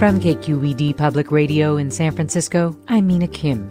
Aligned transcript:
From 0.00 0.18
KQED 0.18 0.96
Public 0.96 1.30
Radio 1.30 1.76
in 1.76 1.90
San 1.90 2.12
Francisco, 2.12 2.74
I'm 2.88 3.06
Mina 3.06 3.28
Kim. 3.28 3.70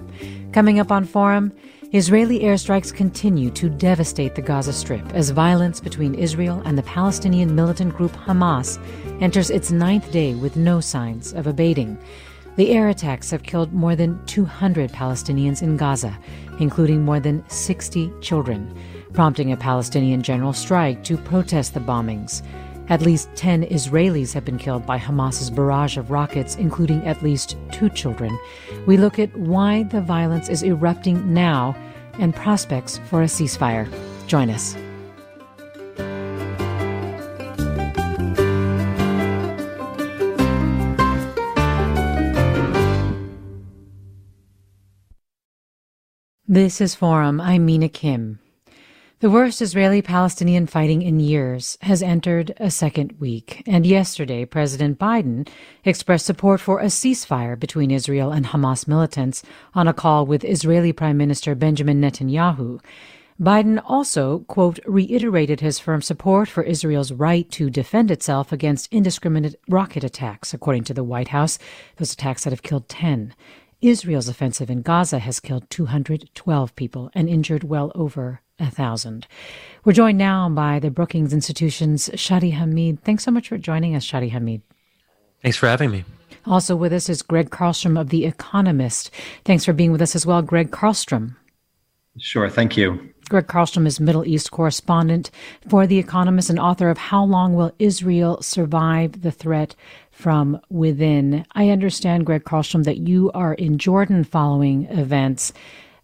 Coming 0.54 0.80
up 0.80 0.92
on 0.92 1.04
Forum, 1.04 1.52
Israeli 1.92 2.42
airstrikes 2.42 2.94
continue 2.94 3.50
to 3.50 3.68
devastate 3.68 4.36
the 4.36 4.44
Gaza 4.44 4.72
Strip 4.72 5.04
as 5.16 5.32
violence 5.32 5.80
between 5.80 6.14
Israel 6.14 6.62
and 6.66 6.78
the 6.78 6.84
Palestinian 6.84 7.56
militant 7.56 7.96
group 7.96 8.12
Hamas 8.12 8.78
enters 9.24 9.50
its 9.50 9.72
ninth 9.72 10.12
day 10.12 10.36
with 10.36 10.56
no 10.56 10.80
signs 10.80 11.34
of 11.34 11.48
abating. 11.48 11.98
The 12.58 12.74
air 12.74 12.90
attacks 12.90 13.32
have 13.32 13.42
killed 13.42 13.74
more 13.74 13.96
than 13.96 14.24
200 14.28 14.92
Palestinians 14.92 15.64
in 15.64 15.78
Gaza, 15.78 16.16
including 16.60 17.02
more 17.02 17.20
than 17.20 17.44
60 17.50 18.14
children, 18.22 18.72
prompting 19.14 19.52
a 19.52 19.58
Palestinian 19.58 20.22
general 20.22 20.54
strike 20.54 21.04
to 21.06 21.18
protest 21.18 21.74
the 21.74 21.80
bombings. 21.80 22.44
At 22.90 23.04
least 23.04 23.30
10 23.36 23.66
Israelis 23.66 24.34
have 24.34 24.44
been 24.44 24.58
killed 24.58 24.84
by 24.86 24.98
Hamas's 24.98 25.52
barrage 25.52 25.96
of 25.98 26.10
rockets, 26.10 26.56
including 26.56 27.06
at 27.06 27.22
least 27.22 27.56
two 27.72 27.88
children. 27.90 28.38
We 28.88 28.98
look 28.98 29.20
at 29.20 29.36
why 29.38 29.84
the 29.84 30.02
violence 30.02 30.50
is 30.50 30.64
erupting 30.64 31.32
now 31.32 31.76
and 32.14 32.36
prospects 32.36 33.00
for 33.08 33.22
a 33.22 33.26
ceasefire. 33.26 33.88
Join 34.26 34.50
us. 34.50 34.76
This 46.48 46.82
is 46.82 46.96
Forum. 46.96 47.40
I'm 47.40 47.68
Mina 47.68 47.90
Kim. 47.90 48.40
The 49.22 49.30
worst 49.30 49.62
Israeli 49.62 50.02
Palestinian 50.02 50.66
fighting 50.66 51.02
in 51.02 51.20
years 51.20 51.78
has 51.82 52.02
entered 52.02 52.54
a 52.56 52.72
second 52.72 53.20
week, 53.20 53.62
and 53.68 53.86
yesterday 53.86 54.46
President 54.46 54.98
Biden 54.98 55.46
expressed 55.84 56.26
support 56.26 56.62
for 56.62 56.80
a 56.80 56.86
ceasefire 56.86 57.60
between 57.60 57.92
Israel 57.92 58.32
and 58.32 58.46
Hamas 58.46 58.88
militants 58.88 59.44
on 59.74 59.90
a 59.90 59.94
call 59.94 60.26
with 60.26 60.46
Israeli 60.46 60.94
Prime 60.94 61.18
Minister 61.18 61.54
Benjamin 61.54 62.00
Netanyahu. 62.00 62.82
Biden 63.38 63.82
also, 63.84 64.40
quote, 64.48 64.80
reiterated 64.86 65.60
his 65.60 65.80
firm 65.80 66.02
support 66.02 66.48
for 66.48 66.64
Israel's 66.64 67.12
right 67.12 67.52
to 67.52 67.70
defend 67.70 68.12
itself 68.12 68.54
against 68.54 68.88
indiscriminate 68.90 69.58
rocket 69.68 70.06
attacks, 70.06 70.54
according 70.54 70.86
to 70.86 70.94
the 70.94 71.04
White 71.04 71.28
House, 71.28 71.60
those 71.98 72.14
attacks 72.14 72.46
that 72.46 72.54
have 72.54 72.64
killed 72.64 72.88
10. 72.88 73.36
Israel's 73.82 74.30
offensive 74.30 74.70
in 74.70 74.82
Gaza 74.82 75.20
has 75.20 75.42
killed 75.42 75.70
212 75.70 76.74
people 76.78 77.12
and 77.14 77.28
injured 77.28 77.66
well 77.66 77.92
over 77.94 78.40
a 78.60 78.70
thousand. 78.70 79.28
We're 79.86 79.94
joined 79.94 80.18
now 80.18 80.50
by 80.50 80.80
the 80.80 80.92
Brookings 80.92 81.34
Institution's 81.34 82.10
Shadi 82.10 82.54
Hamid. 82.54 83.04
Thanks 83.04 83.24
so 83.24 83.32
much 83.32 83.48
for 83.48 83.58
joining 83.58 83.96
us, 83.96 84.06
Shadi 84.06 84.32
Hamid. 84.32 84.62
Thanks 85.42 85.58
for 85.58 85.68
having 85.68 85.92
me. 85.92 86.04
Also 86.46 86.76
with 86.76 86.94
us 86.94 87.10
is 87.10 87.22
Greg 87.22 87.50
Carlstrom 87.50 88.00
of 88.00 88.10
The 88.10 88.26
Economist. 88.26 89.12
Thanks 89.46 89.66
for 89.66 89.74
being 89.74 89.92
with 89.92 90.02
us 90.02 90.16
as 90.16 90.26
well, 90.26 90.42
Greg 90.42 90.72
Carlstrom. 90.72 91.36
Sure, 92.18 92.50
thank 92.50 92.76
you. 92.76 93.14
Greg 93.30 93.46
Carlstrom 93.46 93.86
is 93.86 94.00
Middle 94.00 94.26
East 94.26 94.50
correspondent 94.50 95.30
for 95.70 95.86
The 95.86 96.00
Economist 96.00 96.50
and 96.50 96.60
author 96.60 96.90
of 96.90 96.98
How 96.98 97.24
Long 97.24 97.54
Will 97.54 97.72
Israel 97.78 98.42
Survive 98.42 99.22
the 99.22 99.32
Threat 99.32 99.76
from 100.12 100.60
Within? 100.70 101.46
I 101.54 101.70
understand, 101.70 102.26
Greg 102.26 102.44
Carlstrom, 102.44 102.86
that 102.86 102.98
you 102.98 103.32
are 103.34 103.54
in 103.54 103.78
Jordan 103.78 104.24
following 104.24 104.86
events. 104.86 105.54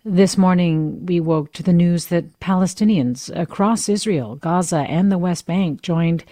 This 0.07 0.37
morning, 0.37 1.03
we 1.07 1.19
woke 1.19 1.51
to 1.53 1.63
the 1.63 1.73
news 1.73 2.05
that 2.07 2.39
Palestinians 2.39 3.35
across 3.35 3.89
Israel, 3.89 4.35
Gaza, 4.35 4.81
and 4.81 5.11
the 5.11 5.17
West 5.17 5.47
Bank 5.47 5.81
joined 5.81 6.23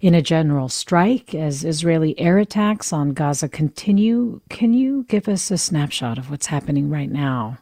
in 0.00 0.14
a 0.14 0.22
general 0.22 0.68
strike 0.68 1.34
as 1.34 1.64
Israeli 1.64 2.16
air 2.20 2.38
attacks 2.38 2.92
on 2.92 3.14
Gaza 3.14 3.48
continue. 3.48 4.42
Can 4.48 4.72
you 4.74 5.06
give 5.08 5.26
us 5.26 5.50
a 5.50 5.58
snapshot 5.58 6.18
of 6.18 6.30
what's 6.30 6.46
happening 6.46 6.88
right 6.88 7.10
now? 7.10 7.58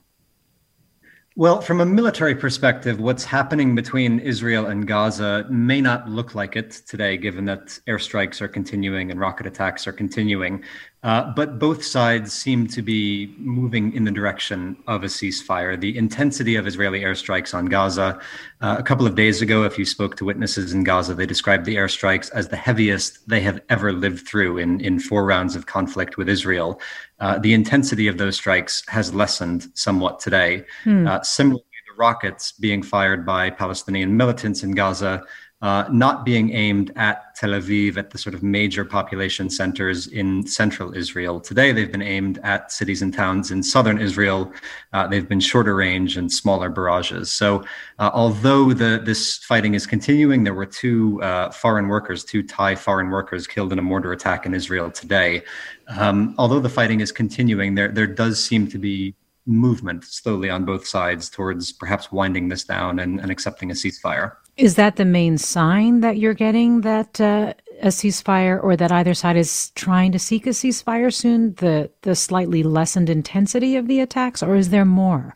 Well, 1.37 1.63
from 1.63 1.81
a 1.81 1.87
military 1.87 2.37
perspective, 2.37 3.01
what's 3.01 3.25
happening 3.25 3.75
between 3.75 4.21
Israel 4.21 4.67
and 4.67 4.87
Gaza 4.87 5.47
may 5.51 5.81
not 5.81 6.09
look 6.09 6.35
like 6.35 6.57
it 6.57 6.83
today, 6.87 7.17
given 7.17 7.47
that 7.47 7.77
airstrikes 7.89 8.41
are 8.41 8.49
continuing 8.49 9.11
and 9.11 9.19
rocket 9.19 9.47
attacks 9.47 9.87
are 9.87 9.93
continuing. 9.93 10.63
Uh, 11.05 11.31
but 11.33 11.59
both 11.59 11.85
sides 11.85 12.33
seem 12.33 12.67
to 12.67 12.81
be 12.81 13.35
moving 13.37 13.93
in 13.93 14.05
the 14.05 14.11
direction 14.11 14.75
of 14.87 15.05
a 15.05 15.07
ceasefire. 15.07 15.79
The 15.79 15.97
intensity 15.99 16.57
of 16.57 16.67
Israeli 16.67 17.03
airstrikes 17.03 17.53
on 17.53 17.67
Gaza, 17.67 18.19
uh, 18.63 18.77
a 18.79 18.83
couple 18.83 19.07
of 19.07 19.15
days 19.15 19.43
ago, 19.43 19.65
if 19.65 19.79
you 19.79 19.85
spoke 19.85 20.17
to 20.17 20.25
witnesses 20.25 20.73
in 20.73 20.83
Gaza, 20.83 21.15
they 21.15 21.27
described 21.27 21.67
the 21.67 21.77
airstrikes 21.77 22.33
as 22.33 22.49
the 22.49 22.57
heaviest 22.57 23.29
they 23.29 23.43
have 23.43 23.61
ever 23.69 23.93
lived 23.93 24.27
through 24.27 24.57
in, 24.57 24.81
in 24.81 24.99
four 24.99 25.27
rounds 25.27 25.55
of 25.55 25.67
conflict 25.67 26.17
with 26.17 26.27
Israel. 26.27 26.81
Uh, 27.21 27.39
the 27.39 27.53
intensity 27.53 28.09
of 28.09 28.17
those 28.17 28.37
strikes 28.37 28.83
has 28.89 29.15
lessened 29.15 29.67
somewhat 29.75 30.21
today. 30.21 30.65
Hmm. 30.85 31.07
Uh, 31.07 31.23
similarly, 31.23 31.65
the 31.87 31.99
rockets 31.99 32.53
being 32.53 32.83
fired 32.83 33.27
by 33.27 33.51
Palestinian 33.51 34.17
militants 34.17 34.63
in 34.63 34.73
Gaza, 34.73 35.23
uh, 35.65 35.89
not 35.91 36.27
being 36.27 36.53
aimed 36.53 36.93
at 36.95 37.35
Tel 37.37 37.53
Aviv, 37.53 37.97
at 37.97 38.11
the 38.11 38.19
sort 38.19 38.35
of 38.35 38.43
major 38.43 38.85
population 38.85 39.49
centers 39.49 40.07
in 40.07 40.47
central 40.47 40.95
Israel. 40.95 41.41
Today, 41.41 41.73
they've 41.73 41.91
been 41.91 42.03
aimed 42.03 42.39
at 42.43 42.71
cities 42.71 43.01
and 43.01 43.15
towns 43.15 43.51
in 43.51 43.63
southern 43.63 43.99
Israel. 43.99 44.53
Uh, 44.93 45.07
they've 45.07 45.27
been 45.27 45.41
shorter 45.41 45.75
range 45.75 46.19
and 46.19 46.31
smaller 46.31 46.69
barrages. 46.69 47.33
So, 47.33 47.65
uh, 47.99 48.11
although 48.13 48.75
the, 48.75 49.01
this 49.03 49.39
fighting 49.39 49.73
is 49.73 49.87
continuing, 49.87 50.45
there 50.45 50.53
were 50.53 50.67
two 50.67 51.23
uh, 51.23 51.51
foreign 51.51 51.89
workers, 51.89 52.25
two 52.25 52.43
Thai 52.43 52.75
foreign 52.75 53.09
workers, 53.09 53.47
killed 53.47 53.73
in 53.73 53.79
a 53.79 53.83
mortar 53.83 54.13
attack 54.13 54.45
in 54.45 54.53
Israel 54.53 54.91
today. 54.91 55.45
Um, 55.89 56.35
although 56.37 56.61
the 56.61 56.69
fighting 56.69 57.01
is 57.01 57.11
continuing, 57.11 57.75
there 57.75 57.89
there 57.89 58.07
does 58.07 58.39
seem 58.39 58.69
to 58.69 58.77
be 58.77 59.15
movement 59.47 60.05
slowly 60.05 60.51
on 60.51 60.67
both 60.67 60.87
sides 60.87 61.31
towards 61.31 61.73
perhaps 61.73 62.13
winding 62.13 62.49
this 62.51 62.65
down 62.65 62.99
and, 62.99 63.19
and 63.19 63.31
accepting 63.31 63.71
a 63.71 63.75
ceasefire. 63.75 64.33
Is 64.57 64.77
that 64.77 64.97
the 64.97 65.05
main 65.05 65.37
sign 65.39 66.01
that 66.01 66.19
you're 66.19 66.35
getting 66.35 66.83
that 66.83 67.21
uh, 67.21 67.55
a 67.83 67.89
ceasefire, 67.89 68.63
or 68.63 68.77
that 68.77 68.93
either 68.93 69.15
side 69.15 69.37
is 69.37 69.71
trying 69.75 70.13
to 70.13 70.19
seek 70.19 70.47
a 70.47 70.51
ceasefire 70.51 71.13
soon? 71.13 71.55
The 71.55 71.91
the 72.03 72.15
slightly 72.15 72.63
lessened 72.63 73.11
intensity 73.11 73.77
of 73.77 73.89
the 73.89 74.01
attacks, 74.01 74.43
or 74.43 74.55
is 74.55 74.71
there 74.71 74.85
more? 74.85 75.35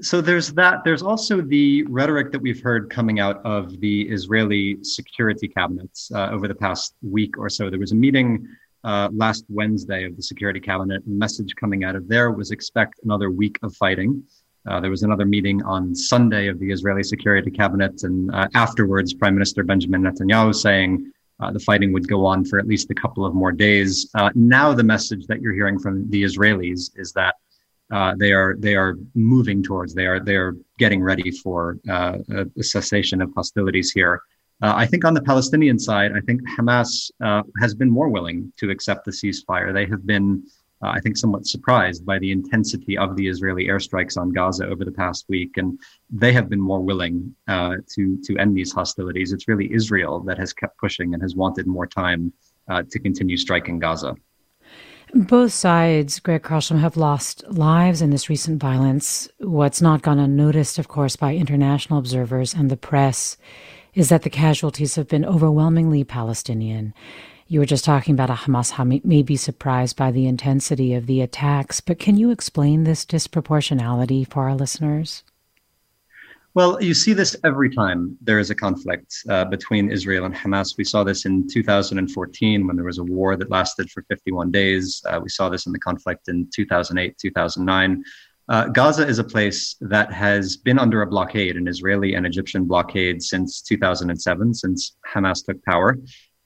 So 0.00 0.20
there's 0.20 0.52
that. 0.52 0.84
There's 0.84 1.02
also 1.02 1.40
the 1.40 1.82
rhetoric 1.84 2.30
that 2.30 2.40
we've 2.40 2.62
heard 2.62 2.88
coming 2.88 3.18
out 3.18 3.44
of 3.44 3.80
the 3.80 4.02
Israeli 4.02 4.78
security 4.82 5.48
cabinets 5.48 6.12
uh, 6.14 6.28
over 6.30 6.46
the 6.46 6.54
past 6.54 6.94
week 7.02 7.36
or 7.36 7.48
so. 7.48 7.68
There 7.68 7.80
was 7.80 7.90
a 7.90 7.96
meeting 7.96 8.46
uh, 8.84 9.08
last 9.12 9.44
Wednesday 9.48 10.04
of 10.04 10.14
the 10.14 10.22
Security 10.22 10.60
Cabinet. 10.60 11.02
message 11.06 11.52
coming 11.56 11.82
out 11.82 11.96
of 11.96 12.06
there 12.06 12.30
was 12.30 12.52
expect 12.52 13.00
another 13.02 13.28
week 13.28 13.58
of 13.64 13.74
fighting. 13.74 14.22
Uh, 14.66 14.80
there 14.80 14.90
was 14.90 15.02
another 15.02 15.24
meeting 15.24 15.62
on 15.62 15.94
Sunday 15.94 16.48
of 16.48 16.58
the 16.58 16.70
Israeli 16.70 17.02
Security 17.02 17.50
Cabinet, 17.50 18.02
and 18.02 18.34
uh, 18.34 18.48
afterwards, 18.54 19.14
Prime 19.14 19.34
Minister 19.34 19.62
Benjamin 19.62 20.02
Netanyahu 20.02 20.54
saying 20.54 21.10
uh, 21.40 21.50
the 21.52 21.60
fighting 21.60 21.92
would 21.92 22.08
go 22.08 22.26
on 22.26 22.44
for 22.44 22.58
at 22.58 22.66
least 22.66 22.90
a 22.90 22.94
couple 22.94 23.24
of 23.24 23.34
more 23.34 23.52
days. 23.52 24.10
Uh, 24.14 24.30
now, 24.34 24.72
the 24.72 24.82
message 24.82 25.26
that 25.26 25.40
you're 25.40 25.54
hearing 25.54 25.78
from 25.78 26.08
the 26.10 26.22
Israelis 26.22 26.90
is 26.96 27.12
that 27.12 27.36
uh, 27.92 28.14
they 28.18 28.32
are 28.32 28.56
they 28.58 28.74
are 28.74 28.96
moving 29.14 29.62
towards. 29.62 29.94
They 29.94 30.06
are 30.06 30.20
they 30.20 30.36
are 30.36 30.54
getting 30.78 31.02
ready 31.02 31.30
for 31.30 31.78
a, 31.88 32.18
cessation 32.60 33.22
of 33.22 33.32
hostilities 33.34 33.90
here. 33.90 34.20
I 34.60 34.86
think 34.86 35.04
on 35.04 35.14
the 35.14 35.22
Palestinian 35.22 35.78
side, 35.78 36.10
I 36.16 36.20
think 36.20 36.40
Hamas 36.58 37.10
has 37.60 37.74
been 37.74 37.88
more 37.88 38.08
willing 38.08 38.52
to 38.58 38.70
accept 38.70 39.04
the 39.04 39.12
ceasefire. 39.12 39.72
They 39.72 39.86
have 39.86 40.04
been, 40.04 40.42
uh, 40.82 40.88
I 40.88 41.00
think, 41.00 41.16
somewhat 41.16 41.46
surprised 41.46 42.04
by 42.04 42.18
the 42.18 42.30
intensity 42.30 42.96
of 42.96 43.16
the 43.16 43.28
Israeli 43.28 43.66
airstrikes 43.66 44.16
on 44.16 44.30
Gaza 44.30 44.66
over 44.66 44.84
the 44.84 44.92
past 44.92 45.26
week, 45.28 45.56
and 45.56 45.78
they 46.10 46.32
have 46.32 46.48
been 46.48 46.60
more 46.60 46.80
willing 46.80 47.34
uh, 47.48 47.76
to 47.94 48.18
to 48.24 48.38
end 48.38 48.56
these 48.56 48.72
hostilities. 48.72 49.32
It's 49.32 49.48
really 49.48 49.72
Israel 49.72 50.20
that 50.20 50.38
has 50.38 50.52
kept 50.52 50.78
pushing 50.78 51.14
and 51.14 51.22
has 51.22 51.34
wanted 51.34 51.66
more 51.66 51.86
time 51.86 52.32
to 52.68 52.98
continue 52.98 53.38
striking 53.38 53.78
Gaza. 53.78 54.14
Both 55.14 55.54
sides, 55.54 56.20
Greg 56.20 56.42
Carlstrom, 56.42 56.80
have 56.80 56.98
lost 56.98 57.42
lives 57.48 58.02
in 58.02 58.10
this 58.10 58.28
recent 58.28 58.60
violence. 58.60 59.26
What's 59.38 59.80
not 59.80 60.02
gone 60.02 60.18
unnoticed, 60.18 60.78
of 60.78 60.88
course, 60.88 61.16
by 61.16 61.34
international 61.34 61.98
observers 61.98 62.52
and 62.52 62.70
the 62.70 62.76
press 62.76 63.38
is 63.94 64.10
that 64.10 64.22
the 64.22 64.30
casualties 64.30 64.96
have 64.96 65.08
been 65.08 65.24
overwhelmingly 65.24 66.04
Palestinian. 66.04 66.92
You 67.50 67.60
were 67.60 67.66
just 67.66 67.86
talking 67.86 68.14
about 68.14 68.28
how 68.28 68.44
Hamas 68.44 69.04
may 69.06 69.22
be 69.22 69.36
surprised 69.36 69.96
by 69.96 70.10
the 70.10 70.26
intensity 70.26 70.92
of 70.92 71.06
the 71.06 71.22
attacks, 71.22 71.80
but 71.80 71.98
can 71.98 72.18
you 72.18 72.30
explain 72.30 72.84
this 72.84 73.06
disproportionality 73.06 74.30
for 74.30 74.50
our 74.50 74.54
listeners? 74.54 75.24
Well, 76.52 76.82
you 76.82 76.92
see 76.92 77.14
this 77.14 77.34
every 77.44 77.74
time 77.74 78.18
there 78.20 78.38
is 78.38 78.50
a 78.50 78.54
conflict 78.54 79.14
uh, 79.30 79.46
between 79.46 79.90
Israel 79.90 80.26
and 80.26 80.34
Hamas. 80.34 80.76
We 80.76 80.84
saw 80.84 81.04
this 81.04 81.24
in 81.24 81.48
2014 81.48 82.66
when 82.66 82.76
there 82.76 82.84
was 82.84 82.98
a 82.98 83.04
war 83.04 83.34
that 83.36 83.50
lasted 83.50 83.90
for 83.90 84.02
51 84.10 84.50
days. 84.50 85.02
Uh, 85.06 85.18
we 85.22 85.30
saw 85.30 85.48
this 85.48 85.64
in 85.64 85.72
the 85.72 85.78
conflict 85.78 86.28
in 86.28 86.50
2008, 86.54 87.16
2009. 87.16 88.04
Uh, 88.50 88.66
Gaza 88.68 89.06
is 89.06 89.18
a 89.18 89.24
place 89.24 89.76
that 89.80 90.12
has 90.12 90.56
been 90.56 90.78
under 90.78 91.00
a 91.00 91.06
blockade, 91.06 91.56
an 91.56 91.68
Israeli 91.68 92.14
and 92.14 92.26
Egyptian 92.26 92.64
blockade 92.64 93.22
since 93.22 93.62
2007, 93.62 94.52
since 94.52 94.96
Hamas 95.14 95.44
took 95.44 95.62
power. 95.64 95.98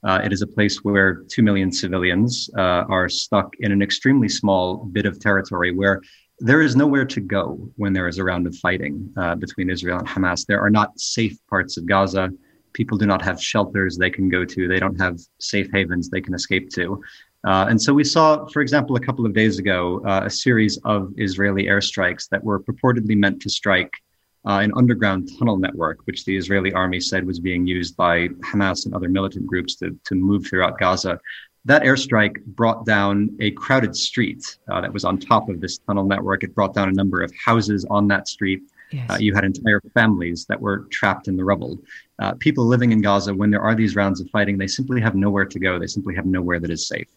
Uh, 0.04 0.20
it 0.24 0.32
is 0.32 0.42
a 0.42 0.46
place 0.46 0.78
where 0.78 1.22
2 1.28 1.42
million 1.42 1.70
civilians 1.70 2.50
uh, 2.58 2.84
are 2.88 3.08
stuck 3.08 3.54
in 3.60 3.70
an 3.72 3.82
extremely 3.82 4.28
small 4.28 4.84
bit 4.86 5.06
of 5.06 5.20
territory 5.20 5.72
where 5.72 6.00
there 6.38 6.60
is 6.60 6.74
nowhere 6.74 7.04
to 7.04 7.20
go 7.20 7.70
when 7.76 7.92
there 7.92 8.08
is 8.08 8.18
a 8.18 8.24
round 8.24 8.46
of 8.46 8.56
fighting 8.56 9.12
uh, 9.16 9.36
between 9.36 9.70
Israel 9.70 9.98
and 9.98 10.08
Hamas. 10.08 10.44
There 10.44 10.60
are 10.60 10.70
not 10.70 10.98
safe 10.98 11.36
parts 11.48 11.76
of 11.76 11.86
Gaza. 11.86 12.30
People 12.72 12.98
do 12.98 13.06
not 13.06 13.22
have 13.22 13.40
shelters 13.40 13.96
they 13.96 14.10
can 14.10 14.28
go 14.28 14.44
to. 14.44 14.66
They 14.66 14.80
don't 14.80 15.00
have 15.00 15.20
safe 15.38 15.68
havens 15.72 16.10
they 16.10 16.20
can 16.20 16.34
escape 16.34 16.70
to. 16.70 17.00
Uh, 17.44 17.66
and 17.68 17.80
so 17.80 17.92
we 17.92 18.04
saw, 18.04 18.46
for 18.46 18.60
example, 18.60 18.96
a 18.96 19.00
couple 19.00 19.26
of 19.26 19.34
days 19.34 19.58
ago, 19.58 20.00
uh, 20.06 20.22
a 20.24 20.30
series 20.30 20.78
of 20.84 21.12
Israeli 21.16 21.64
airstrikes 21.66 22.28
that 22.30 22.42
were 22.42 22.60
purportedly 22.60 23.16
meant 23.16 23.40
to 23.42 23.50
strike 23.50 23.92
uh, 24.46 24.58
an 24.62 24.72
underground 24.76 25.30
tunnel 25.38 25.56
network, 25.56 26.00
which 26.04 26.24
the 26.24 26.36
Israeli 26.36 26.72
army 26.72 27.00
said 27.00 27.24
was 27.24 27.40
being 27.40 27.66
used 27.66 27.96
by 27.96 28.28
Hamas 28.50 28.86
and 28.86 28.94
other 28.94 29.08
militant 29.08 29.46
groups 29.46 29.76
to, 29.76 29.98
to 30.04 30.14
move 30.14 30.46
throughout 30.46 30.78
Gaza 30.78 31.18
that 31.64 31.82
airstrike 31.82 32.44
brought 32.44 32.84
down 32.84 33.30
a 33.40 33.52
crowded 33.52 33.94
street 33.94 34.58
uh, 34.70 34.80
that 34.80 34.92
was 34.92 35.04
on 35.04 35.18
top 35.18 35.48
of 35.48 35.60
this 35.60 35.78
tunnel 35.78 36.04
network. 36.04 36.42
It 36.42 36.54
brought 36.54 36.74
down 36.74 36.88
a 36.88 36.92
number 36.92 37.22
of 37.22 37.32
houses 37.44 37.84
on 37.88 38.08
that 38.08 38.26
street. 38.26 38.62
Yes. 38.90 39.10
Uh, 39.10 39.16
you 39.20 39.34
had 39.34 39.44
entire 39.44 39.80
families 39.94 40.44
that 40.46 40.60
were 40.60 40.86
trapped 40.90 41.28
in 41.28 41.36
the 41.36 41.44
rubble. 41.44 41.78
Uh, 42.18 42.32
people 42.34 42.66
living 42.66 42.92
in 42.92 43.00
Gaza, 43.00 43.32
when 43.32 43.50
there 43.50 43.62
are 43.62 43.74
these 43.74 43.96
rounds 43.96 44.20
of 44.20 44.28
fighting, 44.30 44.58
they 44.58 44.66
simply 44.66 45.00
have 45.00 45.14
nowhere 45.14 45.46
to 45.46 45.58
go. 45.58 45.78
They 45.78 45.86
simply 45.86 46.14
have 46.14 46.26
nowhere 46.26 46.60
that 46.60 46.70
is 46.70 46.86
safe. 46.86 47.08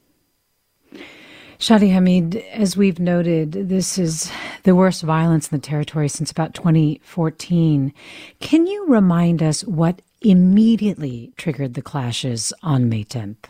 Shadi 1.59 1.91
Hamid, 1.91 2.37
as 2.51 2.77
we've 2.77 2.99
noted, 2.99 3.53
this 3.53 3.97
is 3.97 4.31
the 4.65 4.75
worst 4.75 5.03
violence 5.03 5.51
in 5.51 5.57
the 5.57 5.65
territory 5.65 6.09
since 6.09 6.31
about 6.31 6.55
2014. 6.55 7.93
Can 8.39 8.67
you 8.67 8.87
remind 8.87 9.41
us 9.41 9.63
what 9.63 10.01
immediately 10.21 11.31
triggered 11.37 11.75
the 11.75 11.83
clashes 11.83 12.51
on 12.63 12.89
May 12.89 13.03
10th? 13.03 13.45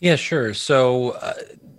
Yeah, 0.00 0.16
sure. 0.16 0.52
So 0.52 1.10
uh, 1.10 1.34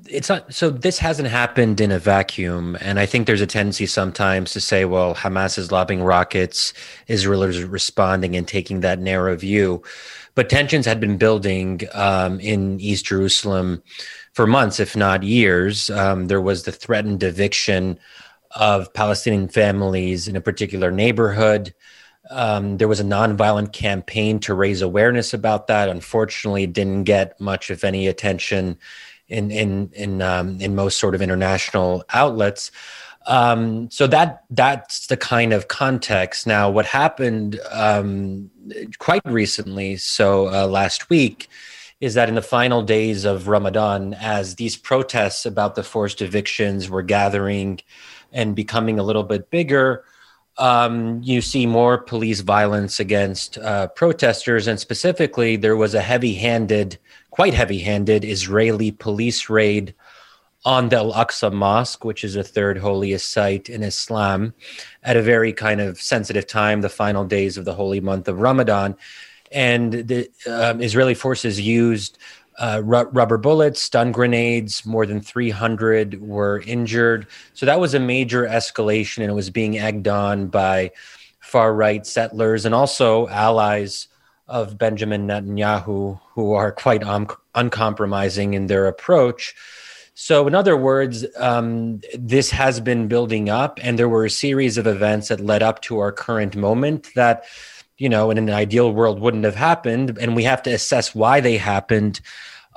it's 0.10 0.30
not 0.30 0.54
so 0.54 0.70
this 0.70 0.98
hasn't 0.98 1.28
happened 1.28 1.80
in 1.80 1.92
a 1.92 2.00
vacuum 2.00 2.78
and 2.82 3.00
i 3.00 3.06
think 3.06 3.28
there's 3.28 3.40
a 3.40 3.48
tendency 3.48 3.86
sometimes 3.86 4.52
to 4.52 4.60
say 4.60 4.84
well 4.84 5.16
hamas 5.16 5.58
is 5.58 5.72
lobbing 5.72 6.04
rockets 6.04 6.74
israel 7.08 7.44
is 7.44 7.64
responding 7.64 8.36
and 8.36 8.48
taking 8.48 8.82
that 8.82 9.00
narrow 9.00 9.36
view 9.38 9.82
but 10.36 10.50
tensions 10.50 10.86
had 10.86 11.00
been 11.00 11.18
building 11.18 11.82
um, 11.94 12.40
in 12.42 12.80
east 12.82 13.06
jerusalem 13.06 13.82
for 14.34 14.48
months 14.48 14.80
if 14.80 14.96
not 14.96 15.24
years 15.24 15.90
um, 15.90 16.28
there 16.28 16.42
was 16.42 16.64
the 16.64 16.72
threatened 16.72 17.24
eviction 17.24 18.00
of 18.52 18.94
palestinian 18.94 19.48
families 19.48 20.28
in 20.28 20.36
a 20.36 20.42
particular 20.42 20.92
neighborhood 20.92 21.74
um, 22.30 22.78
there 22.78 22.88
was 22.88 23.00
a 23.00 23.04
nonviolent 23.06 23.74
campaign 23.74 24.40
to 24.42 24.54
raise 24.54 24.82
awareness 24.82 25.34
about 25.34 25.68
that. 25.68 25.90
Unfortunately, 25.90 26.68
didn't 26.68 27.06
get 27.06 27.40
much, 27.42 27.72
if 27.72 27.84
any, 27.84 28.08
attention 28.08 28.78
in 29.28 29.50
in 29.50 29.90
in 29.94 30.22
um, 30.22 30.60
in 30.62 30.76
most 30.76 31.00
sort 31.00 31.16
of 31.16 31.22
international 31.22 32.04
outlets. 32.14 32.72
Um, 33.28 33.90
so 33.92 34.08
that 34.08 34.44
that's 34.50 35.08
the 35.08 35.18
kind 35.18 35.54
of 35.54 35.68
context. 35.68 36.48
Now, 36.48 36.70
what 36.70 36.86
happened 36.86 37.60
um, 37.72 38.50
quite 39.00 39.22
recently, 39.26 39.98
so 39.98 40.48
uh, 40.48 40.68
last 40.68 41.10
week, 41.10 41.50
is 42.02 42.16
that 42.16 42.28
in 42.28 42.36
the 42.36 42.42
final 42.42 42.82
days 42.82 43.24
of 43.24 43.48
Ramadan, 43.48 44.14
as 44.16 44.56
these 44.56 44.76
protests 44.76 45.46
about 45.46 45.76
the 45.76 45.84
forced 45.84 46.22
evictions 46.22 46.90
were 46.90 47.04
gathering 47.04 47.80
and 48.34 48.56
becoming 48.56 49.00
a 49.00 49.04
little 49.04 49.24
bit 49.24 49.50
bigger 49.50 50.04
um, 50.58 51.22
you 51.24 51.42
see 51.42 51.66
more 51.66 51.98
police 51.98 52.42
violence 52.42 53.00
against 53.00 53.58
uh, 53.58 53.88
protesters, 53.88 54.68
and 54.68 54.80
specifically, 54.80 55.56
there 55.56 55.76
was 55.76 55.94
a 55.94 56.02
heavy-handed, 56.02 56.98
quite 57.30 57.54
heavy-handed 57.54 58.26
Israeli 58.26 58.92
police 58.92 59.50
raid 59.50 59.96
on 60.64 60.90
the 60.90 60.98
Al 60.98 61.14
Aqsa 61.14 61.52
Mosque, 61.52 62.06
which 62.06 62.24
is 62.24 62.36
the 62.36 62.44
third 62.44 62.78
holiest 62.78 63.32
site 63.32 63.70
in 63.70 63.82
Islam, 63.82 64.54
at 65.04 65.18
a 65.18 65.22
very 65.22 65.54
kind 65.54 65.82
of 65.82 66.00
sensitive 66.00 66.46
time, 66.46 66.82
the 66.82 66.90
final 66.90 67.26
days 67.26 67.58
of 67.58 67.66
the 67.66 67.74
holy 67.74 68.00
month 68.00 68.28
of 68.28 68.40
Ramadan. 68.40 68.96
And 69.52 69.94
the 69.94 70.30
um, 70.48 70.82
Israeli 70.82 71.14
forces 71.14 71.60
used 71.60 72.18
uh, 72.58 72.82
ru- 72.84 73.10
rubber 73.10 73.38
bullets, 73.38 73.82
stun 73.82 74.12
grenades. 74.12 74.86
More 74.86 75.06
than 75.06 75.20
300 75.20 76.22
were 76.22 76.62
injured. 76.66 77.28
So 77.54 77.66
that 77.66 77.80
was 77.80 77.94
a 77.94 78.00
major 78.00 78.44
escalation, 78.44 79.20
and 79.20 79.32
it 79.32 79.36
was 79.36 79.50
being 79.50 79.78
egged 79.78 80.08
on 80.08 80.48
by 80.48 80.92
far 81.40 81.74
right 81.74 82.06
settlers 82.06 82.66
and 82.66 82.76
also 82.76 83.28
allies 83.28 84.08
of 84.48 84.78
Benjamin 84.78 85.28
Netanyahu, 85.28 86.20
who 86.34 86.54
are 86.54 86.72
quite 86.72 87.04
un- 87.04 87.28
uncompromising 87.56 88.54
in 88.54 88.68
their 88.68 88.86
approach. 88.88 89.56
So, 90.14 90.46
in 90.46 90.54
other 90.54 90.76
words, 90.76 91.26
um, 91.38 92.02
this 92.14 92.52
has 92.52 92.80
been 92.80 93.08
building 93.08 93.50
up, 93.50 93.80
and 93.82 93.98
there 93.98 94.10
were 94.10 94.26
a 94.26 94.30
series 94.30 94.78
of 94.78 94.86
events 94.86 95.30
that 95.30 95.40
led 95.40 95.64
up 95.64 95.82
to 95.84 96.00
our 96.00 96.12
current 96.12 96.56
moment 96.56 97.08
that 97.16 97.46
you 98.02 98.10
know, 98.10 98.32
in 98.32 98.40
an 98.40 98.50
ideal 98.50 98.92
world 98.92 99.20
wouldn't 99.20 99.44
have 99.44 99.54
happened. 99.54 100.18
And 100.20 100.36
we 100.36 100.44
have 100.46 100.64
to 100.64 100.72
assess 100.72 101.14
why 101.14 101.40
they 101.40 101.56
happened. 101.56 102.20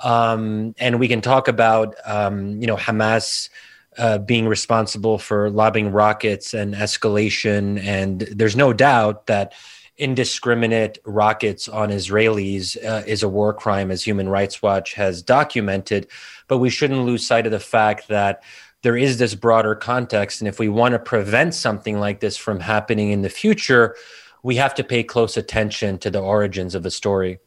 Um, 0.02 0.75
and 0.78 1.00
we 1.00 1.09
can 1.09 1.23
talk 1.23 1.49
about, 1.49 1.95
um, 2.04 2.61
you 2.61 2.66
know, 2.66 2.76
Hamas 2.76 3.49
uh, 3.97 4.19
being 4.19 4.47
responsible 4.47 5.16
for 5.16 5.49
lobbing 5.49 5.93
rockets 5.93 6.52
and 6.52 6.75
escalation. 6.75 7.83
And 7.83 8.21
there's 8.21 8.54
no 8.54 8.75
doubt 8.75 9.26
that 9.28 9.54
indiscriminate 9.97 10.99
rockets 11.07 11.71
on 11.71 11.88
Israelis 11.88 12.76
uh, 12.85 13.02
is 13.07 13.23
a 13.23 13.28
war 13.28 13.54
crime, 13.54 13.90
as 13.90 14.02
Human 14.02 14.28
Rights 14.28 14.61
Watch 14.61 14.93
has 14.93 15.23
documented. 15.23 16.07
But 16.49 16.59
we 16.59 16.69
shouldn't 16.69 17.07
lose 17.07 17.26
sight 17.26 17.47
of 17.47 17.52
the 17.52 17.61
fact 17.61 18.09
that 18.09 18.43
there 18.83 18.99
is 18.99 19.16
this 19.16 19.35
broader 19.35 19.75
context. 19.75 20.43
And 20.43 20.49
if 20.49 20.59
we 20.59 20.69
want 20.69 20.93
to 20.93 20.99
prevent 20.99 21.54
something 21.54 21.99
like 21.99 22.21
this 22.21 22.37
from 22.37 22.61
happening 22.61 23.11
in 23.11 23.23
the 23.23 23.31
future, 23.31 23.97
we 24.44 24.56
have 24.56 24.74
to 24.74 24.84
pay 24.84 25.02
close 25.02 25.36
attention 25.36 25.98
to 25.98 26.10
the 26.10 26.20
origins 26.20 26.76
of 26.76 26.84
the 26.84 26.90
story. 26.90 27.40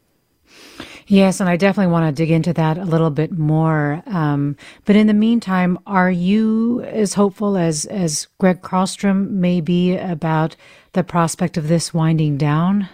Yes, 1.05 1.39
and 1.39 1.47
I 1.47 1.55
definitely 1.55 1.91
want 1.93 2.07
to 2.07 2.11
dig 2.11 2.31
into 2.31 2.51
that 2.53 2.77
a 2.77 2.83
little 2.83 3.11
bit 3.11 3.31
more. 3.31 4.03
Um, 4.07 4.57
but 4.83 4.97
in 4.97 5.07
the 5.07 5.13
meantime, 5.13 5.79
are 5.87 6.11
you 6.11 6.81
as 6.81 7.13
hopeful 7.13 7.55
as 7.55 7.85
as 7.85 8.27
Greg 8.39 8.61
Carlstrom 8.61 9.29
may 9.29 9.61
be 9.61 9.95
about 9.95 10.57
the 10.91 11.05
prospect 11.05 11.55
of 11.55 11.69
this 11.69 11.93
winding 11.93 12.35
down? 12.35 12.89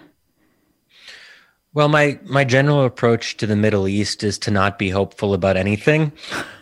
Well, 1.73 1.87
my 1.87 2.19
my 2.25 2.43
general 2.43 2.83
approach 2.83 3.37
to 3.37 3.47
the 3.47 3.55
Middle 3.55 3.87
East 3.87 4.23
is 4.23 4.37
to 4.39 4.51
not 4.51 4.77
be 4.77 4.89
hopeful 4.89 5.33
about 5.33 5.57
anything, 5.57 6.11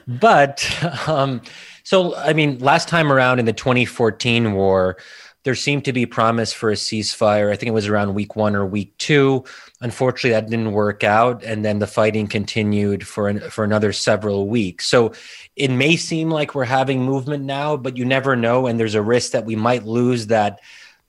but 0.07 0.65
um, 1.09 1.41
so 1.83 2.15
I 2.15 2.31
mean, 2.31 2.59
last 2.59 2.87
time 2.87 3.11
around 3.11 3.39
in 3.39 3.45
the 3.45 3.51
2014 3.51 4.53
war 4.53 4.95
there 5.43 5.55
seemed 5.55 5.85
to 5.85 5.93
be 5.93 6.05
promise 6.05 6.53
for 6.53 6.69
a 6.69 6.75
ceasefire. 6.75 7.51
I 7.51 7.55
think 7.55 7.69
it 7.69 7.73
was 7.73 7.87
around 7.87 8.13
week 8.13 8.35
one 8.35 8.55
or 8.55 8.65
week 8.65 8.95
two. 8.97 9.43
Unfortunately, 9.81 10.31
that 10.31 10.49
didn't 10.49 10.71
work 10.73 11.03
out, 11.03 11.43
and 11.43 11.65
then 11.65 11.79
the 11.79 11.87
fighting 11.87 12.27
continued 12.27 13.07
for 13.07 13.27
an, 13.27 13.39
for 13.49 13.63
another 13.63 13.91
several 13.91 14.47
weeks. 14.47 14.85
So 14.85 15.13
it 15.55 15.71
may 15.71 15.95
seem 15.95 16.29
like 16.29 16.53
we're 16.53 16.65
having 16.65 17.03
movement 17.03 17.43
now, 17.43 17.75
but 17.75 17.97
you 17.97 18.05
never 18.05 18.35
know, 18.35 18.67
and 18.67 18.79
there's 18.79 18.95
a 18.95 19.01
risk 19.01 19.31
that 19.31 19.45
we 19.45 19.55
might 19.55 19.83
lose 19.85 20.27
that 20.27 20.59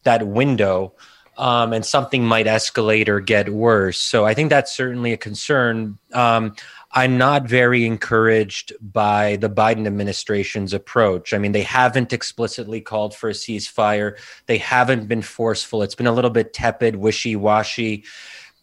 that 0.04 0.26
window, 0.26 0.94
um, 1.38 1.72
and 1.72 1.84
something 1.84 2.24
might 2.24 2.46
escalate 2.46 3.08
or 3.08 3.20
get 3.20 3.50
worse. 3.50 3.98
So 3.98 4.24
I 4.24 4.34
think 4.34 4.50
that's 4.50 4.74
certainly 4.74 5.12
a 5.12 5.16
concern. 5.16 5.98
Um, 6.12 6.56
I'm 6.94 7.16
not 7.16 7.44
very 7.48 7.86
encouraged 7.86 8.74
by 8.80 9.36
the 9.36 9.48
Biden 9.48 9.86
administration's 9.86 10.74
approach. 10.74 11.32
I 11.32 11.38
mean, 11.38 11.52
they 11.52 11.62
haven't 11.62 12.12
explicitly 12.12 12.82
called 12.82 13.14
for 13.14 13.30
a 13.30 13.32
ceasefire, 13.32 14.18
they 14.46 14.58
haven't 14.58 15.08
been 15.08 15.22
forceful. 15.22 15.82
It's 15.82 15.94
been 15.94 16.06
a 16.06 16.12
little 16.12 16.30
bit 16.30 16.52
tepid, 16.52 16.96
wishy 16.96 17.34
washy. 17.34 18.04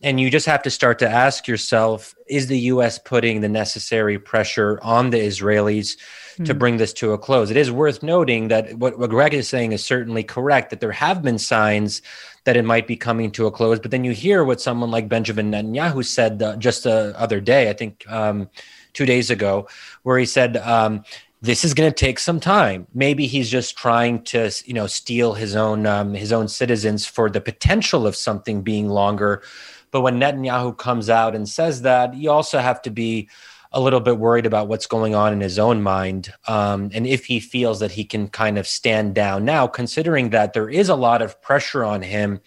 And 0.01 0.19
you 0.19 0.29
just 0.31 0.45
have 0.45 0.63
to 0.63 0.69
start 0.69 0.99
to 0.99 1.09
ask 1.09 1.47
yourself 1.47 2.15
is 2.27 2.47
the 2.47 2.59
US 2.59 2.97
putting 2.99 3.41
the 3.41 3.49
necessary 3.49 4.17
pressure 4.17 4.79
on 4.81 5.09
the 5.09 5.17
Israelis 5.17 5.97
mm. 6.37 6.45
to 6.45 6.53
hmm. 6.53 6.59
bring 6.59 6.77
this 6.77 6.93
to 6.93 7.11
a 7.11 7.17
close? 7.17 7.51
It 7.51 7.57
is 7.57 7.69
worth 7.69 8.01
noting 8.01 8.47
that 8.47 8.75
what, 8.75 8.97
what 8.97 9.09
Greg 9.09 9.33
is 9.33 9.49
saying 9.49 9.73
is 9.73 9.83
certainly 9.83 10.23
correct, 10.23 10.69
that 10.69 10.79
there 10.79 10.91
have 10.93 11.21
been 11.21 11.37
signs 11.37 12.01
that 12.45 12.55
it 12.55 12.63
might 12.63 12.87
be 12.87 12.95
coming 12.95 13.29
to 13.31 13.45
a 13.47 13.51
close. 13.51 13.79
But 13.79 13.91
then 13.91 14.03
you 14.03 14.11
hear 14.11 14.45
what 14.45 14.61
someone 14.61 14.89
like 14.89 15.09
Benjamin 15.09 15.51
Netanyahu 15.51 16.05
said 16.05 16.41
uh, 16.41 16.55
just 16.55 16.83
the 16.83 17.13
other 17.17 17.41
day, 17.41 17.69
I 17.69 17.73
think 17.73 18.09
um, 18.09 18.49
two 18.93 19.05
days 19.05 19.29
ago, 19.29 19.67
where 20.03 20.17
he 20.17 20.25
said, 20.25 20.55
um, 20.57 21.03
this 21.41 21.63
is 21.63 21.73
going 21.73 21.89
to 21.89 21.95
take 21.95 22.19
some 22.19 22.39
time. 22.39 22.85
Maybe 22.93 23.25
he's 23.25 23.49
just 23.49 23.77
trying 23.77 24.23
to, 24.23 24.51
you 24.65 24.73
know, 24.73 24.87
steel 24.87 25.33
his 25.33 25.55
own 25.55 25.85
um, 25.85 26.13
his 26.13 26.33
own 26.33 26.47
citizens 26.47 27.05
for 27.05 27.29
the 27.29 27.39
potential 27.39 28.05
of 28.05 28.15
something 28.15 28.61
being 28.61 28.89
longer. 28.89 29.43
But 29.91 30.01
when 30.01 30.19
Netanyahu 30.19 30.77
comes 30.77 31.09
out 31.09 31.35
and 31.35 31.47
says 31.47 31.81
that, 31.83 32.13
you 32.13 32.29
also 32.31 32.59
have 32.59 32.81
to 32.83 32.91
be 32.91 33.29
a 33.71 33.79
little 33.79 33.99
bit 33.99 34.17
worried 34.17 34.45
about 34.45 34.67
what's 34.67 34.87
going 34.87 35.13
on 35.13 35.31
in 35.31 35.41
his 35.41 35.59
own 35.59 35.81
mind 35.81 36.33
um, 36.47 36.89
and 36.91 37.05
if 37.05 37.25
he 37.25 37.39
feels 37.39 37.79
that 37.79 37.91
he 37.91 38.03
can 38.03 38.27
kind 38.27 38.57
of 38.57 38.65
stand 38.65 39.13
down 39.13 39.45
now, 39.45 39.67
considering 39.67 40.31
that 40.31 40.53
there 40.53 40.69
is 40.69 40.89
a 40.89 40.95
lot 40.95 41.21
of 41.21 41.39
pressure 41.41 41.83
on 41.83 42.01
him 42.01 42.39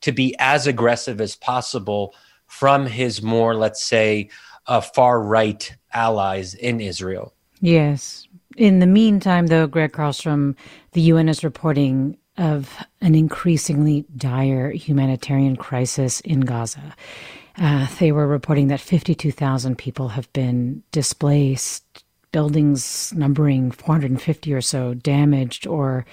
to 0.00 0.12
be 0.12 0.34
as 0.38 0.66
aggressive 0.66 1.20
as 1.20 1.36
possible 1.36 2.14
from 2.46 2.86
his 2.86 3.22
more, 3.22 3.54
let's 3.54 3.84
say, 3.84 4.28
uh, 4.66 4.80
far 4.80 5.22
right 5.22 5.74
allies 5.92 6.54
in 6.54 6.80
Israel. 6.80 7.34
Yes. 7.60 8.26
In 8.56 8.80
the 8.80 8.86
meantime, 8.86 9.46
though, 9.46 9.66
Greg 9.66 9.92
Carlstrom, 9.92 10.54
the 10.92 11.00
UN 11.02 11.28
is 11.28 11.42
reporting 11.42 12.18
of 12.36 12.76
an 13.00 13.14
increasingly 13.14 14.04
dire 14.16 14.70
humanitarian 14.70 15.56
crisis 15.56 16.20
in 16.20 16.40
Gaza. 16.40 16.94
Uh, 17.56 17.86
they 18.00 18.10
were 18.10 18.26
reporting 18.26 18.68
that 18.68 18.80
52,000 18.80 19.78
people 19.78 20.08
have 20.08 20.32
been 20.32 20.82
displaced, 20.90 22.04
buildings 22.32 23.12
numbering 23.14 23.70
450 23.70 24.52
or 24.52 24.60
so 24.60 24.94
damaged 24.94 25.66
or 25.66 26.04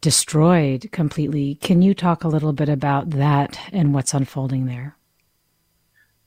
destroyed 0.00 0.88
completely. 0.90 1.56
Can 1.56 1.82
you 1.82 1.94
talk 1.94 2.24
a 2.24 2.28
little 2.28 2.52
bit 2.52 2.68
about 2.68 3.10
that 3.10 3.58
and 3.72 3.94
what's 3.94 4.14
unfolding 4.14 4.66
there? 4.66 4.96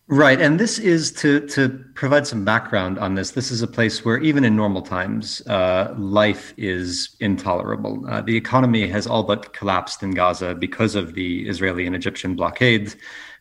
Right, 0.08 0.42
and 0.42 0.60
this 0.60 0.80
is 0.80 1.14
to 1.14 1.48
to 1.48 1.70
provide 1.96 2.28
some 2.28 2.44
background 2.44 3.00
on 3.00 3.16
this. 3.16 3.32
This 3.32 3.52
is 3.52 3.62
a 3.62 3.68
place 3.68 4.04
where 4.04 4.18
even 4.18 4.44
in 4.44 4.54
normal 4.54 4.82
times, 4.82 5.42
uh, 5.48 5.94
life 5.98 6.54
is 6.58 7.16
intolerable. 7.22 8.06
Uh, 8.10 8.22
the 8.22 8.36
economy 8.36 8.86
has 8.88 9.08
all 9.08 9.24
but 9.24 9.54
collapsed 9.54 10.04
in 10.04 10.12
Gaza 10.12 10.56
because 10.56 10.96
of 10.96 11.14
the 11.14 11.48
Israeli 11.48 11.86
and 11.86 11.96
Egyptian 11.96 12.36
blockade. 12.36 12.96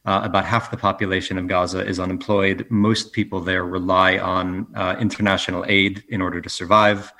Uh, 0.04 0.20
about 0.22 0.44
half 0.44 0.70
the 0.70 0.76
population 0.76 1.36
of 1.36 1.48
Gaza 1.48 1.84
is 1.84 1.98
unemployed. 1.98 2.64
Most 2.70 3.12
people 3.12 3.40
there 3.40 3.64
rely 3.64 4.18
on 4.18 4.68
uh, 4.76 4.94
international 5.00 5.64
aid 5.66 6.04
in 6.10 6.22
order 6.22 6.40
to 6.40 6.48
survive. 6.48 7.12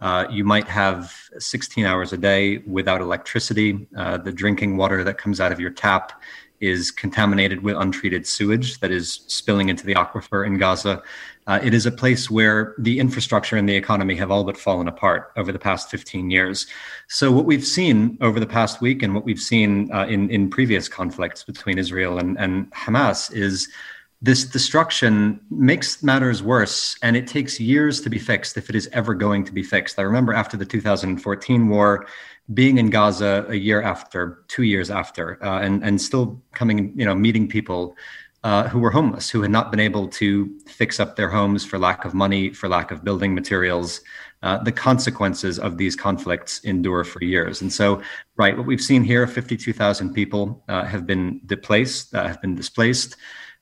Uh, 0.00 0.26
you 0.30 0.44
might 0.44 0.68
have 0.68 1.12
16 1.38 1.84
hours 1.84 2.12
a 2.12 2.16
day 2.16 2.58
without 2.58 3.00
electricity. 3.00 3.88
Uh, 3.96 4.16
the 4.18 4.32
drinking 4.32 4.76
water 4.76 5.02
that 5.02 5.18
comes 5.18 5.40
out 5.40 5.50
of 5.50 5.58
your 5.58 5.70
tap 5.70 6.20
is 6.60 6.90
contaminated 6.90 7.62
with 7.62 7.76
untreated 7.76 8.26
sewage 8.26 8.80
that 8.80 8.90
is 8.90 9.20
spilling 9.26 9.68
into 9.68 9.86
the 9.86 9.94
aquifer 9.94 10.46
in 10.46 10.58
Gaza. 10.58 11.02
Uh, 11.46 11.58
it 11.62 11.72
is 11.72 11.86
a 11.86 11.90
place 11.90 12.30
where 12.30 12.74
the 12.78 13.00
infrastructure 13.00 13.56
and 13.56 13.68
the 13.68 13.74
economy 13.74 14.14
have 14.14 14.30
all 14.30 14.44
but 14.44 14.56
fallen 14.56 14.86
apart 14.86 15.32
over 15.36 15.50
the 15.50 15.58
past 15.58 15.90
15 15.90 16.30
years. 16.30 16.66
So, 17.06 17.32
what 17.32 17.46
we've 17.46 17.64
seen 17.64 18.18
over 18.20 18.38
the 18.38 18.46
past 18.46 18.80
week 18.80 19.02
and 19.02 19.14
what 19.14 19.24
we've 19.24 19.40
seen 19.40 19.90
uh, 19.92 20.06
in, 20.06 20.28
in 20.30 20.50
previous 20.50 20.88
conflicts 20.88 21.44
between 21.44 21.78
Israel 21.78 22.18
and, 22.18 22.38
and 22.38 22.70
Hamas 22.72 23.32
is 23.32 23.68
this 24.20 24.44
destruction 24.44 25.40
makes 25.50 26.02
matters 26.02 26.42
worse 26.42 26.96
and 27.02 27.16
it 27.16 27.26
takes 27.26 27.60
years 27.60 28.00
to 28.00 28.10
be 28.10 28.18
fixed 28.18 28.56
if 28.56 28.68
it 28.68 28.74
is 28.74 28.88
ever 28.92 29.14
going 29.14 29.44
to 29.44 29.52
be 29.52 29.62
fixed. 29.62 29.98
I 29.98 30.02
remember 30.02 30.32
after 30.34 30.56
the 30.56 30.64
2014 30.64 31.68
war, 31.68 32.06
being 32.52 32.78
in 32.78 32.90
Gaza 32.90 33.46
a 33.48 33.54
year 33.54 33.80
after, 33.82 34.44
two 34.48 34.64
years 34.64 34.90
after, 34.90 35.42
uh, 35.44 35.60
and, 35.60 35.84
and 35.84 36.00
still 36.00 36.42
coming, 36.52 36.92
you 36.96 37.04
know, 37.04 37.14
meeting 37.14 37.46
people 37.46 37.94
uh, 38.42 38.68
who 38.68 38.78
were 38.78 38.90
homeless, 38.90 39.28
who 39.28 39.42
had 39.42 39.50
not 39.50 39.70
been 39.70 39.80
able 39.80 40.08
to 40.08 40.58
fix 40.66 40.98
up 40.98 41.16
their 41.16 41.28
homes 41.28 41.64
for 41.64 41.78
lack 41.78 42.04
of 42.04 42.14
money, 42.14 42.52
for 42.52 42.68
lack 42.68 42.90
of 42.90 43.04
building 43.04 43.34
materials. 43.34 44.00
Uh, 44.42 44.56
the 44.62 44.70
consequences 44.70 45.58
of 45.58 45.76
these 45.76 45.96
conflicts 45.96 46.60
endure 46.60 47.02
for 47.02 47.22
years. 47.24 47.60
And 47.60 47.72
so, 47.72 48.00
right, 48.36 48.56
what 48.56 48.66
we've 48.66 48.80
seen 48.80 49.02
here 49.02 49.26
52,000 49.26 50.14
people 50.14 50.62
uh, 50.68 50.84
have 50.84 51.06
been 51.06 51.40
displaced, 51.46 52.14
uh, 52.14 52.26
have 52.26 52.40
been 52.40 52.54
displaced. 52.54 53.16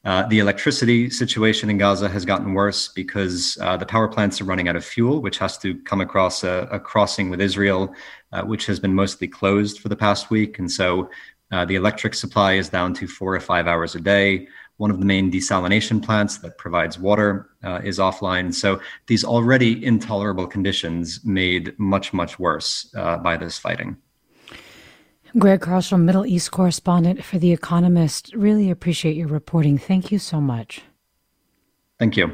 Uh, 0.07 0.27
the 0.29 0.39
electricity 0.39 1.11
situation 1.11 1.69
in 1.69 1.77
Gaza 1.77 2.09
has 2.09 2.25
gotten 2.25 2.55
worse 2.55 2.89
because 2.89 3.59
uh, 3.61 3.77
the 3.77 3.85
power 3.85 4.09
plants 4.09 4.41
are 4.41 4.45
running 4.45 4.69
out 4.69 4.77
of 4.77 4.85
fuel, 4.85 5.21
which 5.21 5.39
has 5.39 5.59
to 5.59 5.75
come 5.83 6.01
across 6.01 6.45
a, 6.45 6.69
a 6.71 6.79
crossing 6.79 7.29
with 7.29 7.41
Israel, 7.41 7.93
which 8.45 8.67
has 8.67 8.79
been 8.79 8.95
mostly 8.95 9.27
closed 9.27 9.81
for 9.81 9.89
the 9.89 9.97
past 9.97 10.31
week. 10.31 10.59
And 10.61 10.71
so 10.71 11.11
the 11.51 11.75
electric 11.75 12.15
supply 12.15 12.53
is 12.53 12.69
down 12.69 12.95
to 12.95 13.09
four 13.09 13.35
or 13.35 13.41
five 13.41 13.67
hours 13.67 13.97
a 13.97 14.01
day. 14.01 14.47
One 14.79 14.91
of 14.91 15.01
the 15.01 15.07
main 15.07 15.31
desalination 15.31 16.05
plants 16.05 16.39
that 16.39 16.59
provides 16.59 16.99
water 16.99 17.49
uh, 17.65 17.81
is 17.83 17.99
offline. 17.99 18.55
So 18.55 18.81
these 19.07 19.25
already 19.25 19.85
intolerable 19.85 20.47
conditions 20.47 21.25
made 21.25 21.77
much, 21.79 22.13
much 22.13 22.39
worse 22.39 22.93
uh, 22.95 23.17
by 23.17 23.39
this 23.39 23.59
fighting. 23.59 23.97
Greg 25.39 25.61
Carlstrom, 25.61 26.05
Middle 26.05 26.25
East 26.25 26.51
correspondent 26.51 27.23
for 27.23 27.39
The 27.39 27.53
Economist. 27.53 28.35
Really 28.35 28.71
appreciate 28.71 29.17
your 29.17 29.29
reporting. 29.29 29.77
Thank 29.77 30.11
you 30.11 30.19
so 30.19 30.41
much. 30.41 30.81
Thank 31.99 32.17
you. 32.17 32.33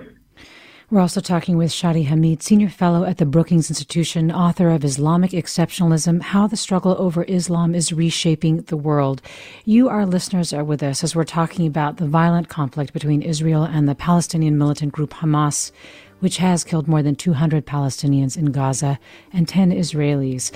We're 0.88 1.00
also 1.00 1.20
talking 1.20 1.56
with 1.56 1.70
Shadi 1.70 2.04
Hamid, 2.06 2.44
Senior 2.44 2.68
Fellow 2.68 3.02
at 3.04 3.18
the 3.18 3.26
Brookings 3.26 3.70
Institution, 3.70 4.30
author 4.30 4.70
of 4.70 4.84
Islamic 4.84 5.32
Exceptionalism 5.32 6.22
How 6.22 6.46
the 6.46 6.56
Struggle 6.56 6.94
Over 6.96 7.24
Islam 7.24 7.74
is 7.74 7.92
Reshaping 7.92 8.58
the 8.62 8.76
World. 8.76 9.20
You, 9.64 9.88
our 9.88 10.06
listeners, 10.06 10.52
are 10.52 10.62
with 10.62 10.82
us 10.82 11.02
as 11.02 11.16
we're 11.16 11.24
talking 11.24 11.66
about 11.66 11.96
the 11.96 12.06
violent 12.06 12.48
conflict 12.50 12.92
between 12.92 13.22
Israel 13.22 13.64
and 13.64 13.88
the 13.88 13.96
Palestinian 13.96 14.58
militant 14.58 14.92
group 14.92 15.14
Hamas, 15.14 15.72
which 16.20 16.36
has 16.36 16.62
killed 16.62 16.86
more 16.86 17.02
than 17.02 17.16
200 17.16 17.66
Palestinians 17.66 18.36
in 18.36 18.52
Gaza 18.52 19.00
and 19.32 19.48
10 19.48 19.72
Israelis. 19.72 20.52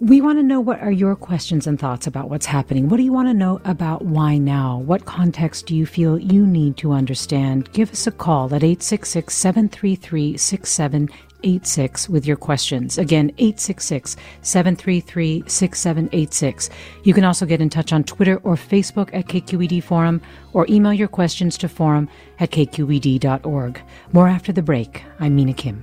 We 0.00 0.20
want 0.20 0.38
to 0.38 0.42
know 0.42 0.60
what 0.60 0.80
are 0.80 0.92
your 0.92 1.16
questions 1.16 1.66
and 1.66 1.80
thoughts 1.80 2.06
about 2.06 2.28
what's 2.28 2.44
happening. 2.44 2.90
What 2.90 2.98
do 2.98 3.02
you 3.02 3.14
want 3.14 3.28
to 3.28 3.34
know 3.34 3.62
about 3.64 4.04
why 4.04 4.36
now? 4.36 4.76
What 4.80 5.06
context 5.06 5.64
do 5.64 5.74
you 5.74 5.86
feel 5.86 6.18
you 6.18 6.46
need 6.46 6.76
to 6.78 6.92
understand? 6.92 7.72
Give 7.72 7.90
us 7.90 8.06
a 8.06 8.12
call 8.12 8.54
at 8.54 8.62
866 8.62 9.34
733 9.34 10.36
6786 10.36 12.08
with 12.10 12.26
your 12.26 12.36
questions. 12.36 12.98
Again, 12.98 13.30
866 13.38 14.16
733 14.42 15.44
6786. 15.46 16.68
You 17.04 17.14
can 17.14 17.24
also 17.24 17.46
get 17.46 17.62
in 17.62 17.70
touch 17.70 17.94
on 17.94 18.04
Twitter 18.04 18.36
or 18.42 18.56
Facebook 18.56 19.08
at 19.14 19.28
KQED 19.28 19.82
Forum 19.82 20.20
or 20.52 20.66
email 20.68 20.92
your 20.92 21.08
questions 21.08 21.56
to 21.56 21.70
forum 21.70 22.10
at 22.38 22.50
kqed.org. 22.50 23.80
More 24.12 24.28
after 24.28 24.52
the 24.52 24.60
break. 24.60 25.04
I'm 25.20 25.34
Mina 25.34 25.54
Kim. 25.54 25.82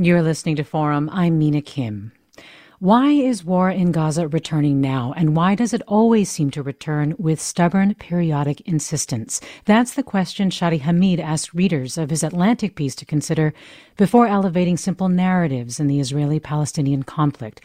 You're 0.00 0.22
listening 0.22 0.54
to 0.54 0.62
Forum. 0.62 1.10
I'm 1.12 1.38
Mina 1.38 1.60
Kim. 1.60 2.12
Why 2.78 3.08
is 3.08 3.44
war 3.44 3.68
in 3.68 3.90
Gaza 3.90 4.28
returning 4.28 4.80
now, 4.80 5.12
and 5.16 5.34
why 5.34 5.56
does 5.56 5.74
it 5.74 5.82
always 5.88 6.30
seem 6.30 6.52
to 6.52 6.62
return 6.62 7.16
with 7.18 7.40
stubborn, 7.40 7.96
periodic 7.96 8.60
insistence? 8.60 9.40
That's 9.64 9.94
the 9.94 10.04
question 10.04 10.50
Shadi 10.50 10.82
Hamid 10.82 11.18
asked 11.18 11.52
readers 11.52 11.98
of 11.98 12.10
his 12.10 12.22
Atlantic 12.22 12.76
piece 12.76 12.94
to 12.94 13.04
consider 13.04 13.52
before 13.96 14.28
elevating 14.28 14.76
simple 14.76 15.08
narratives 15.08 15.80
in 15.80 15.88
the 15.88 15.98
Israeli 15.98 16.38
Palestinian 16.38 17.02
conflict. 17.02 17.60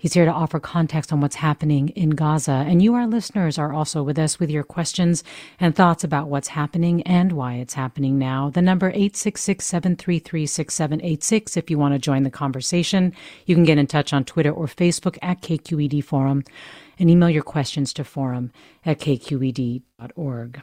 He's 0.00 0.14
here 0.14 0.26
to 0.26 0.30
offer 0.30 0.60
context 0.60 1.12
on 1.12 1.20
what's 1.20 1.34
happening 1.34 1.88
in 1.88 2.10
Gaza. 2.10 2.64
And 2.68 2.80
you, 2.80 2.94
our 2.94 3.08
listeners, 3.08 3.58
are 3.58 3.72
also 3.72 4.00
with 4.00 4.16
us 4.16 4.38
with 4.38 4.48
your 4.48 4.62
questions 4.62 5.24
and 5.58 5.74
thoughts 5.74 6.04
about 6.04 6.28
what's 6.28 6.46
happening 6.46 7.02
and 7.02 7.32
why 7.32 7.54
it's 7.54 7.74
happening 7.74 8.16
now. 8.16 8.48
The 8.48 8.62
number 8.62 8.92
866-733-6786 8.92 11.56
if 11.56 11.68
you 11.68 11.78
want 11.78 11.94
to 11.94 11.98
join 11.98 12.22
the 12.22 12.30
conversation. 12.30 13.12
You 13.44 13.56
can 13.56 13.64
get 13.64 13.78
in 13.78 13.88
touch 13.88 14.12
on 14.12 14.24
Twitter 14.24 14.52
or 14.52 14.68
Facebook 14.68 15.18
at 15.20 15.42
KQED 15.42 16.04
Forum 16.04 16.44
and 17.00 17.10
email 17.10 17.30
your 17.30 17.42
questions 17.42 17.92
to 17.94 18.04
forum 18.04 18.52
at 18.86 19.00
kqed.org. 19.00 20.62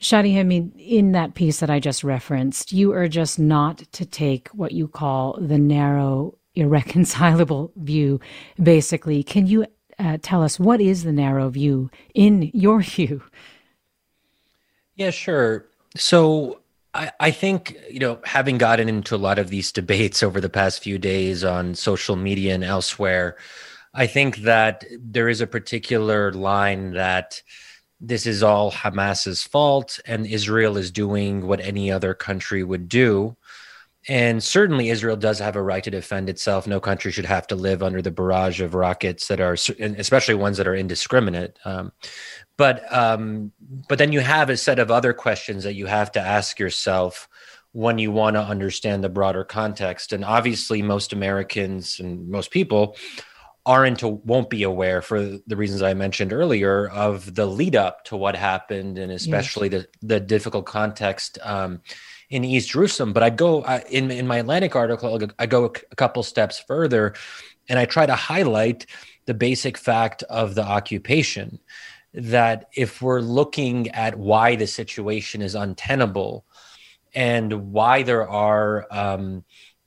Shadi 0.00 0.32
Hamid, 0.32 0.72
in 0.78 1.12
that 1.12 1.34
piece 1.34 1.60
that 1.60 1.68
I 1.68 1.78
just 1.78 2.02
referenced, 2.02 2.72
you 2.72 2.94
urge 2.94 3.18
us 3.18 3.38
not 3.38 3.80
to 3.92 4.06
take 4.06 4.48
what 4.48 4.72
you 4.72 4.88
call 4.88 5.38
the 5.38 5.58
narrow 5.58 6.38
irreconcilable 6.54 7.72
view, 7.76 8.20
basically. 8.62 9.22
Can 9.22 9.46
you 9.46 9.66
uh, 9.98 10.18
tell 10.22 10.42
us 10.42 10.58
what 10.58 10.80
is 10.80 11.04
the 11.04 11.12
narrow 11.12 11.48
view 11.48 11.90
in 12.14 12.50
your 12.54 12.80
view? 12.82 13.22
Yeah, 14.94 15.10
sure. 15.10 15.66
So 15.96 16.60
I, 16.94 17.10
I 17.20 17.30
think, 17.30 17.76
you 17.90 17.98
know, 17.98 18.20
having 18.24 18.58
gotten 18.58 18.88
into 18.88 19.14
a 19.14 19.16
lot 19.16 19.38
of 19.38 19.48
these 19.48 19.72
debates 19.72 20.22
over 20.22 20.40
the 20.40 20.48
past 20.48 20.82
few 20.82 20.98
days 20.98 21.44
on 21.44 21.74
social 21.74 22.16
media 22.16 22.54
and 22.54 22.64
elsewhere, 22.64 23.36
I 23.94 24.06
think 24.06 24.38
that 24.38 24.84
there 24.98 25.28
is 25.28 25.40
a 25.40 25.46
particular 25.46 26.32
line 26.32 26.92
that 26.92 27.42
this 28.00 28.26
is 28.26 28.42
all 28.42 28.72
Hamas's 28.72 29.44
fault 29.44 30.00
and 30.06 30.26
Israel 30.26 30.76
is 30.76 30.90
doing 30.90 31.46
what 31.46 31.60
any 31.60 31.90
other 31.90 32.14
country 32.14 32.64
would 32.64 32.88
do. 32.88 33.36
And 34.08 34.42
certainly, 34.42 34.90
Israel 34.90 35.16
does 35.16 35.38
have 35.38 35.54
a 35.54 35.62
right 35.62 35.84
to 35.84 35.90
defend 35.90 36.28
itself. 36.28 36.66
No 36.66 36.80
country 36.80 37.12
should 37.12 37.24
have 37.24 37.46
to 37.48 37.54
live 37.54 37.84
under 37.84 38.02
the 38.02 38.10
barrage 38.10 38.60
of 38.60 38.74
rockets 38.74 39.28
that 39.28 39.40
are, 39.40 39.52
especially 39.52 40.34
ones 40.34 40.56
that 40.56 40.66
are 40.66 40.74
indiscriminate. 40.74 41.56
Um, 41.64 41.92
but 42.56 42.92
um, 42.92 43.52
but 43.88 43.98
then 43.98 44.12
you 44.12 44.20
have 44.20 44.50
a 44.50 44.56
set 44.56 44.80
of 44.80 44.90
other 44.90 45.12
questions 45.12 45.62
that 45.64 45.74
you 45.74 45.86
have 45.86 46.10
to 46.12 46.20
ask 46.20 46.58
yourself 46.58 47.28
when 47.72 47.98
you 47.98 48.10
want 48.10 48.34
to 48.34 48.42
understand 48.42 49.04
the 49.04 49.08
broader 49.08 49.44
context. 49.44 50.12
And 50.12 50.24
obviously, 50.24 50.82
most 50.82 51.12
Americans 51.12 52.00
and 52.00 52.28
most 52.28 52.50
people 52.50 52.96
aren't 53.64 54.02
won't 54.02 54.50
be 54.50 54.64
aware 54.64 55.00
for 55.00 55.38
the 55.46 55.56
reasons 55.56 55.80
I 55.82 55.94
mentioned 55.94 56.32
earlier 56.32 56.88
of 56.88 57.34
the 57.34 57.46
lead 57.46 57.76
up 57.76 58.04
to 58.06 58.16
what 58.16 58.34
happened, 58.34 58.98
and 58.98 59.12
especially 59.12 59.68
yes. 59.68 59.86
the 60.00 60.06
the 60.06 60.20
difficult 60.20 60.66
context. 60.66 61.38
Um, 61.42 61.82
in 62.32 62.44
East 62.44 62.70
Jerusalem. 62.70 63.12
But 63.12 63.22
I 63.22 63.30
go 63.30 63.62
I, 63.62 63.84
in 63.90 64.10
in 64.10 64.26
my 64.26 64.38
Atlantic 64.38 64.74
article, 64.74 65.20
I 65.38 65.46
go 65.46 65.66
a 65.66 65.96
couple 65.96 66.22
steps 66.22 66.58
further, 66.58 67.14
and 67.68 67.78
I 67.78 67.84
try 67.84 68.06
to 68.06 68.14
highlight 68.14 68.86
the 69.26 69.34
basic 69.34 69.78
fact 69.78 70.24
of 70.24 70.56
the 70.56 70.64
occupation. 70.64 71.60
That 72.14 72.68
if 72.74 73.00
we're 73.00 73.20
looking 73.20 73.88
at 73.88 74.18
why 74.18 74.56
the 74.56 74.66
situation 74.66 75.42
is 75.42 75.54
untenable, 75.54 76.44
and 77.14 77.72
why 77.72 78.02
there 78.02 78.28
are 78.28 78.86
um, 78.90 79.44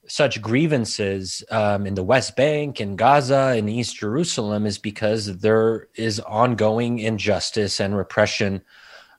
such 0.08 0.42
grievances 0.42 1.44
um, 1.50 1.88
in 1.88 1.96
the 1.96 2.04
West 2.04 2.36
Bank, 2.36 2.80
and 2.80 2.98
Gaza, 2.98 3.56
and 3.58 3.70
East 3.70 3.98
Jerusalem, 3.98 4.68
is 4.68 4.78
because 4.78 5.40
there 5.40 5.88
is 5.96 6.20
ongoing 6.20 7.00
injustice 7.00 7.80
and 7.80 7.98
repression 7.98 8.62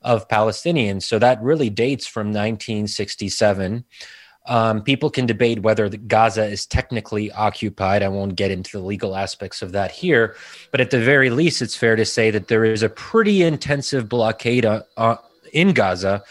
of 0.07 0.29
Palestinians. 0.29 1.03
So 1.03 1.19
that 1.19 1.42
really 1.42 1.69
dates 1.69 2.07
from 2.07 2.29
1967. 2.29 3.85
Um, 4.47 4.83
people 4.83 5.11
can 5.11 5.27
debate 5.27 5.62
whether 5.62 5.88
Gaza 5.88 6.45
is 6.45 6.64
technically 6.64 7.33
occupied. 7.33 8.05
I 8.05 8.09
won't 8.09 8.37
get 8.37 8.53
into 8.53 8.79
the 8.79 8.85
legal 8.85 9.16
aspects 9.16 9.62
of 9.62 9.73
that 9.73 9.90
here, 9.90 10.37
but 10.71 10.81
at 10.81 10.92
the 10.92 11.01
very 11.01 11.31
least, 11.31 11.61
it's 11.61 11.77
fair 11.77 11.97
to 11.97 12.05
say 12.05 12.31
that 12.31 12.47
there 12.47 12.64
is 12.64 12.85
a 12.85 12.88
pretty 12.88 13.42
intensive 13.42 14.09
blockade 14.09 14.64
uh, 14.64 14.83
uh, 14.97 15.16
in 15.53 15.73
Gaza 15.73 16.23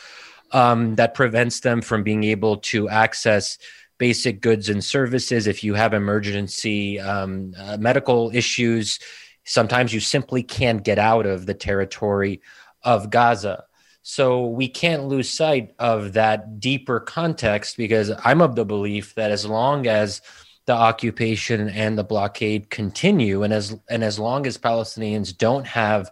um, 0.54 0.96
that 0.96 1.14
prevents 1.14 1.60
them 1.60 1.82
from 1.82 2.02
being 2.02 2.24
able 2.24 2.56
to 2.58 2.88
access 2.88 3.58
basic 3.98 4.40
goods 4.40 4.70
and 4.70 4.82
services. 4.82 5.48
If 5.48 5.66
you 5.66 5.74
have 5.74 5.94
emergency 5.94 6.98
um, 7.02 7.54
uh, 7.60 7.76
medical 7.76 8.32
issues, 8.34 9.00
sometimes 9.44 9.94
you 9.94 10.00
simply 10.00 10.42
can't 10.42 10.84
get 10.84 11.00
out 11.00 11.26
of 11.26 11.46
the 11.46 11.54
territory 11.54 12.42
of 12.86 13.10
Gaza. 13.10 13.66
So 14.04 14.46
we 14.46 14.68
can't 14.68 15.08
lose 15.08 15.30
sight 15.30 15.74
of 15.80 16.14
that 16.14 16.60
deeper 16.60 17.00
context 17.00 17.76
because 17.76 18.12
I'm 18.24 18.40
of 18.40 18.56
the 18.56 18.64
belief 18.64 19.16
that 19.16 19.32
as 19.32 19.46
long 19.46 19.88
as 19.88 20.22
the 20.66 20.74
occupation 20.74 21.70
and 21.70 21.98
the 21.98 22.04
blockade 22.04 22.70
continue 22.70 23.44
and 23.44 23.52
as 23.52 23.76
and 23.90 24.04
as 24.04 24.20
long 24.20 24.46
as 24.46 24.58
Palestinians 24.58 25.36
don't 25.36 25.66
have 25.66 26.12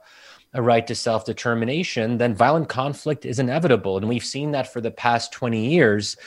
a 0.55 0.61
right 0.61 0.85
to 0.87 0.95
self-determination, 0.95 2.17
then 2.17 2.35
violent 2.35 2.69
conflict 2.69 3.25
is 3.25 3.39
inevitable. 3.39 3.97
And 3.97 4.07
we've 4.07 4.25
seen 4.25 4.51
that 4.51 4.71
for 4.71 4.81
the 4.81 4.91
past 4.91 5.31
20 5.31 5.71
years. 5.71 6.17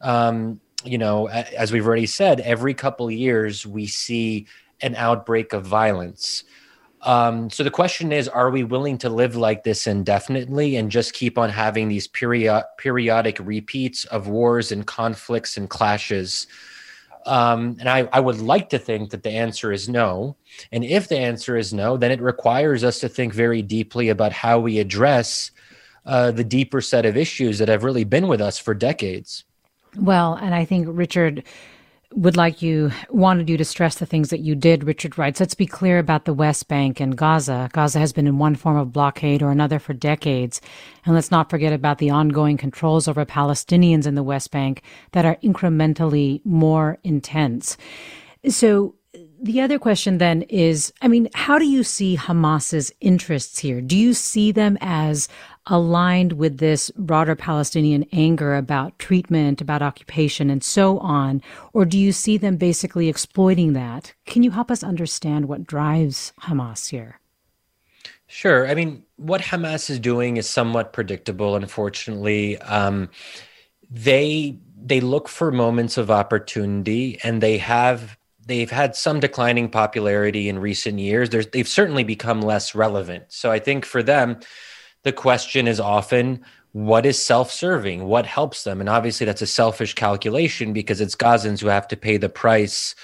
Um, 0.00 0.60
you 0.84 0.98
know, 0.98 1.28
as 1.28 1.72
we've 1.72 1.86
already 1.86 2.06
said, 2.06 2.40
every 2.40 2.74
couple 2.74 3.06
of 3.06 3.12
years 3.12 3.66
we 3.66 3.86
see 3.86 4.46
an 4.80 4.94
outbreak 4.96 5.52
of 5.52 5.64
violence. 5.64 6.44
Um, 7.02 7.50
so 7.50 7.64
the 7.64 7.70
question 7.70 8.12
is, 8.12 8.28
are 8.28 8.50
we 8.50 8.62
willing 8.62 8.98
to 8.98 9.08
live 9.08 9.34
like 9.34 9.64
this 9.64 9.86
indefinitely 9.86 10.76
and 10.76 10.90
just 10.90 11.14
keep 11.14 11.36
on 11.36 11.50
having 11.50 11.88
these 11.88 12.06
period, 12.06 12.62
periodic 12.78 13.38
repeats 13.40 14.04
of 14.06 14.28
wars 14.28 14.70
and 14.70 14.86
conflicts 14.86 15.56
and 15.56 15.68
clashes? 15.68 16.46
Um, 17.26 17.76
and 17.80 17.88
I, 17.88 18.08
I 18.12 18.20
would 18.20 18.40
like 18.40 18.68
to 18.70 18.78
think 18.78 19.10
that 19.10 19.22
the 19.22 19.30
answer 19.30 19.72
is 19.72 19.88
no. 19.88 20.36
And 20.70 20.84
if 20.84 21.08
the 21.08 21.18
answer 21.18 21.56
is 21.56 21.72
no, 21.72 21.96
then 21.96 22.10
it 22.10 22.20
requires 22.20 22.84
us 22.84 23.00
to 23.00 23.08
think 23.08 23.32
very 23.32 23.62
deeply 23.62 24.08
about 24.08 24.32
how 24.32 24.60
we 24.60 24.78
address 24.78 25.50
uh, 26.04 26.30
the 26.30 26.44
deeper 26.44 26.80
set 26.80 27.06
of 27.06 27.16
issues 27.16 27.58
that 27.58 27.68
have 27.68 27.84
really 27.84 28.04
been 28.04 28.28
with 28.28 28.40
us 28.40 28.58
for 28.58 28.74
decades. 28.74 29.44
Well, 29.96 30.34
and 30.34 30.54
I 30.54 30.64
think 30.64 30.86
Richard 30.90 31.44
would 32.14 32.36
like 32.36 32.62
you, 32.62 32.90
wanted 33.10 33.48
you 33.48 33.56
to 33.56 33.64
stress 33.64 33.96
the 33.96 34.06
things 34.06 34.30
that 34.30 34.40
you 34.40 34.54
did, 34.54 34.84
Richard 34.84 35.18
writes. 35.18 35.40
Let's 35.40 35.54
be 35.54 35.66
clear 35.66 35.98
about 35.98 36.24
the 36.24 36.34
West 36.34 36.68
Bank 36.68 37.00
and 37.00 37.16
Gaza. 37.16 37.68
Gaza 37.72 37.98
has 37.98 38.12
been 38.12 38.26
in 38.26 38.38
one 38.38 38.54
form 38.54 38.76
of 38.76 38.92
blockade 38.92 39.42
or 39.42 39.50
another 39.50 39.78
for 39.78 39.92
decades. 39.92 40.60
And 41.04 41.14
let's 41.14 41.30
not 41.30 41.50
forget 41.50 41.72
about 41.72 41.98
the 41.98 42.10
ongoing 42.10 42.56
controls 42.56 43.08
over 43.08 43.24
Palestinians 43.24 44.06
in 44.06 44.14
the 44.14 44.22
West 44.22 44.50
Bank 44.50 44.82
that 45.12 45.24
are 45.24 45.36
incrementally 45.42 46.44
more 46.44 46.98
intense. 47.02 47.76
So 48.48 48.94
the 49.42 49.60
other 49.60 49.78
question 49.78 50.18
then 50.18 50.42
is 50.42 50.92
I 51.02 51.08
mean, 51.08 51.28
how 51.34 51.58
do 51.58 51.66
you 51.66 51.82
see 51.82 52.16
Hamas's 52.16 52.92
interests 53.00 53.58
here? 53.58 53.80
Do 53.80 53.96
you 53.96 54.14
see 54.14 54.52
them 54.52 54.78
as 54.80 55.28
aligned 55.66 56.32
with 56.34 56.58
this 56.58 56.90
broader 56.96 57.36
Palestinian 57.36 58.04
anger 58.12 58.54
about 58.54 58.98
treatment, 58.98 59.60
about 59.60 59.82
occupation, 59.82 60.50
and 60.50 60.62
so 60.62 60.98
on? 60.98 61.42
Or 61.72 61.84
do 61.84 61.98
you 61.98 62.12
see 62.12 62.36
them 62.36 62.56
basically 62.56 63.08
exploiting 63.08 63.72
that? 63.74 64.14
Can 64.26 64.42
you 64.42 64.50
help 64.50 64.70
us 64.70 64.82
understand 64.82 65.46
what 65.46 65.66
drives 65.66 66.32
Hamas 66.42 66.90
here? 66.90 67.20
Sure. 68.26 68.66
I 68.66 68.74
mean, 68.74 69.04
what 69.16 69.42
Hamas 69.42 69.90
is 69.90 69.98
doing 69.98 70.38
is 70.38 70.48
somewhat 70.48 70.92
predictable, 70.92 71.54
unfortunately. 71.54 72.58
Um, 72.58 73.10
they 73.90 74.58
they 74.84 75.00
look 75.00 75.28
for 75.28 75.52
moments 75.52 75.96
of 75.96 76.10
opportunity 76.10 77.18
and 77.22 77.42
they 77.42 77.58
have 77.58 78.16
they've 78.46 78.70
had 78.70 78.96
some 78.96 79.20
declining 79.20 79.68
popularity 79.68 80.48
in 80.48 80.58
recent 80.58 80.98
years 80.98 81.28
they've 81.30 81.68
certainly 81.68 82.02
become 82.02 82.40
less 82.40 82.74
relevant 82.74 83.24
so 83.28 83.52
i 83.52 83.58
think 83.58 83.84
for 83.84 84.02
them 84.02 84.40
the 85.02 85.12
question 85.12 85.66
is 85.66 85.80
often 85.80 86.44
what 86.72 87.04
is 87.04 87.22
self-serving 87.22 88.04
what 88.04 88.26
helps 88.26 88.64
them 88.64 88.80
and 88.80 88.88
obviously 88.88 89.26
that's 89.26 89.42
a 89.42 89.46
selfish 89.46 89.94
calculation 89.94 90.72
because 90.72 91.00
it's 91.00 91.14
gazans 91.14 91.60
who 91.60 91.68
have 91.68 91.86
to 91.86 91.96
pay 91.96 92.16
the 92.16 92.28
price 92.28 92.94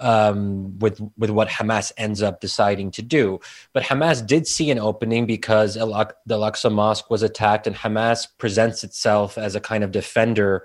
um, 0.00 0.78
with 0.78 1.00
with 1.16 1.30
what 1.30 1.48
Hamas 1.48 1.92
ends 1.96 2.22
up 2.22 2.40
deciding 2.40 2.90
to 2.92 3.02
do. 3.02 3.40
But 3.72 3.84
Hamas 3.84 4.26
did 4.26 4.46
see 4.46 4.70
an 4.70 4.78
opening 4.78 5.26
because 5.26 5.74
the 5.74 5.80
Al-Aqsa 5.80 6.72
Mosque 6.72 7.10
was 7.10 7.22
attacked, 7.22 7.66
and 7.66 7.76
Hamas 7.76 8.26
presents 8.38 8.82
itself 8.84 9.38
as 9.38 9.54
a 9.54 9.60
kind 9.60 9.84
of 9.84 9.92
defender 9.92 10.64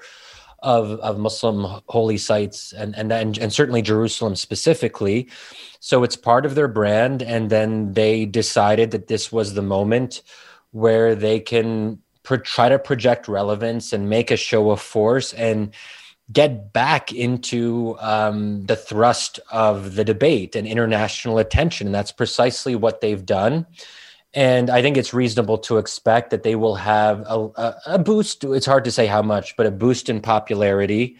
of 0.61 0.99
of 0.99 1.17
Muslim 1.17 1.81
holy 1.87 2.17
sites 2.17 2.73
and 2.73 2.95
and 2.97 3.11
and, 3.11 3.37
and 3.37 3.53
certainly 3.53 3.81
Jerusalem 3.81 4.35
specifically. 4.35 5.29
So 5.79 6.03
it's 6.03 6.15
part 6.15 6.45
of 6.45 6.55
their 6.55 6.67
brand, 6.67 7.21
and 7.21 7.49
then 7.49 7.93
they 7.93 8.25
decided 8.25 8.91
that 8.91 9.07
this 9.07 9.31
was 9.31 9.53
the 9.53 9.61
moment 9.61 10.21
where 10.71 11.15
they 11.15 11.39
can 11.39 11.99
pro- 12.23 12.37
try 12.37 12.69
to 12.69 12.79
project 12.79 13.27
relevance 13.27 13.93
and 13.93 14.09
make 14.09 14.31
a 14.31 14.37
show 14.37 14.71
of 14.71 14.81
force 14.81 15.33
and 15.33 15.73
get 16.31 16.71
back 16.73 17.11
into 17.11 17.97
um, 17.99 18.65
the 18.65 18.75
thrust 18.75 19.39
of 19.51 19.95
the 19.95 20.03
debate 20.03 20.55
and 20.55 20.67
international 20.67 21.39
attention. 21.39 21.87
And 21.87 21.95
that's 21.95 22.11
precisely 22.11 22.75
what 22.75 23.01
they've 23.01 23.25
done. 23.25 23.65
And 24.33 24.69
I 24.69 24.83
think 24.83 24.95
it's 24.95 25.13
reasonable 25.13 25.57
to 25.59 25.77
expect 25.77 26.29
that 26.29 26.43
they 26.43 26.55
will 26.55 26.75
have 26.75 27.21
a, 27.21 27.49
a, 27.55 27.75
a 27.87 27.99
boost. 27.99 28.43
It's 28.43 28.67
hard 28.67 28.85
to 28.85 28.91
say 28.91 29.07
how 29.07 29.23
much, 29.23 29.57
but 29.57 29.65
a 29.65 29.71
boost 29.71 30.07
in 30.07 30.21
popularity 30.21 31.17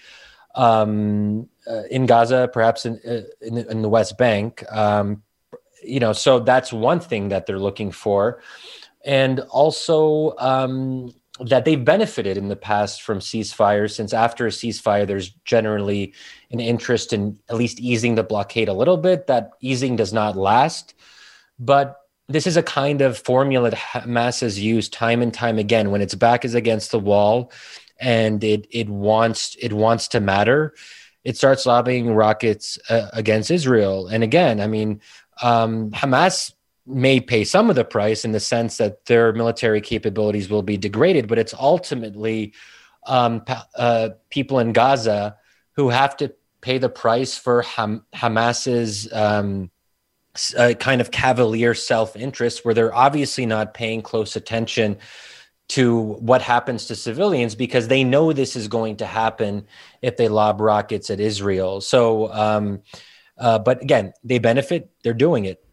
um, 0.54 1.50
uh, 1.68 1.84
in 1.90 2.06
Gaza, 2.06 2.50
perhaps 2.52 2.86
in, 2.86 3.00
uh, 3.08 3.22
in, 3.42 3.58
in, 3.58 3.82
the 3.82 3.90
West 3.90 4.18
Bank. 4.18 4.64
Um, 4.72 5.24
you 5.84 6.00
know, 6.00 6.14
so 6.14 6.40
that's 6.40 6.72
one 6.72 7.00
thing 7.00 7.30
that 7.30 7.46
they're 7.46 7.60
looking 7.60 7.92
for. 7.92 8.42
And 9.10 9.39
also, 9.50 10.36
um, 10.38 11.13
that 11.39 11.63
they've 11.65 11.84
benefited 11.84 12.38
in 12.38 12.50
the 12.50 12.56
past 12.56 13.02
from 13.02 13.19
ceasefires 13.19 13.91
since 13.91 14.13
after 14.13 14.45
a 14.45 14.50
ceasefire 14.50 15.08
there's 15.08 15.30
generally 15.45 16.13
an 16.52 16.60
interest 16.60 17.13
in 17.13 17.39
at 17.50 17.56
least 17.56 17.80
easing 17.80 18.15
the 18.15 18.24
blockade 18.24 18.67
a 18.67 18.74
little 18.74 18.98
bit. 18.98 19.28
That 19.28 19.52
easing 19.62 19.95
does 19.95 20.12
not 20.12 20.36
last 20.36 20.95
but 21.60 21.98
this 22.28 22.48
is 22.48 22.58
a 22.58 22.63
kind 22.63 23.02
of 23.02 23.17
formula 23.17 23.72
that 23.72 23.78
hamas 23.78 24.41
has 24.41 24.60
used 24.60 24.93
time 24.93 25.22
and 25.22 25.34
time 25.34 25.58
again. 25.58 25.91
When 25.91 26.02
its 26.02 26.15
back 26.15 26.45
is 26.45 26.56
against 26.56 26.91
the 26.91 27.00
wall 27.00 27.52
and 28.00 28.43
it 28.43 28.67
it 28.72 28.89
wants 28.89 29.58
it 29.60 29.74
wants 29.74 30.08
to 30.10 30.19
matter 30.19 30.74
it 31.26 31.36
starts 31.36 31.65
lobbing 31.65 32.13
rockets 32.13 32.80
uh, 32.89 33.10
against 33.13 33.52
israel. 33.52 34.08
And 34.08 34.24
again 34.24 34.62
i 34.62 34.67
mean 34.67 35.02
um, 35.41 35.91
hamas 35.91 36.54
may 36.89 37.19
pay 37.19 37.43
some 37.43 37.69
of 37.69 37.75
the 37.75 37.86
price 37.86 38.25
in 38.25 38.32
the 38.32 38.39
sense 38.39 38.78
that 38.78 39.06
their 39.06 39.32
military 39.32 39.82
capabilities 39.82 40.49
will 40.49 40.63
be 40.63 40.78
degraded, 40.78 41.28
but 41.28 41.38
it's 41.38 41.54
ultimately 41.54 42.54
um, 43.06 43.43
uh, 43.75 44.10
people 44.30 44.60
in 44.60 44.73
Gaza 44.73 45.38
who 45.73 45.89
have 45.89 46.17
to 46.17 46.34
pay 46.62 46.78
the 46.78 46.89
price 46.89 47.38
for 47.38 47.62
Ham- 47.62 48.06
Hamas's 48.13 49.12
um, 49.13 49.69
uh, 50.58 50.73
kind 50.80 51.02
of 51.02 51.12
cavalier 51.12 51.73
self 51.73 52.15
interest, 52.15 52.65
where 52.65 52.73
they're 52.73 52.93
obviously 52.93 53.45
not 53.45 53.73
paying 53.73 54.02
close 54.02 54.36
attention 54.36 54.97
to 55.69 56.02
what 56.15 56.41
happens 56.41 56.88
to 56.88 56.95
civilians 56.95 57.54
because 57.54 57.88
they 57.88 58.04
know 58.04 58.34
this 58.34 58.56
is 58.56 58.67
going 58.67 58.97
to 58.97 59.06
happen 59.06 59.67
if 60.02 60.17
they 60.17 60.28
lob 60.28 60.60
rockets 60.60 61.12
at 61.12 61.19
Israel. 61.19 61.80
So, 61.80 62.34
um, 62.34 62.82
uh, 63.38 63.60
but 63.60 63.82
again, 63.82 64.13
they 64.23 64.39
benefit, 64.39 64.89
they're 65.04 65.13
doing 65.13 65.45
it. 65.45 65.63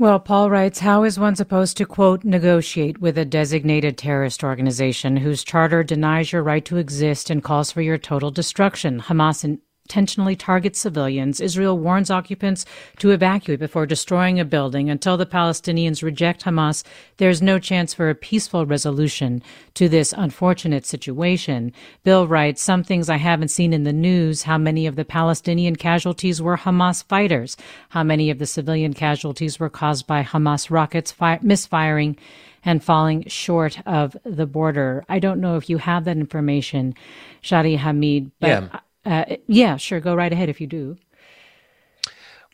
Well, 0.00 0.20
Paul 0.20 0.48
writes, 0.48 0.78
how 0.78 1.02
is 1.02 1.18
one 1.18 1.34
supposed 1.34 1.76
to, 1.78 1.84
quote, 1.84 2.22
negotiate 2.22 3.00
with 3.00 3.18
a 3.18 3.24
designated 3.24 3.98
terrorist 3.98 4.44
organization 4.44 5.16
whose 5.16 5.42
charter 5.42 5.82
denies 5.82 6.30
your 6.30 6.44
right 6.44 6.64
to 6.66 6.76
exist 6.76 7.30
and 7.30 7.42
calls 7.42 7.72
for 7.72 7.82
your 7.82 7.98
total 7.98 8.30
destruction? 8.30 9.00
Hamas 9.00 9.42
intentionally 9.88 10.36
targets 10.36 10.78
civilians. 10.78 11.40
Israel 11.40 11.78
warns 11.78 12.10
occupants 12.10 12.66
to 12.98 13.10
evacuate 13.10 13.58
before 13.58 13.86
destroying 13.86 14.38
a 14.38 14.44
building. 14.44 14.90
Until 14.90 15.16
the 15.16 15.24
Palestinians 15.24 16.02
reject 16.02 16.44
Hamas, 16.44 16.84
there's 17.16 17.40
no 17.40 17.58
chance 17.58 17.94
for 17.94 18.10
a 18.10 18.14
peaceful 18.14 18.66
resolution 18.66 19.42
to 19.72 19.88
this 19.88 20.12
unfortunate 20.14 20.84
situation. 20.84 21.72
Bill 22.04 22.28
writes, 22.28 22.60
some 22.60 22.84
things 22.84 23.08
I 23.08 23.16
haven't 23.16 23.48
seen 23.48 23.72
in 23.72 23.84
the 23.84 23.92
news, 23.94 24.42
how 24.42 24.58
many 24.58 24.86
of 24.86 24.96
the 24.96 25.06
Palestinian 25.06 25.74
casualties 25.74 26.42
were 26.42 26.58
Hamas 26.58 27.02
fighters, 27.02 27.56
how 27.88 28.02
many 28.02 28.28
of 28.28 28.38
the 28.38 28.44
civilian 28.46 28.92
casualties 28.92 29.58
were 29.58 29.70
caused 29.70 30.06
by 30.06 30.22
Hamas 30.22 30.70
rockets 30.70 31.12
fi- 31.12 31.38
misfiring 31.40 32.18
and 32.62 32.84
falling 32.84 33.24
short 33.26 33.80
of 33.86 34.14
the 34.24 34.44
border. 34.44 35.02
I 35.08 35.18
don't 35.18 35.40
know 35.40 35.56
if 35.56 35.70
you 35.70 35.78
have 35.78 36.04
that 36.04 36.18
information, 36.18 36.94
Shadi 37.42 37.78
Hamid, 37.78 38.32
but 38.40 38.48
yeah. 38.48 38.80
Uh, 39.08 39.36
yeah, 39.46 39.78
sure. 39.78 40.00
Go 40.00 40.14
right 40.14 40.32
ahead 40.32 40.50
if 40.50 40.60
you 40.60 40.66
do. 40.66 40.98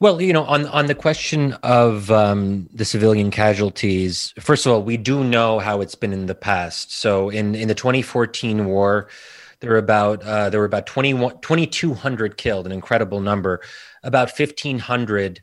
Well, 0.01 0.21
you 0.23 0.33
know, 0.33 0.45
on 0.45 0.67
on 0.67 0.87
the 0.87 0.95
question 0.95 1.55
of 1.65 2.13
um, 2.13 2.69
the 2.73 2.85
civilian 2.85 3.33
casualties, 3.33 4.33
first 4.39 4.65
of 4.65 4.73
all, 4.73 4.83
we 4.83 4.97
do 4.97 5.25
know 5.25 5.59
how 5.59 5.81
it's 5.81 5.97
been 5.97 6.13
in 6.13 6.27
the 6.27 6.35
past. 6.35 6.93
So, 6.93 7.29
in 7.29 7.57
in 7.57 7.67
the 7.67 7.75
2014 7.75 8.67
war, 8.67 9.09
there 9.61 9.71
were 9.71 9.79
about 9.79 10.23
uh, 10.23 10.49
there 10.51 10.61
were 10.61 10.67
about 10.67 10.87
2,200 10.87 12.37
killed, 12.37 12.67
an 12.67 12.73
incredible 12.73 13.21
number. 13.21 13.61
About 14.05 14.31
1,500 14.39 15.43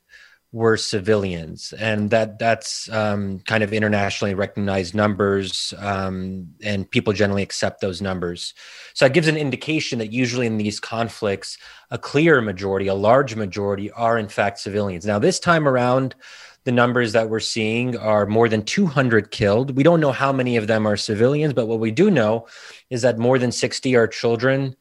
were 0.54 0.76
civilians, 0.76 1.74
and 1.74 2.10
that 2.10 2.38
that's 2.38 2.90
um, 2.90 3.40
kind 3.40 3.64
of 3.64 3.72
internationally 3.72 4.34
recognized 4.34 4.94
numbers, 4.94 5.74
um, 5.78 6.50
and 6.62 6.90
people 6.90 7.14
generally 7.14 7.44
accept 7.44 7.80
those 7.80 8.02
numbers. 8.02 8.54
So 8.94 9.06
it 9.06 9.14
gives 9.14 9.28
an 9.28 9.38
indication 9.38 10.00
that 10.00 10.12
usually 10.12 10.48
in 10.48 10.58
these 10.58 10.80
conflicts, 10.80 11.58
a 11.90 11.98
clear 11.98 12.42
majority, 12.42 12.88
a 12.88 12.94
large 12.94 13.36
majority, 13.36 13.92
are 13.92 14.18
in 14.18 14.28
fact 14.28 14.60
civilians. 14.60 15.06
Now 15.06 15.20
this 15.20 15.40
time 15.40 15.68
around, 15.68 16.16
the 16.66 16.72
numbers 16.72 17.14
that 17.14 17.30
we're 17.30 17.40
seeing 17.40 17.98
are 17.98 18.26
more 18.26 18.48
than 18.48 18.64
200 18.64 19.32
killed. 19.32 19.76
We 19.76 19.84
don't 19.84 20.00
know 20.00 20.12
how 20.12 20.32
many 20.32 20.58
of 20.58 20.68
them 20.68 20.86
are 20.86 20.98
civilians, 20.98 21.54
but 21.54 21.68
what 21.68 21.80
we 21.80 21.92
do 21.92 22.12
know 22.12 22.48
is 22.90 23.02
that 23.02 23.18
more 23.18 23.40
than 23.40 23.52
60 23.52 23.96
are 23.96 24.08
children, 24.08 24.76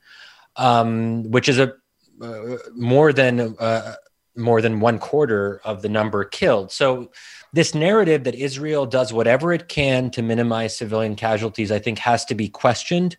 um, 0.56 1.30
which 1.30 1.48
is 1.48 1.58
a 1.58 1.74
uh, 2.20 2.56
more 2.74 3.14
than 3.14 3.56
uh, 3.58 3.94
more 4.40 4.60
than 4.60 4.80
one 4.80 4.98
quarter 4.98 5.60
of 5.64 5.82
the 5.82 5.88
number 5.88 6.24
killed. 6.24 6.72
So, 6.72 7.10
this 7.52 7.74
narrative 7.74 8.24
that 8.24 8.36
Israel 8.36 8.86
does 8.86 9.12
whatever 9.12 9.52
it 9.52 9.68
can 9.68 10.10
to 10.12 10.22
minimize 10.22 10.76
civilian 10.76 11.16
casualties, 11.16 11.72
I 11.72 11.80
think, 11.80 11.98
has 11.98 12.24
to 12.26 12.34
be 12.34 12.48
questioned 12.48 13.16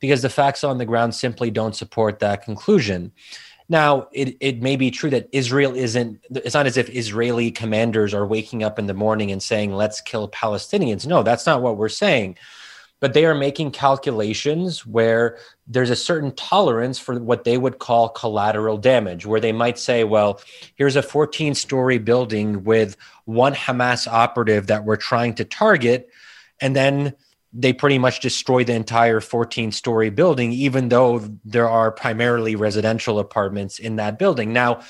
because 0.00 0.22
the 0.22 0.30
facts 0.30 0.64
on 0.64 0.78
the 0.78 0.86
ground 0.86 1.14
simply 1.14 1.50
don't 1.50 1.76
support 1.76 2.18
that 2.20 2.42
conclusion. 2.42 3.12
Now, 3.68 4.08
it, 4.12 4.36
it 4.40 4.62
may 4.62 4.76
be 4.76 4.90
true 4.90 5.10
that 5.10 5.28
Israel 5.32 5.74
isn't, 5.74 6.20
it's 6.30 6.54
not 6.54 6.66
as 6.66 6.76
if 6.76 6.88
Israeli 6.88 7.50
commanders 7.50 8.14
are 8.14 8.26
waking 8.26 8.62
up 8.62 8.78
in 8.78 8.86
the 8.86 8.94
morning 8.94 9.30
and 9.30 9.42
saying, 9.42 9.72
let's 9.72 10.00
kill 10.00 10.28
Palestinians. 10.30 11.06
No, 11.06 11.22
that's 11.22 11.46
not 11.46 11.62
what 11.62 11.76
we're 11.76 11.88
saying 11.88 12.36
but 13.00 13.12
they 13.12 13.26
are 13.26 13.34
making 13.34 13.70
calculations 13.70 14.86
where 14.86 15.38
there's 15.66 15.90
a 15.90 15.96
certain 15.96 16.32
tolerance 16.32 16.98
for 16.98 17.18
what 17.20 17.44
they 17.44 17.58
would 17.58 17.78
call 17.78 18.08
collateral 18.08 18.78
damage, 18.78 19.26
where 19.26 19.40
they 19.40 19.52
might 19.52 19.78
say, 19.78 20.04
well, 20.04 20.40
here's 20.76 20.96
a 20.96 21.02
14 21.02 21.54
story 21.54 21.98
building 21.98 22.64
with 22.64 22.96
one 23.26 23.54
Hamas 23.54 24.06
operative 24.10 24.68
that 24.68 24.84
we're 24.84 24.96
trying 24.96 25.34
to 25.34 25.44
target. 25.44 26.08
And 26.60 26.74
then 26.74 27.14
they 27.52 27.72
pretty 27.72 27.98
much 27.98 28.20
destroy 28.20 28.64
the 28.64 28.74
entire 28.74 29.20
14 29.20 29.72
story 29.72 30.10
building, 30.10 30.52
even 30.52 30.88
though 30.88 31.18
there 31.44 31.68
are 31.68 31.90
primarily 31.90 32.56
residential 32.56 33.18
apartments 33.18 33.78
in 33.78 33.96
that 33.96 34.18
building. 34.18 34.52
Now, 34.52 34.80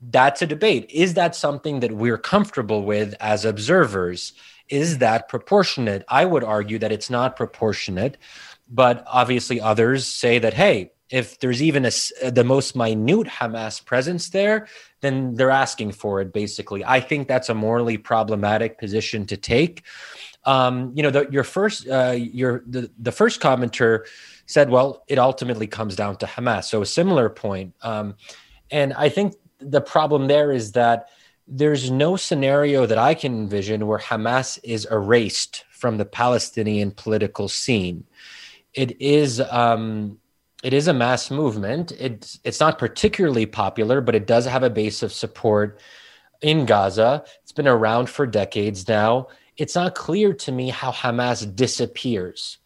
that's 0.00 0.42
a 0.42 0.46
debate. 0.46 0.90
Is 0.90 1.14
that 1.14 1.34
something 1.34 1.80
that 1.80 1.92
we're 1.92 2.18
comfortable 2.18 2.82
with 2.82 3.14
as 3.20 3.44
observers? 3.44 4.32
Is 4.68 4.98
that 4.98 5.28
proportionate? 5.28 6.04
I 6.08 6.24
would 6.24 6.44
argue 6.44 6.78
that 6.78 6.92
it's 6.92 7.10
not 7.10 7.36
proportionate, 7.36 8.16
but 8.68 9.04
obviously 9.06 9.60
others 9.60 10.06
say 10.06 10.38
that, 10.38 10.54
hey, 10.54 10.92
if 11.10 11.38
there's 11.40 11.62
even 11.62 11.84
a, 11.84 12.30
the 12.30 12.44
most 12.44 12.74
minute 12.74 13.26
Hamas 13.26 13.84
presence 13.84 14.30
there, 14.30 14.66
then 15.00 15.34
they're 15.34 15.50
asking 15.50 15.92
for 15.92 16.20
it, 16.20 16.32
basically. 16.32 16.84
I 16.84 17.00
think 17.00 17.28
that's 17.28 17.48
a 17.48 17.54
morally 17.54 17.98
problematic 17.98 18.78
position 18.78 19.26
to 19.26 19.36
take. 19.36 19.84
Um, 20.44 20.92
you 20.96 21.02
know, 21.02 21.10
the, 21.10 21.28
your 21.30 21.44
first, 21.44 21.86
uh, 21.88 22.16
your 22.16 22.64
the, 22.66 22.90
the 22.98 23.12
first 23.12 23.40
commenter 23.40 24.06
said, 24.46 24.70
well, 24.70 25.04
it 25.06 25.18
ultimately 25.18 25.66
comes 25.66 25.94
down 25.94 26.16
to 26.16 26.26
Hamas. 26.26 26.64
So 26.64 26.82
a 26.82 26.86
similar 26.86 27.28
point. 27.28 27.74
Um, 27.82 28.16
and 28.70 28.92
I 28.94 29.08
think 29.08 29.34
the 29.58 29.80
problem 29.80 30.26
there 30.26 30.50
is 30.50 30.72
that 30.72 31.08
there's 31.46 31.90
no 31.90 32.16
scenario 32.16 32.86
that 32.86 32.98
I 32.98 33.14
can 33.14 33.34
envision 33.34 33.86
where 33.86 33.98
Hamas 33.98 34.58
is 34.62 34.86
erased 34.90 35.64
from 35.70 35.98
the 35.98 36.04
Palestinian 36.04 36.90
political 36.90 37.48
scene. 37.48 38.04
It 38.72 39.00
is 39.00 39.40
um, 39.40 40.18
it 40.62 40.72
is 40.72 40.88
a 40.88 40.94
mass 40.94 41.30
movement. 41.30 41.92
It's 41.92 42.40
it's 42.44 42.60
not 42.60 42.78
particularly 42.78 43.46
popular, 43.46 44.00
but 44.00 44.14
it 44.14 44.26
does 44.26 44.46
have 44.46 44.62
a 44.62 44.70
base 44.70 45.02
of 45.02 45.12
support 45.12 45.80
in 46.40 46.64
Gaza. 46.64 47.24
It's 47.42 47.52
been 47.52 47.68
around 47.68 48.08
for 48.08 48.26
decades 48.26 48.88
now. 48.88 49.28
It's 49.56 49.74
not 49.74 49.94
clear 49.94 50.32
to 50.32 50.52
me 50.52 50.70
how 50.70 50.90
Hamas 50.90 51.54
disappears. 51.54 52.58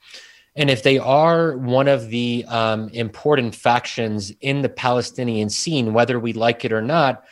And 0.57 0.71
if 0.71 0.83
they 0.83 0.99
are 0.99 1.57
one 1.57 1.87
of 1.87 2.09
the 2.09 2.45
um, 2.49 2.89
important 2.89 3.55
factions 3.55 4.33
in 4.41 4.63
the 4.63 4.69
Palestinian 4.69 5.51
scene, 5.51 5.93
whether 5.93 6.19
we 6.19 6.33
like 6.33 6.65
it 6.65 6.73
or 6.73 6.83
not, 6.83 7.25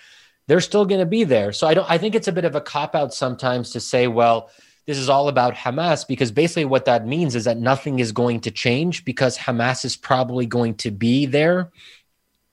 they're 0.46 0.60
still 0.60 0.84
going 0.84 1.00
to 1.00 1.06
be 1.06 1.24
there. 1.24 1.52
So 1.52 1.66
I 1.66 1.74
don't. 1.74 1.90
I 1.90 1.98
think 1.98 2.14
it's 2.14 2.28
a 2.28 2.32
bit 2.32 2.44
of 2.44 2.54
a 2.54 2.60
cop 2.60 2.94
out 2.94 3.12
sometimes 3.12 3.70
to 3.70 3.80
say, 3.80 4.06
well, 4.06 4.50
this 4.86 4.98
is 4.98 5.08
all 5.08 5.28
about 5.28 5.54
Hamas, 5.54 6.06
because 6.06 6.30
basically 6.30 6.64
what 6.64 6.84
that 6.84 7.06
means 7.06 7.34
is 7.34 7.44
that 7.44 7.58
nothing 7.58 7.98
is 7.98 8.12
going 8.12 8.40
to 8.40 8.50
change 8.50 9.04
because 9.04 9.36
Hamas 9.36 9.84
is 9.84 9.96
probably 9.96 10.46
going 10.46 10.74
to 10.76 10.90
be 10.90 11.26
there 11.26 11.70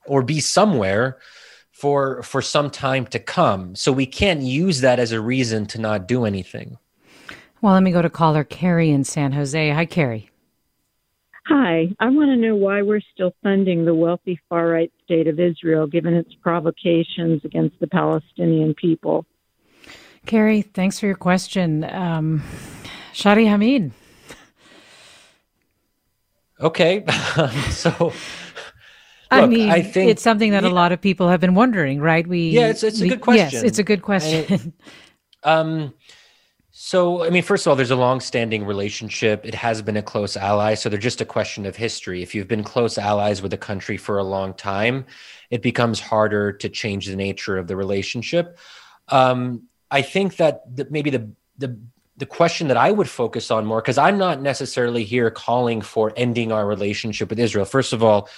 or 0.06 0.22
be 0.22 0.40
somewhere 0.40 1.18
for 1.72 2.22
for 2.22 2.42
some 2.42 2.70
time 2.70 3.06
to 3.06 3.18
come. 3.18 3.76
So 3.76 3.92
we 3.92 4.06
can't 4.06 4.42
use 4.42 4.80
that 4.80 4.98
as 4.98 5.12
a 5.12 5.20
reason 5.20 5.66
to 5.66 5.80
not 5.80 6.08
do 6.08 6.24
anything. 6.24 6.78
Well, 7.60 7.72
let 7.72 7.82
me 7.82 7.92
go 7.92 8.02
to 8.02 8.10
caller 8.10 8.44
Carrie 8.44 8.90
in 8.90 9.04
San 9.04 9.32
Jose. 9.32 9.70
Hi, 9.70 9.86
Carrie. 9.86 10.30
Hi, 11.46 11.88
I 12.00 12.08
want 12.08 12.30
to 12.30 12.36
know 12.36 12.56
why 12.56 12.80
we're 12.80 13.02
still 13.12 13.34
funding 13.42 13.84
the 13.84 13.94
wealthy 13.94 14.40
far 14.48 14.66
right 14.66 14.90
state 15.04 15.26
of 15.26 15.38
Israel 15.38 15.86
given 15.86 16.14
its 16.14 16.32
provocations 16.42 17.44
against 17.44 17.78
the 17.80 17.86
Palestinian 17.86 18.72
people. 18.74 19.26
Carrie, 20.24 20.62
thanks 20.62 20.98
for 20.98 21.04
your 21.04 21.16
question. 21.16 21.84
Um, 21.84 22.42
Shadi 23.12 23.46
Hamid. 23.46 23.92
Okay. 26.60 27.04
so 27.70 28.12
I 29.30 29.42
Look, 29.42 29.50
mean, 29.50 29.70
I 29.70 29.82
think 29.82 30.10
it's 30.10 30.22
something 30.22 30.52
that 30.52 30.62
yeah, 30.62 30.70
a 30.70 30.72
lot 30.72 30.92
of 30.92 31.00
people 31.00 31.28
have 31.28 31.40
been 31.40 31.54
wondering, 31.54 32.00
right? 32.00 32.26
We 32.26 32.50
yeah, 32.50 32.68
it's 32.68 32.82
it's 32.82 33.00
a 33.00 33.08
good 33.08 33.20
question. 33.20 33.50
Yes, 33.52 33.62
it's 33.64 33.78
a 33.78 33.82
good 33.82 34.00
question. 34.00 34.44
It, 34.48 34.72
um, 35.42 35.92
so 36.86 37.24
I 37.24 37.30
mean, 37.30 37.42
first 37.42 37.64
of 37.64 37.70
all, 37.70 37.76
there's 37.76 37.90
a 37.90 37.96
long-standing 37.96 38.66
relationship. 38.66 39.46
It 39.46 39.54
has 39.54 39.80
been 39.80 39.96
a 39.96 40.02
close 40.02 40.36
ally, 40.36 40.74
so 40.74 40.90
they're 40.90 40.98
just 40.98 41.22
a 41.22 41.24
question 41.24 41.64
of 41.64 41.74
history. 41.74 42.22
If 42.22 42.34
you've 42.34 42.46
been 42.46 42.62
close 42.62 42.98
allies 42.98 43.40
with 43.40 43.54
a 43.54 43.56
country 43.56 43.96
for 43.96 44.18
a 44.18 44.22
long 44.22 44.52
time, 44.52 45.06
it 45.48 45.62
becomes 45.62 45.98
harder 45.98 46.52
to 46.52 46.68
change 46.68 47.06
the 47.06 47.16
nature 47.16 47.56
of 47.56 47.68
the 47.68 47.74
relationship. 47.74 48.58
Um, 49.08 49.62
I 49.90 50.02
think 50.02 50.36
that 50.36 50.76
the, 50.76 50.86
maybe 50.90 51.08
the 51.08 51.30
the 51.56 51.78
the 52.18 52.26
question 52.26 52.68
that 52.68 52.76
I 52.76 52.90
would 52.90 53.08
focus 53.08 53.50
on 53.50 53.64
more 53.64 53.80
because 53.80 53.96
I'm 53.96 54.18
not 54.18 54.42
necessarily 54.42 55.04
here 55.04 55.30
calling 55.30 55.80
for 55.80 56.12
ending 56.18 56.52
our 56.52 56.66
relationship 56.66 57.30
with 57.30 57.38
Israel. 57.38 57.64
First 57.64 57.94
of 57.94 58.02
all, 58.02 58.28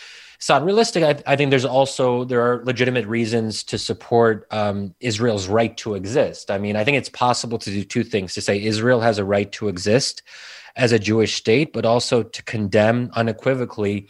it's 0.55 0.65
realistic. 0.65 1.03
I, 1.03 1.33
I, 1.33 1.37
think 1.37 1.51
there's 1.51 1.65
also 1.65 2.25
there 2.25 2.41
are 2.41 2.65
legitimate 2.65 3.07
reasons 3.07 3.65
to 3.65 3.79
support 3.79 4.47
um, 4.51 4.95
Israel's 5.01 5.49
right 5.49 5.77
to 5.79 5.95
exist. 5.95 6.51
I 6.51 6.59
mean, 6.59 6.77
I 6.77 6.85
think 6.85 6.97
it's 6.97 7.09
possible 7.09 7.59
to 7.59 7.71
do 7.71 7.85
two 7.85 8.05
things: 8.05 8.35
to 8.35 8.41
say 8.41 8.63
Israel 8.63 9.01
has 9.01 9.19
a 9.19 9.25
right 9.25 9.51
to 9.53 9.69
exist 9.69 10.23
as 10.77 10.93
a 10.93 10.99
Jewish 10.99 11.35
state, 11.35 11.73
but 11.73 11.85
also 11.85 12.23
to 12.23 12.43
condemn 12.45 13.11
unequivocally 13.15 14.09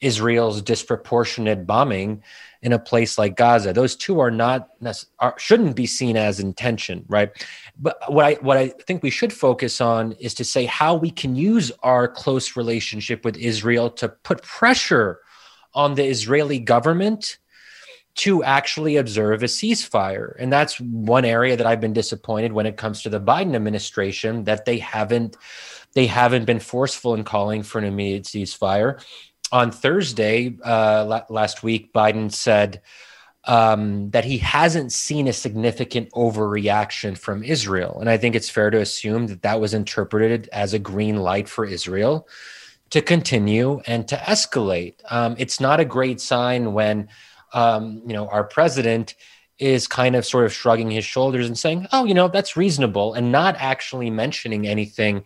Israel's 0.00 0.62
disproportionate 0.62 1.66
bombing 1.66 2.22
in 2.62 2.72
a 2.72 2.78
place 2.78 3.18
like 3.18 3.36
Gaza. 3.36 3.72
Those 3.72 3.94
two 3.94 4.20
are 4.20 4.30
not 4.30 4.70
are, 5.18 5.34
shouldn't 5.38 5.76
be 5.76 5.86
seen 5.86 6.16
as 6.16 6.40
intention, 6.40 7.04
right? 7.08 7.30
But 7.78 7.98
what 8.08 8.24
I 8.24 8.34
what 8.34 8.56
I 8.56 8.68
think 8.68 9.02
we 9.02 9.10
should 9.10 9.32
focus 9.32 9.80
on 9.80 10.12
is 10.12 10.34
to 10.34 10.44
say 10.44 10.64
how 10.66 10.94
we 10.94 11.10
can 11.10 11.36
use 11.36 11.70
our 11.82 12.08
close 12.08 12.56
relationship 12.56 13.24
with 13.24 13.36
Israel 13.36 13.90
to 13.90 14.08
put 14.08 14.42
pressure 14.42 15.20
on 15.74 15.94
the 15.94 16.04
Israeli 16.04 16.58
government 16.58 17.38
to 18.18 18.42
actually 18.42 18.96
observe 18.96 19.44
a 19.44 19.46
ceasefire. 19.46 20.34
And 20.40 20.52
that's 20.52 20.80
one 20.80 21.24
area 21.24 21.56
that 21.56 21.66
I've 21.66 21.80
been 21.80 21.92
disappointed 21.92 22.52
when 22.52 22.66
it 22.66 22.76
comes 22.76 23.02
to 23.02 23.08
the 23.08 23.20
Biden 23.20 23.54
administration 23.54 24.44
that 24.44 24.64
they 24.64 24.78
haven't 24.78 25.36
they 25.94 26.06
haven't 26.06 26.44
been 26.44 26.60
forceful 26.60 27.14
in 27.14 27.24
calling 27.24 27.62
for 27.62 27.78
an 27.78 27.84
immediate 27.84 28.24
ceasefire. 28.24 29.02
On 29.52 29.70
Thursday 29.70 30.56
uh, 30.62 31.22
last 31.30 31.62
week, 31.62 31.92
Biden 31.94 32.30
said 32.30 32.82
um, 33.44 34.10
that 34.10 34.24
he 34.24 34.38
hasn't 34.38 34.92
seen 34.92 35.28
a 35.28 35.32
significant 35.32 36.10
overreaction 36.10 37.16
from 37.16 37.42
Israel, 37.42 37.98
and 38.00 38.10
I 38.10 38.18
think 38.18 38.34
it's 38.34 38.50
fair 38.50 38.68
to 38.70 38.80
assume 38.80 39.28
that 39.28 39.42
that 39.42 39.60
was 39.60 39.72
interpreted 39.72 40.48
as 40.52 40.74
a 40.74 40.78
green 40.78 41.16
light 41.16 41.48
for 41.48 41.64
Israel 41.64 42.28
to 42.90 43.02
continue 43.02 43.80
and 43.86 44.08
to 44.08 44.16
escalate. 44.16 44.94
Um, 45.10 45.36
it's 45.38 45.60
not 45.60 45.80
a 45.80 45.84
great 45.84 46.20
sign 46.20 46.72
when 46.72 47.08
um, 47.52 48.02
you 48.06 48.12
know 48.12 48.28
our 48.28 48.44
president 48.44 49.14
is 49.58 49.88
kind 49.88 50.14
of 50.14 50.24
sort 50.24 50.44
of 50.44 50.52
shrugging 50.52 50.90
his 50.90 51.04
shoulders 51.04 51.46
and 51.46 51.58
saying, 51.58 51.86
"Oh, 51.92 52.04
you 52.04 52.14
know, 52.14 52.28
that's 52.28 52.56
reasonable," 52.56 53.14
and 53.14 53.32
not 53.32 53.56
actually 53.58 54.10
mentioning 54.10 54.66
anything 54.66 55.24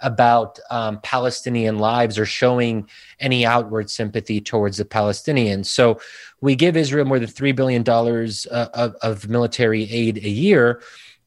about 0.00 0.58
um, 0.70 1.00
Palestinian 1.02 1.78
lives 1.78 2.18
or 2.18 2.26
showing 2.26 2.86
any 3.20 3.46
outward 3.46 3.88
sympathy 3.88 4.40
towards 4.40 4.76
the 4.76 4.84
Palestinians. 4.84 5.66
So 5.66 5.98
we 6.40 6.56
give 6.56 6.76
Israel 6.76 7.06
more 7.06 7.18
than 7.18 7.28
three 7.28 7.52
billion 7.52 7.82
dollars 7.82 8.46
uh, 8.50 8.68
of, 8.74 8.94
of 9.02 9.28
military 9.28 9.90
aid 9.90 10.18
a 10.18 10.28
year 10.28 10.82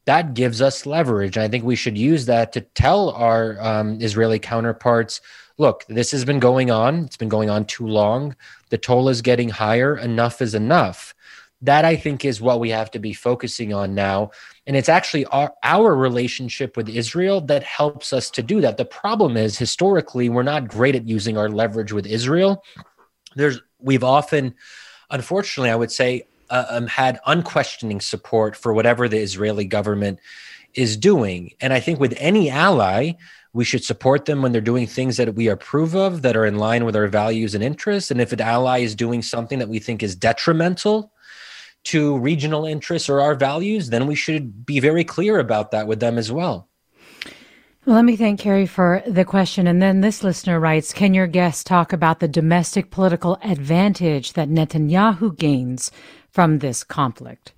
that 0.08 0.32
gives 0.32 0.62
us 0.62 0.86
leverage. 0.86 1.36
And 1.36 1.44
I 1.44 1.48
think 1.48 1.64
we 1.64 1.76
should 1.76 1.98
use 1.98 2.24
that 2.26 2.50
to 2.54 2.62
tell 2.62 3.10
our 3.10 3.60
um, 3.60 4.00
Israeli 4.00 4.38
counterparts 4.38 5.20
look, 5.58 5.84
this 5.88 6.12
has 6.12 6.24
been 6.24 6.38
going 6.38 6.70
on. 6.70 7.04
It's 7.04 7.16
been 7.16 7.28
going 7.28 7.50
on 7.50 7.64
too 7.64 7.86
long. 7.86 8.36
The 8.70 8.78
toll 8.78 9.08
is 9.08 9.22
getting 9.22 9.48
higher. 9.48 9.96
Enough 9.96 10.40
is 10.40 10.54
enough. 10.54 11.14
That 11.60 11.84
I 11.84 11.96
think 11.96 12.24
is 12.24 12.40
what 12.40 12.60
we 12.60 12.70
have 12.70 12.90
to 12.92 13.00
be 13.00 13.12
focusing 13.12 13.74
on 13.74 13.92
now. 13.92 14.30
And 14.66 14.76
it's 14.76 14.88
actually 14.88 15.24
our, 15.26 15.52
our 15.64 15.96
relationship 15.96 16.76
with 16.76 16.88
Israel 16.88 17.40
that 17.42 17.64
helps 17.64 18.12
us 18.12 18.30
to 18.30 18.42
do 18.42 18.60
that. 18.60 18.76
The 18.76 18.84
problem 18.84 19.36
is 19.36 19.58
historically, 19.58 20.28
we're 20.28 20.44
not 20.44 20.68
great 20.68 20.94
at 20.94 21.08
using 21.08 21.36
our 21.36 21.48
leverage 21.48 21.92
with 21.92 22.06
Israel. 22.06 22.62
There's, 23.34 23.60
we've 23.80 24.04
often, 24.04 24.54
unfortunately, 25.10 25.70
I 25.70 25.76
would 25.76 25.90
say, 25.90 26.28
uh, 26.50 26.64
um, 26.70 26.86
had 26.86 27.18
unquestioning 27.26 28.00
support 28.00 28.56
for 28.56 28.72
whatever 28.72 29.08
the 29.08 29.18
Israeli 29.18 29.64
government 29.64 30.20
is 30.78 30.96
doing. 30.96 31.50
And 31.60 31.72
I 31.72 31.80
think 31.80 31.98
with 31.98 32.14
any 32.18 32.48
ally, 32.48 33.14
we 33.52 33.64
should 33.64 33.82
support 33.82 34.26
them 34.26 34.42
when 34.42 34.52
they're 34.52 34.60
doing 34.60 34.86
things 34.86 35.16
that 35.16 35.34
we 35.34 35.48
approve 35.48 35.96
of 35.96 36.22
that 36.22 36.36
are 36.36 36.46
in 36.46 36.58
line 36.58 36.84
with 36.84 36.94
our 36.94 37.08
values 37.08 37.56
and 37.56 37.64
interests. 37.64 38.12
And 38.12 38.20
if 38.20 38.32
an 38.32 38.40
ally 38.40 38.78
is 38.78 38.94
doing 38.94 39.20
something 39.20 39.58
that 39.58 39.68
we 39.68 39.80
think 39.80 40.04
is 40.04 40.14
detrimental 40.14 41.12
to 41.84 42.16
regional 42.18 42.64
interests 42.64 43.08
or 43.08 43.20
our 43.20 43.34
values, 43.34 43.90
then 43.90 44.06
we 44.06 44.14
should 44.14 44.64
be 44.64 44.78
very 44.78 45.02
clear 45.02 45.40
about 45.40 45.72
that 45.72 45.88
with 45.88 45.98
them 45.98 46.16
as 46.16 46.30
well. 46.30 46.68
Let 47.84 48.04
me 48.04 48.14
thank 48.14 48.38
Carrie 48.38 48.66
for 48.66 49.02
the 49.04 49.24
question. 49.24 49.66
And 49.66 49.82
then 49.82 50.00
this 50.00 50.22
listener 50.22 50.60
writes 50.60 50.92
Can 50.92 51.12
your 51.12 51.26
guest 51.26 51.66
talk 51.66 51.92
about 51.92 52.20
the 52.20 52.28
domestic 52.28 52.92
political 52.92 53.36
advantage 53.42 54.34
that 54.34 54.48
Netanyahu 54.48 55.36
gains 55.36 55.90
from 56.30 56.58
this 56.58 56.84
conflict? 56.84 57.52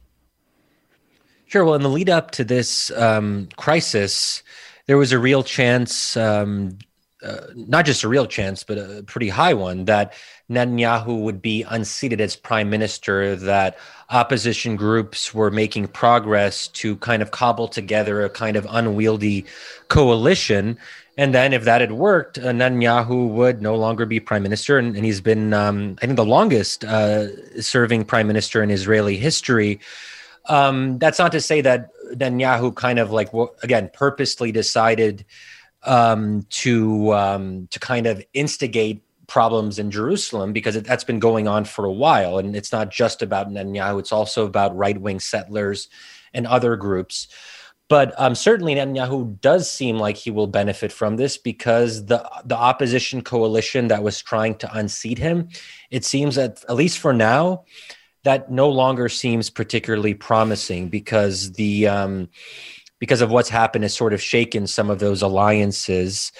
Sure. 1.50 1.64
Well, 1.64 1.74
in 1.74 1.82
the 1.82 1.88
lead 1.88 2.08
up 2.08 2.30
to 2.32 2.44
this 2.44 2.92
um, 2.92 3.48
crisis, 3.56 4.44
there 4.86 4.96
was 4.96 5.10
a 5.10 5.18
real 5.18 5.42
chance, 5.42 6.16
um, 6.16 6.78
uh, 7.24 7.38
not 7.56 7.84
just 7.84 8.04
a 8.04 8.08
real 8.08 8.26
chance, 8.26 8.62
but 8.62 8.78
a 8.78 9.02
pretty 9.02 9.28
high 9.28 9.52
one, 9.52 9.86
that 9.86 10.12
Netanyahu 10.48 11.22
would 11.22 11.42
be 11.42 11.64
unseated 11.64 12.20
as 12.20 12.36
prime 12.36 12.70
minister, 12.70 13.34
that 13.34 13.76
opposition 14.10 14.76
groups 14.76 15.34
were 15.34 15.50
making 15.50 15.88
progress 15.88 16.68
to 16.68 16.94
kind 16.98 17.20
of 17.20 17.32
cobble 17.32 17.66
together 17.66 18.22
a 18.22 18.30
kind 18.30 18.56
of 18.56 18.64
unwieldy 18.70 19.44
coalition. 19.88 20.78
And 21.16 21.34
then, 21.34 21.52
if 21.52 21.64
that 21.64 21.80
had 21.80 21.90
worked, 21.90 22.38
uh, 22.38 22.52
Netanyahu 22.52 23.28
would 23.30 23.60
no 23.60 23.74
longer 23.74 24.06
be 24.06 24.20
prime 24.20 24.44
minister. 24.44 24.78
And, 24.78 24.94
and 24.94 25.04
he's 25.04 25.20
been, 25.20 25.52
um, 25.52 25.96
I 26.00 26.06
think, 26.06 26.16
the 26.16 26.24
longest 26.24 26.84
uh, 26.84 27.60
serving 27.60 28.04
prime 28.04 28.28
minister 28.28 28.62
in 28.62 28.70
Israeli 28.70 29.16
history. 29.16 29.80
Um, 30.46 30.98
that's 30.98 31.18
not 31.18 31.32
to 31.32 31.40
say 31.40 31.60
that 31.60 31.90
Netanyahu 32.14 32.74
kind 32.74 32.98
of 32.98 33.10
like 33.10 33.30
again 33.62 33.90
purposely 33.92 34.52
decided 34.52 35.24
um, 35.84 36.46
to 36.50 37.14
um, 37.14 37.68
to 37.70 37.78
kind 37.78 38.06
of 38.06 38.22
instigate 38.34 39.02
problems 39.26 39.78
in 39.78 39.90
Jerusalem 39.90 40.52
because 40.52 40.74
it, 40.74 40.84
that's 40.84 41.04
been 41.04 41.20
going 41.20 41.46
on 41.46 41.64
for 41.64 41.84
a 41.84 41.92
while, 41.92 42.38
and 42.38 42.56
it's 42.56 42.72
not 42.72 42.90
just 42.90 43.22
about 43.22 43.48
Netanyahu; 43.48 44.00
it's 44.00 44.12
also 44.12 44.46
about 44.46 44.76
right 44.76 45.00
wing 45.00 45.20
settlers 45.20 45.88
and 46.34 46.46
other 46.46 46.76
groups. 46.76 47.28
But 47.88 48.14
um, 48.20 48.36
certainly, 48.36 48.76
Netanyahu 48.76 49.40
does 49.40 49.68
seem 49.68 49.98
like 49.98 50.16
he 50.16 50.30
will 50.30 50.46
benefit 50.46 50.92
from 50.92 51.16
this 51.16 51.36
because 51.36 52.06
the 52.06 52.28
the 52.44 52.56
opposition 52.56 53.22
coalition 53.22 53.88
that 53.88 54.02
was 54.02 54.22
trying 54.22 54.56
to 54.58 54.72
unseat 54.76 55.18
him, 55.18 55.48
it 55.90 56.04
seems 56.04 56.36
that 56.36 56.64
at 56.68 56.76
least 56.76 56.98
for 56.98 57.12
now, 57.12 57.64
that 58.24 58.50
no 58.50 58.68
longer 58.68 59.08
seems 59.08 59.50
particularly 59.50 60.14
promising 60.14 60.88
because 60.88 61.52
the 61.52 61.88
um, 61.88 62.28
because 62.98 63.20
of 63.20 63.30
what's 63.30 63.48
happened 63.48 63.84
has 63.84 63.94
sort 63.94 64.12
of 64.12 64.22
shaken 64.22 64.66
some 64.66 64.90
of 64.90 64.98
those 64.98 65.22
alliances, 65.22 66.32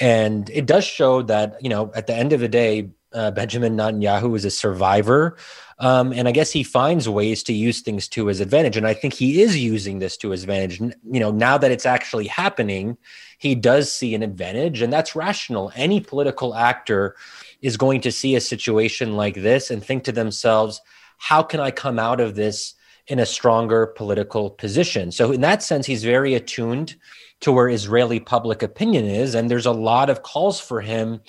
and 0.00 0.48
it 0.50 0.66
does 0.66 0.84
show 0.84 1.22
that 1.22 1.56
you 1.62 1.68
know 1.68 1.90
at 1.94 2.06
the 2.06 2.14
end 2.14 2.32
of 2.32 2.40
the 2.40 2.48
day, 2.48 2.90
uh, 3.12 3.30
Benjamin 3.30 3.76
Netanyahu 3.76 4.36
is 4.36 4.44
a 4.44 4.50
survivor 4.50 5.36
Um, 5.80 6.12
and 6.12 6.28
I 6.28 6.32
guess 6.32 6.52
he 6.52 6.62
finds 6.62 7.08
ways 7.08 7.42
to 7.44 7.52
use 7.52 7.80
things 7.80 8.08
to 8.10 8.26
his 8.26 8.40
advantage. 8.40 8.76
And 8.76 8.86
I 8.86 8.94
think 8.94 9.12
he 9.14 9.42
is 9.42 9.56
using 9.56 9.98
this 9.98 10.16
to 10.18 10.30
his 10.30 10.42
advantage. 10.44 10.78
You 10.80 11.20
know, 11.20 11.32
now 11.32 11.58
that 11.58 11.72
it's 11.72 11.86
actually 11.86 12.28
happening, 12.28 12.96
he 13.38 13.54
does 13.56 13.92
see 13.92 14.14
an 14.14 14.22
advantage, 14.22 14.82
and 14.82 14.92
that's 14.92 15.16
rational. 15.16 15.72
Any 15.74 16.00
political 16.00 16.54
actor 16.54 17.16
is 17.60 17.76
going 17.76 18.00
to 18.02 18.12
see 18.12 18.36
a 18.36 18.40
situation 18.40 19.16
like 19.16 19.34
this 19.34 19.70
and 19.70 19.82
think 19.84 20.04
to 20.04 20.12
themselves, 20.12 20.80
how 21.18 21.42
can 21.42 21.60
I 21.60 21.70
come 21.70 21.98
out 21.98 22.20
of 22.20 22.34
this 22.34 22.74
in 23.06 23.18
a 23.18 23.26
stronger 23.26 23.86
political 23.86 24.50
position? 24.50 25.12
So, 25.12 25.32
in 25.32 25.40
that 25.42 25.62
sense, 25.62 25.86
he's 25.86 26.04
very 26.04 26.34
attuned 26.34 26.96
to 27.40 27.52
where 27.52 27.68
Israeli 27.68 28.20
public 28.20 28.62
opinion 28.62 29.04
is. 29.04 29.34
And 29.34 29.50
there's 29.50 29.66
a 29.66 29.72
lot 29.72 30.08
of 30.08 30.22
calls 30.22 30.60
for 30.60 30.80
him 30.80 31.20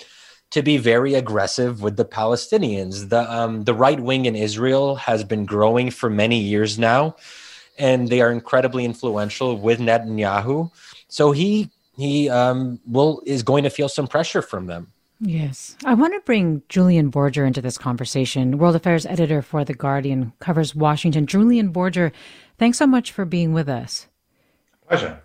to 0.50 0.62
be 0.62 0.76
very 0.78 1.14
aggressive 1.14 1.82
with 1.82 1.96
the 1.96 2.04
Palestinians. 2.04 3.10
The, 3.10 3.30
um, 3.30 3.64
the 3.64 3.74
right 3.74 4.00
wing 4.00 4.26
in 4.26 4.36
Israel 4.36 4.96
has 4.96 5.24
been 5.24 5.44
growing 5.44 5.90
for 5.90 6.08
many 6.08 6.38
years 6.38 6.78
now, 6.78 7.16
and 7.78 8.08
they 8.08 8.20
are 8.20 8.30
incredibly 8.30 8.84
influential 8.84 9.58
with 9.58 9.80
Netanyahu. 9.80 10.70
So 11.08 11.32
he 11.32 11.70
he 11.96 12.28
um, 12.28 12.78
will 12.86 13.22
is 13.24 13.42
going 13.42 13.64
to 13.64 13.70
feel 13.70 13.88
some 13.88 14.06
pressure 14.06 14.42
from 14.42 14.66
them. 14.66 14.92
Yes. 15.20 15.76
I 15.84 15.94
want 15.94 16.14
to 16.14 16.20
bring 16.20 16.62
Julian 16.68 17.10
Borger 17.10 17.46
into 17.46 17.62
this 17.62 17.78
conversation. 17.78 18.58
World 18.58 18.76
Affairs 18.76 19.06
editor 19.06 19.40
for 19.40 19.64
The 19.64 19.74
Guardian 19.74 20.32
covers 20.40 20.74
Washington. 20.74 21.26
Julian 21.26 21.72
Borger, 21.72 22.12
thanks 22.58 22.78
so 22.78 22.86
much 22.86 23.12
for 23.12 23.24
being 23.24 23.52
with 23.52 23.68
us. 23.68 24.08
Pleasure. 24.88 25.22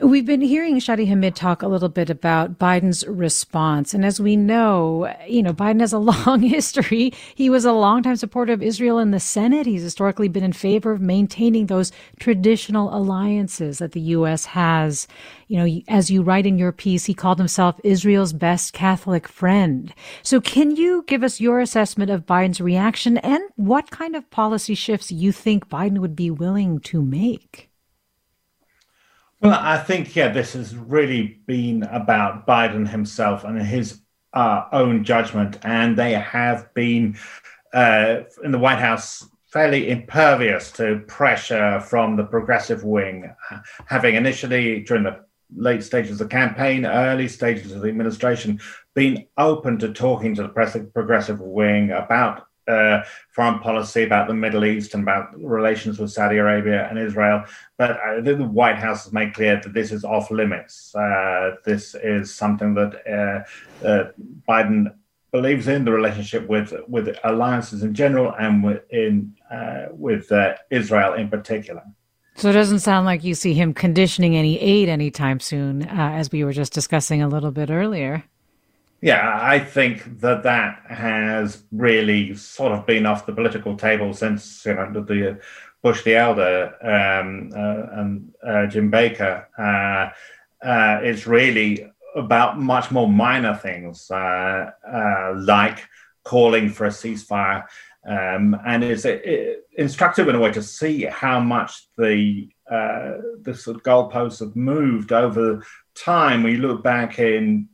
We've 0.00 0.26
been 0.26 0.40
hearing 0.40 0.78
Shadi 0.80 1.06
Hamid 1.06 1.36
talk 1.36 1.62
a 1.62 1.68
little 1.68 1.88
bit 1.88 2.10
about 2.10 2.58
Biden's 2.58 3.06
response. 3.06 3.94
And 3.94 4.04
as 4.04 4.20
we 4.20 4.36
know, 4.36 5.14
you 5.28 5.42
know, 5.42 5.52
Biden 5.52 5.80
has 5.80 5.92
a 5.92 5.98
long 6.26 6.40
history. 6.42 7.12
He 7.34 7.50
was 7.50 7.64
a 7.64 7.72
longtime 7.72 8.16
supporter 8.16 8.52
of 8.52 8.62
Israel 8.62 8.98
in 8.98 9.10
the 9.10 9.20
Senate. 9.20 9.66
He's 9.66 9.82
historically 9.82 10.28
been 10.28 10.44
in 10.44 10.52
favor 10.52 10.92
of 10.92 11.00
maintaining 11.00 11.66
those 11.66 11.92
traditional 12.18 12.94
alliances 12.94 13.78
that 13.78 13.92
the 13.92 14.00
U.S. 14.00 14.46
has. 14.46 15.06
You 15.48 15.58
know, 15.58 15.80
as 15.88 16.10
you 16.10 16.22
write 16.22 16.46
in 16.46 16.58
your 16.58 16.72
piece, 16.72 17.06
he 17.06 17.14
called 17.14 17.38
himself 17.38 17.80
Israel's 17.84 18.32
best 18.32 18.72
Catholic 18.72 19.28
friend. 19.28 19.92
So 20.22 20.40
can 20.40 20.76
you 20.76 21.04
give 21.06 21.22
us 21.22 21.40
your 21.40 21.60
assessment 21.60 22.10
of 22.10 22.26
Biden's 22.26 22.60
reaction 22.60 23.18
and 23.18 23.42
what 23.56 23.90
kind 23.90 24.16
of 24.16 24.30
policy 24.30 24.74
shifts 24.74 25.10
you 25.12 25.32
think 25.32 25.68
Biden 25.68 25.98
would 25.98 26.16
be 26.16 26.30
willing 26.30 26.80
to 26.80 27.02
make? 27.02 27.69
Well, 29.40 29.58
I 29.58 29.78
think, 29.78 30.14
yeah, 30.14 30.28
this 30.28 30.52
has 30.52 30.76
really 30.76 31.40
been 31.46 31.82
about 31.84 32.46
Biden 32.46 32.86
himself 32.86 33.42
and 33.44 33.60
his 33.60 34.02
uh, 34.34 34.64
own 34.70 35.02
judgment. 35.02 35.58
And 35.62 35.96
they 35.96 36.12
have 36.12 36.72
been 36.74 37.16
uh, 37.72 38.20
in 38.44 38.52
the 38.52 38.58
White 38.58 38.78
House 38.78 39.26
fairly 39.50 39.90
impervious 39.90 40.70
to 40.72 41.02
pressure 41.08 41.80
from 41.80 42.16
the 42.16 42.24
progressive 42.24 42.84
wing, 42.84 43.34
having 43.86 44.14
initially, 44.14 44.80
during 44.80 45.04
the 45.04 45.24
late 45.56 45.82
stages 45.82 46.12
of 46.12 46.18
the 46.18 46.26
campaign, 46.26 46.84
early 46.84 47.26
stages 47.26 47.72
of 47.72 47.80
the 47.80 47.88
administration, 47.88 48.60
been 48.94 49.26
open 49.38 49.78
to 49.78 49.92
talking 49.92 50.34
to 50.34 50.42
the 50.42 50.90
progressive 50.92 51.40
wing 51.40 51.90
about 51.90 52.46
uh, 52.68 53.02
foreign 53.30 53.58
policy 53.58 54.04
about 54.04 54.28
the 54.28 54.34
Middle 54.34 54.64
East 54.64 54.94
and 54.94 55.02
about 55.02 55.38
relations 55.40 55.98
with 55.98 56.12
Saudi 56.12 56.36
Arabia 56.36 56.88
and 56.88 56.98
Israel. 56.98 57.44
But 57.76 57.98
think 58.24 58.38
the 58.38 58.44
White 58.44 58.76
House 58.76 59.04
has 59.04 59.12
made 59.12 59.34
clear 59.34 59.60
that 59.62 59.72
this 59.72 59.92
is 59.92 60.04
off 60.04 60.30
limits. 60.30 60.94
Uh, 60.94 61.56
this 61.64 61.94
is 61.94 62.34
something 62.34 62.74
that 62.74 62.92
uh, 63.06 63.86
uh 63.86 64.12
Biden 64.48 64.94
believes 65.32 65.68
in 65.68 65.84
the 65.84 65.92
relationship 65.92 66.48
with 66.48 66.74
with 66.88 67.16
alliances 67.24 67.82
in 67.82 67.94
general 67.94 68.34
and 68.38 68.64
with 68.64 68.82
in 68.90 69.34
uh, 69.50 69.86
with 69.90 70.30
uh, 70.32 70.54
Israel 70.70 71.14
in 71.14 71.28
particular. 71.28 71.82
So 72.36 72.48
it 72.48 72.54
doesn't 72.54 72.78
sound 72.80 73.04
like 73.04 73.22
you 73.22 73.34
see 73.34 73.52
him 73.52 73.74
conditioning 73.74 74.34
any 74.34 74.58
aid 74.58 74.88
anytime 74.88 75.40
soon, 75.40 75.82
as 75.82 76.32
we 76.32 76.42
were 76.42 76.52
just 76.52 76.72
discussing 76.72 77.20
a 77.20 77.28
little 77.28 77.50
bit 77.50 77.70
earlier. 77.70 78.24
Yeah, 79.02 79.38
I 79.42 79.58
think 79.58 80.20
that 80.20 80.42
that 80.42 80.82
has 80.86 81.62
really 81.72 82.34
sort 82.34 82.72
of 82.72 82.86
been 82.86 83.06
off 83.06 83.24
the 83.24 83.32
political 83.32 83.74
table 83.76 84.12
since 84.12 84.64
you 84.66 84.74
know 84.74 84.92
the 84.92 85.40
Bush 85.82 86.04
the 86.04 86.16
elder 86.16 86.74
um, 86.82 87.50
uh, 87.56 88.00
and 88.00 88.32
uh, 88.46 88.66
Jim 88.66 88.90
Baker. 88.90 89.48
Uh, 89.58 90.66
uh 90.66 91.00
it's 91.02 91.26
really 91.26 91.90
about 92.14 92.58
much 92.58 92.90
more 92.90 93.08
minor 93.08 93.56
things 93.56 94.10
uh, 94.10 94.70
uh, 94.86 95.32
like 95.36 95.88
calling 96.24 96.68
for 96.68 96.84
a 96.84 96.90
ceasefire, 96.90 97.64
um, 98.06 98.54
and 98.66 98.84
it's 98.84 99.06
it, 99.06 99.64
instructive 99.78 100.28
in 100.28 100.34
a 100.34 100.38
way 100.38 100.52
to 100.52 100.62
see 100.62 101.04
how 101.04 101.40
much 101.40 101.88
the 101.96 102.50
the 102.68 103.54
sort 103.54 103.76
of 103.76 103.82
goalposts 103.82 104.40
have 104.40 104.54
moved 104.54 105.10
over 105.10 105.64
time. 105.94 106.42
We 106.42 106.58
look 106.58 106.84
back 106.84 107.18
in 107.18 107.69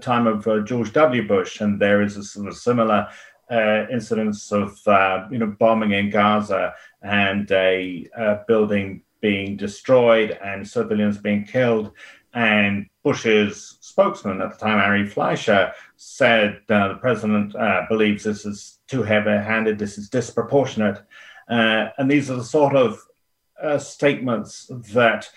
time 0.00 0.26
of 0.26 0.46
uh, 0.46 0.60
George 0.60 0.92
W. 0.92 1.26
Bush, 1.26 1.60
and 1.60 1.80
there 1.80 2.02
is 2.02 2.16
a 2.16 2.24
sort 2.24 2.48
of 2.48 2.56
similar 2.56 3.08
uh, 3.50 3.86
incidents 3.92 4.50
of 4.52 4.78
uh, 4.88 5.26
you 5.30 5.38
know 5.38 5.54
bombing 5.58 5.92
in 5.92 6.10
Gaza 6.10 6.74
and 7.02 7.50
a 7.52 8.08
building 8.48 9.02
being 9.20 9.56
destroyed 9.56 10.38
and 10.44 10.68
civilians 10.68 11.18
being 11.18 11.44
killed. 11.44 11.92
And 12.34 12.86
Bush's 13.04 13.78
spokesman 13.80 14.42
at 14.42 14.50
the 14.50 14.56
time, 14.58 14.78
Ari 14.78 15.06
Fleischer, 15.06 15.72
said 15.96 16.60
uh, 16.68 16.88
the 16.88 16.94
president 16.96 17.54
uh, 17.54 17.82
believes 17.88 18.24
this 18.24 18.44
is 18.44 18.80
too 18.88 19.02
heavy-handed, 19.02 19.78
this 19.78 19.98
is 19.98 20.08
disproportionate, 20.08 21.00
uh, 21.48 21.88
and 21.96 22.10
these 22.10 22.30
are 22.30 22.36
the 22.36 22.44
sort 22.44 22.74
of 22.74 23.00
statements 23.80 24.70
that 24.92 25.30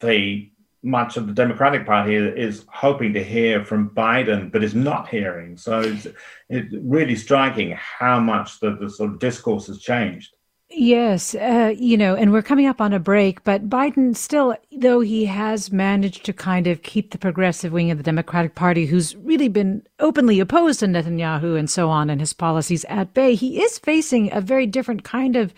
the 0.00 0.50
much 0.82 1.16
of 1.16 1.26
the 1.26 1.32
Democratic 1.32 1.84
Party 1.84 2.14
is 2.14 2.64
hoping 2.68 3.12
to 3.12 3.22
hear 3.22 3.64
from 3.64 3.90
Biden, 3.90 4.50
but 4.50 4.64
is 4.64 4.74
not 4.74 5.08
hearing. 5.08 5.56
So 5.56 5.80
it's, 5.80 6.06
it's 6.48 6.74
really 6.80 7.16
striking 7.16 7.72
how 7.72 8.20
much 8.20 8.60
the, 8.60 8.76
the, 8.76 8.88
sort 8.88 9.10
of 9.10 9.18
discourse 9.18 9.66
has 9.66 9.80
changed. 9.80 10.34
Yes, 10.72 11.34
uh, 11.34 11.74
you 11.76 11.96
know, 11.96 12.14
and 12.14 12.32
we're 12.32 12.42
coming 12.42 12.66
up 12.66 12.80
on 12.80 12.92
a 12.92 13.00
break, 13.00 13.42
but 13.42 13.68
Biden 13.68 14.16
still, 14.16 14.56
though 14.70 15.00
he 15.00 15.26
has 15.26 15.72
managed 15.72 16.24
to 16.26 16.32
kind 16.32 16.68
of 16.68 16.82
keep 16.82 17.10
the 17.10 17.18
progressive 17.18 17.72
wing 17.72 17.90
of 17.90 17.98
the 17.98 18.04
Democratic 18.04 18.54
Party, 18.54 18.86
who's 18.86 19.16
really 19.16 19.48
been 19.48 19.82
openly 19.98 20.38
opposed 20.38 20.78
to 20.80 20.86
Netanyahu 20.86 21.58
and 21.58 21.68
so 21.68 21.90
on 21.90 22.08
and 22.08 22.20
his 22.20 22.32
policies 22.32 22.84
at 22.84 23.12
bay, 23.14 23.34
he 23.34 23.60
is 23.60 23.78
facing 23.78 24.32
a 24.32 24.40
very 24.40 24.64
different 24.64 25.02
kind 25.02 25.34
of 25.34 25.52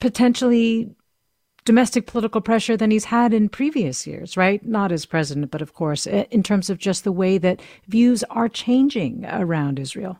potentially 0.00 0.90
domestic 1.64 2.06
political 2.06 2.40
pressure 2.40 2.76
than 2.76 2.90
he's 2.90 3.06
had 3.06 3.32
in 3.32 3.48
previous 3.48 4.06
years, 4.06 4.36
right? 4.36 4.64
Not 4.64 4.92
as 4.92 5.06
president, 5.06 5.50
but 5.50 5.62
of 5.62 5.72
course, 5.72 6.06
in 6.06 6.42
terms 6.42 6.68
of 6.68 6.78
just 6.78 7.04
the 7.04 7.12
way 7.12 7.38
that 7.38 7.60
views 7.88 8.22
are 8.30 8.48
changing 8.48 9.24
around 9.26 9.78
Israel. 9.78 10.18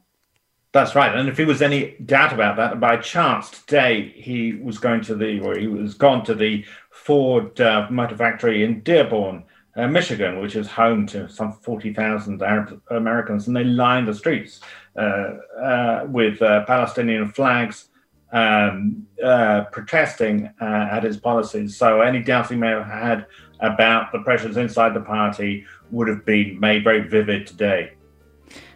That's 0.72 0.96
right. 0.96 1.14
And 1.14 1.28
if 1.28 1.36
there 1.36 1.46
was 1.46 1.62
any 1.62 1.94
doubt 2.04 2.32
about 2.32 2.56
that, 2.56 2.80
by 2.80 2.96
chance 2.96 3.50
today 3.50 4.12
he 4.16 4.54
was 4.54 4.78
going 4.78 5.02
to 5.02 5.14
the, 5.14 5.38
or 5.40 5.56
he 5.56 5.68
was 5.68 5.94
gone 5.94 6.24
to 6.24 6.34
the 6.34 6.64
Ford 6.90 7.60
uh, 7.60 7.86
motor 7.90 8.16
factory 8.16 8.64
in 8.64 8.80
Dearborn, 8.80 9.44
uh, 9.76 9.86
Michigan, 9.86 10.40
which 10.40 10.56
is 10.56 10.66
home 10.66 11.06
to 11.08 11.28
some 11.28 11.52
40,000 11.52 12.42
Arab 12.42 12.82
Americans, 12.90 13.46
and 13.46 13.56
they 13.56 13.64
lined 13.64 14.08
the 14.08 14.14
streets 14.14 14.60
uh, 14.96 15.34
uh 15.62 16.06
with 16.08 16.40
uh, 16.42 16.64
Palestinian 16.64 17.28
flags 17.28 17.88
um, 18.34 19.06
uh, 19.24 19.64
protesting 19.72 20.50
uh, 20.60 20.88
at 20.90 21.04
his 21.04 21.16
policies. 21.16 21.76
So 21.76 22.00
any 22.00 22.20
doubts 22.20 22.50
he 22.50 22.56
may 22.56 22.70
have 22.70 22.86
had 22.86 23.26
about 23.60 24.12
the 24.12 24.18
pressures 24.18 24.56
inside 24.56 24.92
the 24.92 25.00
party 25.00 25.64
would 25.90 26.08
have 26.08 26.26
been 26.26 26.58
made 26.60 26.84
very 26.84 27.08
vivid 27.08 27.46
today. 27.46 27.92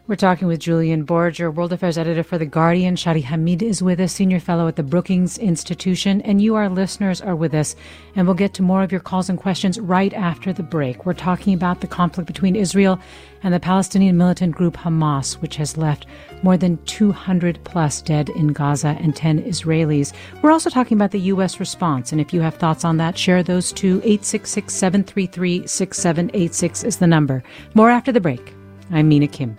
We're 0.08 0.16
talking 0.16 0.48
with 0.48 0.60
Julian 0.60 1.04
Borger, 1.04 1.52
World 1.52 1.74
Affairs 1.74 1.98
Editor 1.98 2.22
for 2.22 2.38
The 2.38 2.46
Guardian. 2.46 2.96
Shadi 2.96 3.22
Hamid 3.22 3.62
is 3.62 3.82
with 3.82 4.00
us, 4.00 4.14
Senior 4.14 4.40
Fellow 4.40 4.66
at 4.66 4.76
the 4.76 4.82
Brookings 4.82 5.36
Institution. 5.36 6.22
And 6.22 6.40
you, 6.40 6.54
our 6.54 6.70
listeners, 6.70 7.20
are 7.20 7.36
with 7.36 7.52
us. 7.52 7.76
And 8.16 8.26
we'll 8.26 8.34
get 8.34 8.54
to 8.54 8.62
more 8.62 8.82
of 8.82 8.90
your 8.90 9.02
calls 9.02 9.28
and 9.28 9.38
questions 9.38 9.78
right 9.78 10.14
after 10.14 10.50
the 10.50 10.62
break. 10.62 11.04
We're 11.04 11.12
talking 11.12 11.52
about 11.52 11.82
the 11.82 11.86
conflict 11.86 12.26
between 12.26 12.56
Israel 12.56 12.98
and 13.42 13.52
the 13.52 13.60
Palestinian 13.60 14.16
militant 14.16 14.54
group 14.54 14.78
Hamas, 14.78 15.34
which 15.42 15.56
has 15.56 15.76
left 15.76 16.06
more 16.42 16.56
than 16.56 16.82
200 16.86 17.62
plus 17.64 18.00
dead 18.00 18.30
in 18.30 18.54
Gaza 18.54 18.96
and 19.00 19.14
10 19.14 19.42
Israelis. 19.42 20.14
We're 20.40 20.52
also 20.52 20.70
talking 20.70 20.96
about 20.96 21.10
the 21.10 21.20
U.S. 21.32 21.60
response. 21.60 22.12
And 22.12 22.20
if 22.20 22.32
you 22.32 22.40
have 22.40 22.54
thoughts 22.54 22.82
on 22.82 22.96
that, 22.96 23.18
share 23.18 23.42
those 23.42 23.72
to 23.72 23.98
866 23.98 24.74
733 24.74 25.66
6786 25.66 26.84
is 26.84 26.96
the 26.96 27.06
number. 27.06 27.42
More 27.74 27.90
after 27.90 28.10
the 28.10 28.22
break. 28.22 28.54
I'm 28.90 29.06
Mina 29.06 29.28
Kim. 29.28 29.58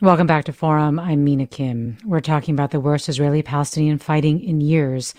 Welcome 0.00 0.28
back 0.28 0.44
to 0.44 0.52
Forum. 0.52 1.00
I'm 1.00 1.24
Mina 1.24 1.48
Kim. 1.48 1.98
We're 2.04 2.20
talking 2.20 2.54
about 2.54 2.70
the 2.70 2.78
worst 2.78 3.08
Israeli 3.08 3.42
Palestinian 3.42 3.98
fighting 3.98 4.40
in 4.40 4.60
years 4.60 5.12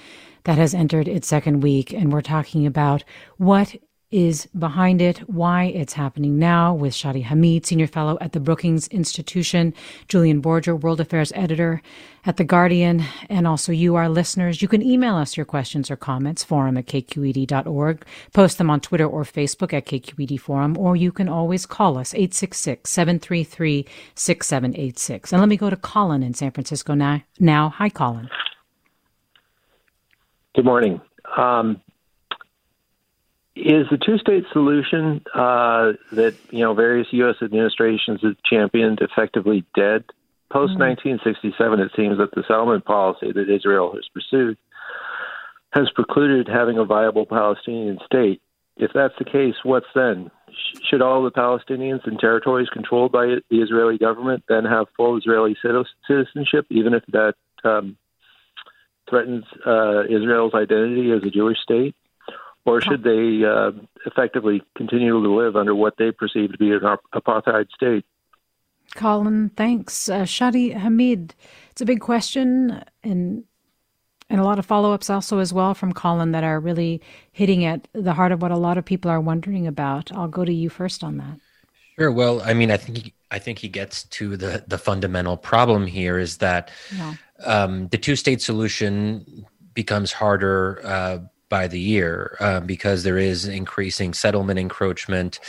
that 0.45 0.57
has 0.57 0.73
entered 0.73 1.09
its 1.09 1.27
second 1.27 1.59
week, 1.59 1.91
and 1.91 2.13
we're 2.13 2.21
talking 2.21 2.65
about 2.65 3.03
what 3.35 3.75
is 4.11 4.47
behind 4.57 5.01
it, 5.01 5.19
why 5.29 5.65
it's 5.65 5.93
happening 5.93 6.39
now 6.39 6.73
with 6.73 6.93
Shadi 6.93 7.23
Hamid, 7.23 7.65
senior 7.65 7.85
fellow 7.85 8.17
at 8.19 8.31
the 8.31 8.39
Brookings 8.39 8.87
Institution, 8.87 9.73
Julian 10.07 10.41
Borger, 10.41 10.79
world 10.79 10.99
affairs 10.99 11.31
editor 11.35 11.81
at 12.25 12.37
The 12.37 12.43
Guardian, 12.43 13.03
and 13.29 13.47
also 13.47 13.71
you, 13.71 13.95
our 13.95 14.09
listeners. 14.09 14.61
You 14.61 14.67
can 14.67 14.81
email 14.81 15.15
us 15.15 15.37
your 15.37 15.45
questions 15.45 15.91
or 15.91 15.95
comments, 15.95 16.43
forum 16.43 16.77
at 16.77 16.87
kqed.org, 16.87 18.05
post 18.33 18.57
them 18.57 18.69
on 18.69 18.79
Twitter 18.79 19.05
or 19.05 19.23
Facebook 19.23 19.73
at 19.73 19.85
KQED 19.85 20.39
Forum, 20.39 20.75
or 20.77 20.95
you 20.95 21.11
can 21.11 21.29
always 21.29 21.65
call 21.65 21.97
us 21.97 22.13
866 22.13 22.89
733 22.89 23.85
6786. 24.15 25.31
And 25.31 25.39
let 25.39 25.49
me 25.49 25.57
go 25.57 25.69
to 25.69 25.77
Colin 25.77 26.23
in 26.23 26.33
San 26.33 26.51
Francisco 26.51 26.95
now. 26.95 27.21
now. 27.39 27.69
Hi, 27.69 27.89
Colin. 27.89 28.29
Good 30.55 30.65
morning. 30.65 30.99
Um, 31.37 31.79
is 33.59 33.87
the 33.89 33.97
two-state 33.97 34.45
solution 34.51 35.21
uh, 35.33 35.93
that 36.11 36.35
you 36.51 36.59
know 36.59 36.73
various 36.73 37.07
U.S. 37.11 37.35
administrations 37.41 38.21
have 38.23 38.35
championed 38.43 38.99
effectively 39.01 39.65
dead? 39.75 40.05
Post 40.51 40.79
1967, 40.79 41.79
it 41.79 41.91
seems 41.95 42.17
that 42.17 42.31
the 42.33 42.43
settlement 42.47 42.83
policy 42.83 43.31
that 43.31 43.49
Israel 43.49 43.93
has 43.93 44.07
pursued 44.11 44.57
has 45.71 45.89
precluded 45.93 46.47
having 46.47 46.79
a 46.79 46.85
viable 46.85 47.27
Palestinian 47.27 47.99
state. 48.03 48.41
If 48.75 48.91
that's 48.93 49.13
the 49.19 49.25
case, 49.25 49.55
what's 49.63 49.85
then? 49.93 50.31
Should 50.89 51.03
all 51.03 51.23
the 51.23 51.31
Palestinians 51.31 52.07
in 52.07 52.17
territories 52.17 52.69
controlled 52.69 53.11
by 53.11 53.25
the 53.49 53.61
Israeli 53.61 53.97
government 53.99 54.43
then 54.49 54.65
have 54.65 54.87
full 54.97 55.17
Israeli 55.17 55.55
citizenship, 55.61 56.65
even 56.71 56.93
if 56.95 57.03
that 57.09 57.35
um, 57.63 57.97
threatens 59.07 59.45
uh, 59.67 60.05
Israel's 60.05 60.55
identity 60.55 61.11
as 61.11 61.23
a 61.23 61.29
Jewish 61.29 61.59
state? 61.61 61.95
Or 62.69 62.81
should 62.81 63.03
they 63.03 63.43
uh, 63.43 63.71
effectively 64.05 64.61
continue 64.75 65.21
to 65.21 65.29
live 65.29 65.55
under 65.55 65.73
what 65.73 65.95
they 65.97 66.11
perceive 66.11 66.51
to 66.51 66.57
be 66.57 66.71
an 66.71 66.81
apartheid 67.13 67.69
state? 67.71 68.05
Colin, 68.95 69.49
thanks. 69.55 70.09
Uh, 70.09 70.21
Shadi 70.21 70.75
Hamid, 70.75 71.33
it's 71.71 71.81
a 71.81 71.85
big 71.85 71.99
question, 71.99 72.83
and 73.03 73.43
and 74.29 74.39
a 74.39 74.43
lot 74.43 74.59
of 74.59 74.65
follow 74.65 74.93
ups 74.93 75.09
also 75.09 75.39
as 75.39 75.51
well 75.51 75.73
from 75.73 75.91
Colin 75.91 76.31
that 76.33 76.43
are 76.43 76.59
really 76.59 77.01
hitting 77.31 77.65
at 77.65 77.87
the 77.93 78.13
heart 78.13 78.31
of 78.31 78.43
what 78.43 78.51
a 78.51 78.57
lot 78.57 78.77
of 78.77 78.85
people 78.85 79.09
are 79.09 79.19
wondering 79.19 79.65
about. 79.65 80.11
I'll 80.11 80.27
go 80.27 80.45
to 80.45 80.53
you 80.53 80.69
first 80.69 81.03
on 81.03 81.17
that. 81.17 81.39
Sure. 81.97 82.11
Well, 82.11 82.41
I 82.43 82.53
mean, 82.53 82.69
I 82.69 82.77
think 82.77 82.97
he, 82.97 83.13
I 83.31 83.39
think 83.39 83.57
he 83.59 83.67
gets 83.67 84.03
to 84.03 84.37
the 84.37 84.63
the 84.67 84.77
fundamental 84.77 85.37
problem 85.37 85.87
here 85.87 86.19
is 86.19 86.37
that 86.37 86.71
yeah. 86.95 87.15
um, 87.45 87.87
the 87.87 87.97
two 87.97 88.15
state 88.15 88.41
solution 88.41 89.45
becomes 89.73 90.11
harder 90.11 90.81
uh, 90.83 91.19
by 91.49 91.67
the 91.67 91.79
year 91.79 92.37
uh, 92.39 92.59
because 92.59 93.03
there 93.03 93.17
is 93.17 93.45
increasing 93.45 94.13
settlement 94.13 94.59
encroachment. 94.59 95.39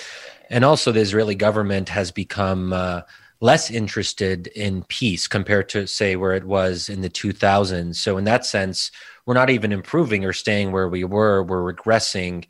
And 0.48 0.64
also, 0.64 0.90
the 0.90 1.00
Israeli 1.00 1.34
government 1.34 1.88
has 1.90 2.10
become 2.10 2.72
uh, 2.72 3.02
less 3.40 3.70
interested 3.70 4.48
in 4.48 4.82
peace 4.84 5.28
compared 5.28 5.68
to, 5.70 5.86
say, 5.86 6.16
where 6.16 6.34
it 6.34 6.44
was 6.44 6.88
in 6.88 7.02
the 7.02 7.10
2000s. 7.10 7.96
So, 7.96 8.18
in 8.18 8.24
that 8.24 8.44
sense, 8.44 8.90
we're 9.26 9.34
not 9.34 9.50
even 9.50 9.72
improving 9.72 10.24
or 10.24 10.32
staying 10.32 10.72
where 10.72 10.88
we 10.88 11.04
were, 11.04 11.42
we're 11.42 11.72
regressing. 11.72 12.46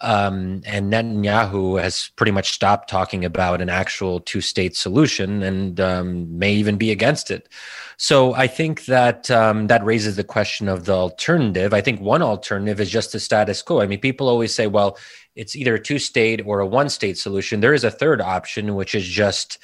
Um, 0.00 0.60
and 0.66 0.92
Netanyahu 0.92 1.80
has 1.80 2.10
pretty 2.16 2.32
much 2.32 2.52
stopped 2.52 2.90
talking 2.90 3.24
about 3.24 3.60
an 3.60 3.70
actual 3.70 4.20
two 4.20 4.40
state 4.40 4.76
solution 4.76 5.42
and 5.42 5.80
um, 5.80 6.38
may 6.38 6.52
even 6.52 6.76
be 6.76 6.90
against 6.90 7.30
it. 7.30 7.48
So 7.96 8.34
I 8.34 8.48
think 8.48 8.86
that 8.86 9.30
um, 9.30 9.68
that 9.68 9.84
raises 9.84 10.16
the 10.16 10.24
question 10.24 10.68
of 10.68 10.84
the 10.84 10.92
alternative. 10.92 11.72
I 11.72 11.80
think 11.80 12.00
one 12.00 12.22
alternative 12.22 12.80
is 12.80 12.90
just 12.90 13.12
the 13.12 13.20
status 13.20 13.62
quo. 13.62 13.80
I 13.80 13.86
mean, 13.86 14.00
people 14.00 14.28
always 14.28 14.52
say, 14.52 14.66
well, 14.66 14.98
it's 15.36 15.56
either 15.56 15.76
a 15.76 15.80
two 15.80 15.98
state 15.98 16.42
or 16.44 16.60
a 16.60 16.66
one 16.66 16.88
state 16.88 17.16
solution. 17.16 17.60
There 17.60 17.74
is 17.74 17.84
a 17.84 17.90
third 17.90 18.20
option, 18.20 18.74
which 18.74 18.94
is 18.94 19.06
just 19.06 19.58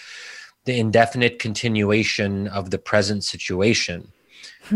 the 0.65 0.79
indefinite 0.79 1.39
continuation 1.39 2.47
of 2.49 2.71
the 2.71 2.79
present 2.79 3.25
situation. 3.25 4.13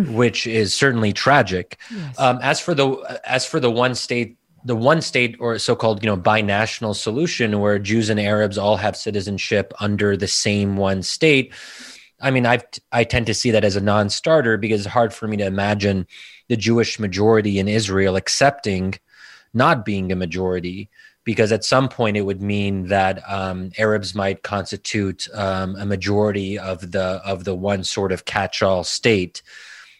which 0.08 0.46
is 0.46 0.74
certainly 0.74 1.12
tragic. 1.12 1.78
Yes. 1.90 2.18
Um, 2.18 2.38
as 2.42 2.60
for 2.60 2.74
the 2.74 3.20
as 3.24 3.46
for 3.46 3.60
the 3.60 3.70
one 3.70 3.94
state 3.94 4.36
the 4.64 4.76
one 4.76 5.02
state 5.02 5.36
or 5.40 5.58
so-called 5.58 6.02
you 6.02 6.08
know 6.08 6.16
binational 6.16 6.94
solution 6.94 7.60
where 7.60 7.78
Jews 7.78 8.10
and 8.10 8.18
Arabs 8.18 8.58
all 8.58 8.76
have 8.76 8.96
citizenship 8.96 9.72
under 9.80 10.16
the 10.16 10.28
same 10.28 10.76
one 10.76 11.02
state. 11.02 11.52
I 12.20 12.30
mean, 12.30 12.46
I 12.46 12.60
I 12.92 13.04
tend 13.04 13.26
to 13.26 13.34
see 13.34 13.50
that 13.50 13.64
as 13.64 13.76
a 13.76 13.80
non-starter 13.80 14.56
because 14.56 14.80
it's 14.80 14.92
hard 14.92 15.12
for 15.12 15.28
me 15.28 15.36
to 15.36 15.46
imagine 15.46 16.06
the 16.48 16.56
Jewish 16.56 16.98
majority 16.98 17.58
in 17.58 17.68
Israel 17.68 18.16
accepting 18.16 18.94
not 19.52 19.84
being 19.84 20.10
a 20.10 20.16
majority 20.16 20.90
because 21.24 21.52
at 21.52 21.64
some 21.64 21.88
point 21.88 22.16
it 22.16 22.22
would 22.22 22.42
mean 22.42 22.88
that 22.88 23.22
um, 23.30 23.70
Arabs 23.78 24.14
might 24.14 24.42
constitute 24.42 25.26
um, 25.34 25.74
a 25.76 25.86
majority 25.86 26.58
of 26.58 26.92
the 26.92 27.20
of 27.24 27.44
the 27.44 27.54
one 27.54 27.82
sort 27.82 28.12
of 28.12 28.24
catch-all 28.24 28.84
state. 28.84 29.42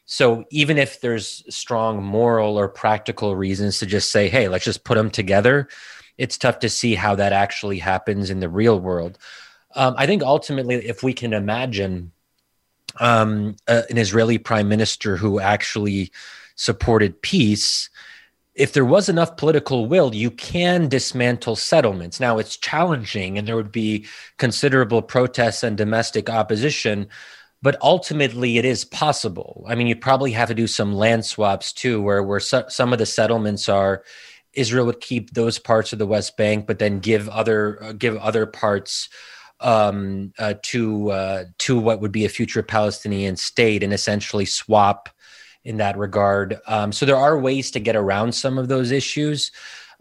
So 0.07 0.45
even 0.51 0.77
if 0.79 1.01
there's 1.01 1.45
strong 1.55 2.03
moral 2.03 2.59
or 2.59 2.69
practical 2.69 3.37
reasons 3.37 3.79
to 3.79 3.87
just 3.87 4.11
say, 4.13 4.29
hey, 4.29 4.49
let's 4.49 4.65
just 4.65 4.85
put 4.85 4.97
them 4.97 5.11
together, 5.11 5.69
it's 6.19 6.39
tough 6.39 6.59
to 6.61 6.69
see 6.69 6.95
how 6.95 7.15
that 7.17 7.33
actually 7.33 7.79
happens 7.79 8.31
in 8.31 8.41
the 8.41 8.49
real 8.49 8.79
world. 8.79 9.19
Um, 9.75 9.95
I 9.97 10.07
think 10.07 10.23
ultimately, 10.23 10.77
if 10.77 11.03
we 11.03 11.13
can 11.13 11.33
imagine 11.33 12.13
um, 13.01 13.57
uh, 13.67 13.83
an 13.91 13.99
Israeli 13.99 14.39
prime 14.39 14.69
minister 14.69 15.17
who 15.17 15.41
actually 15.41 16.13
supported 16.55 17.21
peace, 17.21 17.91
if 18.55 18.73
there 18.73 18.85
was 18.85 19.09
enough 19.09 19.37
political 19.37 19.87
will, 19.87 20.15
you 20.15 20.31
can 20.31 20.89
dismantle 20.89 21.57
settlements. 21.57 22.21
Now, 22.21 22.39
it's 22.39 22.57
challenging 22.57 23.37
and 23.37 23.49
there 23.49 23.57
would 23.57 23.73
be 23.73 24.07
considerable 24.37 25.03
protests 25.03 25.65
and 25.65 25.77
domestic 25.77 26.31
opposition 26.31 27.09
but 27.65 27.81
ultimately 27.81 28.59
it 28.59 28.67
is 28.67 28.85
possible. 28.85 29.65
I 29.67 29.75
mean, 29.75 29.87
you 29.87 29.97
probably 29.97 30.33
have 30.33 30.49
to 30.49 30.55
do 30.55 30.67
some 30.67 30.93
land 30.93 31.25
swaps 31.25 31.73
too, 31.73 32.03
where 32.03 32.23
where 32.23 32.39
so, 32.39 32.67
some 32.69 32.93
of 32.93 32.99
the 32.99 33.07
settlements 33.07 33.71
are. 33.71 34.05
Israel 34.53 34.85
would 34.87 35.01
keep 35.01 35.33
those 35.33 35.59
parts 35.59 35.93
of 35.93 35.99
the 35.99 36.07
West 36.07 36.37
Bank, 36.37 36.67
but 36.67 36.79
then 36.79 37.01
give 37.01 37.27
other 37.31 37.83
uh, 37.83 37.93
give 37.93 38.19
other 38.19 38.45
parts 38.45 39.09
um, 39.61 40.35
uh, 40.39 40.55
to 40.65 41.11
uh, 41.11 41.45
to 41.61 41.81
what 41.81 42.03
would 42.03 42.13
be 42.13 42.27
a 42.27 42.29
future 42.29 42.63
Palestinian 42.63 43.35
state, 43.35 43.83
and 43.83 43.95
essentially 43.95 44.45
swap 44.45 45.09
in 45.65 45.79
that 45.79 45.97
regard. 45.97 46.61
Um, 46.67 46.93
so 46.93 47.07
there 47.07 47.17
are 47.17 47.39
ways 47.39 47.71
to 47.71 47.81
get 47.81 47.97
around 47.97 48.35
some 48.35 48.59
of 48.59 48.69
those 48.69 48.91
issues, 48.91 49.51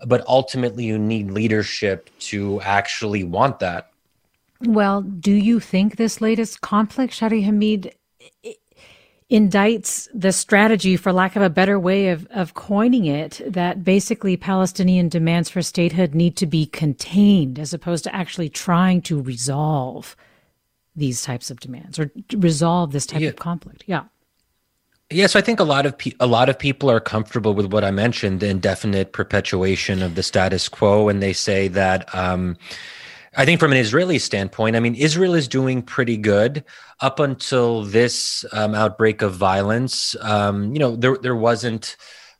but 0.05 0.27
ultimately 0.27 0.83
you 0.83 0.99
need 0.99 1.31
leadership 1.31 2.09
to 2.19 2.59
actually 2.59 3.23
want 3.23 3.59
that. 3.59 3.92
Well, 4.65 5.01
do 5.01 5.31
you 5.31 5.59
think 5.59 5.97
this 5.97 6.21
latest 6.21 6.61
conflict, 6.61 7.13
Shadi 7.13 7.43
Hamid, 7.43 7.93
indicts 9.29 10.07
the 10.13 10.31
strategy, 10.31 10.95
for 10.95 11.11
lack 11.11 11.35
of 11.35 11.41
a 11.41 11.49
better 11.49 11.79
way 11.79 12.09
of, 12.09 12.27
of 12.27 12.53
coining 12.53 13.05
it, 13.05 13.41
that 13.45 13.83
basically 13.83 14.37
Palestinian 14.37 15.09
demands 15.09 15.49
for 15.49 15.61
statehood 15.61 16.13
need 16.13 16.37
to 16.37 16.45
be 16.45 16.65
contained 16.67 17.57
as 17.59 17.73
opposed 17.73 18.03
to 18.03 18.15
actually 18.15 18.49
trying 18.49 19.01
to 19.01 19.21
resolve 19.21 20.15
these 20.95 21.23
types 21.23 21.49
of 21.49 21.59
demands 21.59 21.97
or 21.97 22.11
resolve 22.37 22.91
this 22.91 23.05
type 23.05 23.21
yeah. 23.21 23.29
of 23.29 23.35
conflict? 23.37 23.83
Yeah. 23.87 24.03
Yeah, 25.09 25.27
so 25.27 25.37
I 25.37 25.41
think 25.41 25.59
a 25.59 25.63
lot 25.63 25.85
of 25.85 25.97
pe- 25.97 26.13
a 26.19 26.27
lot 26.27 26.49
of 26.49 26.57
people 26.57 26.89
are 26.89 26.99
comfortable 26.99 27.53
with 27.53 27.71
what 27.71 27.83
I 27.83 27.91
mentioned, 27.91 28.39
the 28.39 28.47
indefinite 28.47 29.11
perpetuation 29.11 30.01
of 30.01 30.15
the 30.15 30.23
status 30.23 30.69
quo, 30.69 31.09
and 31.09 31.21
they 31.21 31.33
say 31.33 31.67
that 31.67 32.13
um, 32.15 32.57
I 33.35 33.45
think 33.45 33.59
from 33.59 33.71
an 33.71 33.79
Israeli 33.79 34.19
standpoint, 34.19 34.75
I 34.75 34.79
mean, 34.79 34.93
Israel 34.93 35.33
is 35.33 35.47
doing 35.47 35.81
pretty 35.81 36.17
good 36.17 36.63
up 36.99 37.19
until 37.19 37.83
this 37.83 38.45
um, 38.51 38.75
outbreak 38.75 39.23
of 39.23 39.33
violence. 39.33 40.15
Um, 40.21 40.71
you 40.73 40.79
know, 40.79 40.95
there 40.95 41.17
there 41.17 41.35
wasn't 41.35 41.95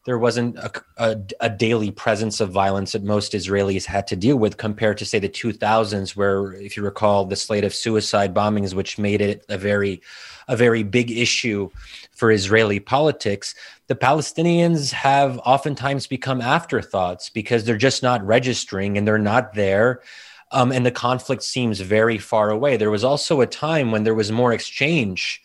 there 0.05 0.19
wasn't 0.19 0.57
a, 0.57 0.71
a, 0.97 1.17
a, 1.39 1.49
daily 1.49 1.89
presence 1.89 2.41
of 2.41 2.51
violence 2.51 2.91
that 2.91 3.03
most 3.03 3.31
Israelis 3.31 3.85
had 3.85 4.05
to 4.07 4.17
deal 4.17 4.35
with 4.35 4.57
compared 4.57 4.97
to 4.97 5.05
say 5.05 5.17
the 5.17 5.29
2000s 5.29 6.13
where 6.13 6.53
if 6.55 6.75
you 6.75 6.83
recall 6.83 7.23
the 7.23 7.37
slate 7.37 7.63
of 7.63 7.73
suicide 7.73 8.33
bombings 8.33 8.73
which 8.73 8.97
made 8.97 9.21
it 9.21 9.45
a 9.47 9.57
very 9.57 10.01
a 10.49 10.57
very 10.57 10.83
big 10.83 11.09
issue 11.09 11.69
for 12.11 12.31
Israeli 12.31 12.81
politics 12.81 13.55
the 13.87 13.95
Palestinians 13.95 14.91
have 14.91 15.39
oftentimes 15.45 16.05
become 16.05 16.41
afterthoughts 16.41 17.29
because 17.29 17.63
they're 17.63 17.77
just 17.77 18.03
not 18.03 18.25
registering 18.25 18.97
and 18.97 19.07
they're 19.07 19.17
not 19.17 19.53
there 19.53 20.01
um, 20.53 20.71
and 20.71 20.85
the 20.85 20.91
conflict 20.91 21.43
seems 21.43 21.79
very 21.81 22.17
far 22.17 22.49
away 22.49 22.77
there 22.77 22.91
was 22.91 23.03
also 23.03 23.41
a 23.41 23.47
time 23.47 23.91
when 23.91 24.03
there 24.03 24.15
was 24.15 24.31
more 24.31 24.53
exchange 24.53 25.41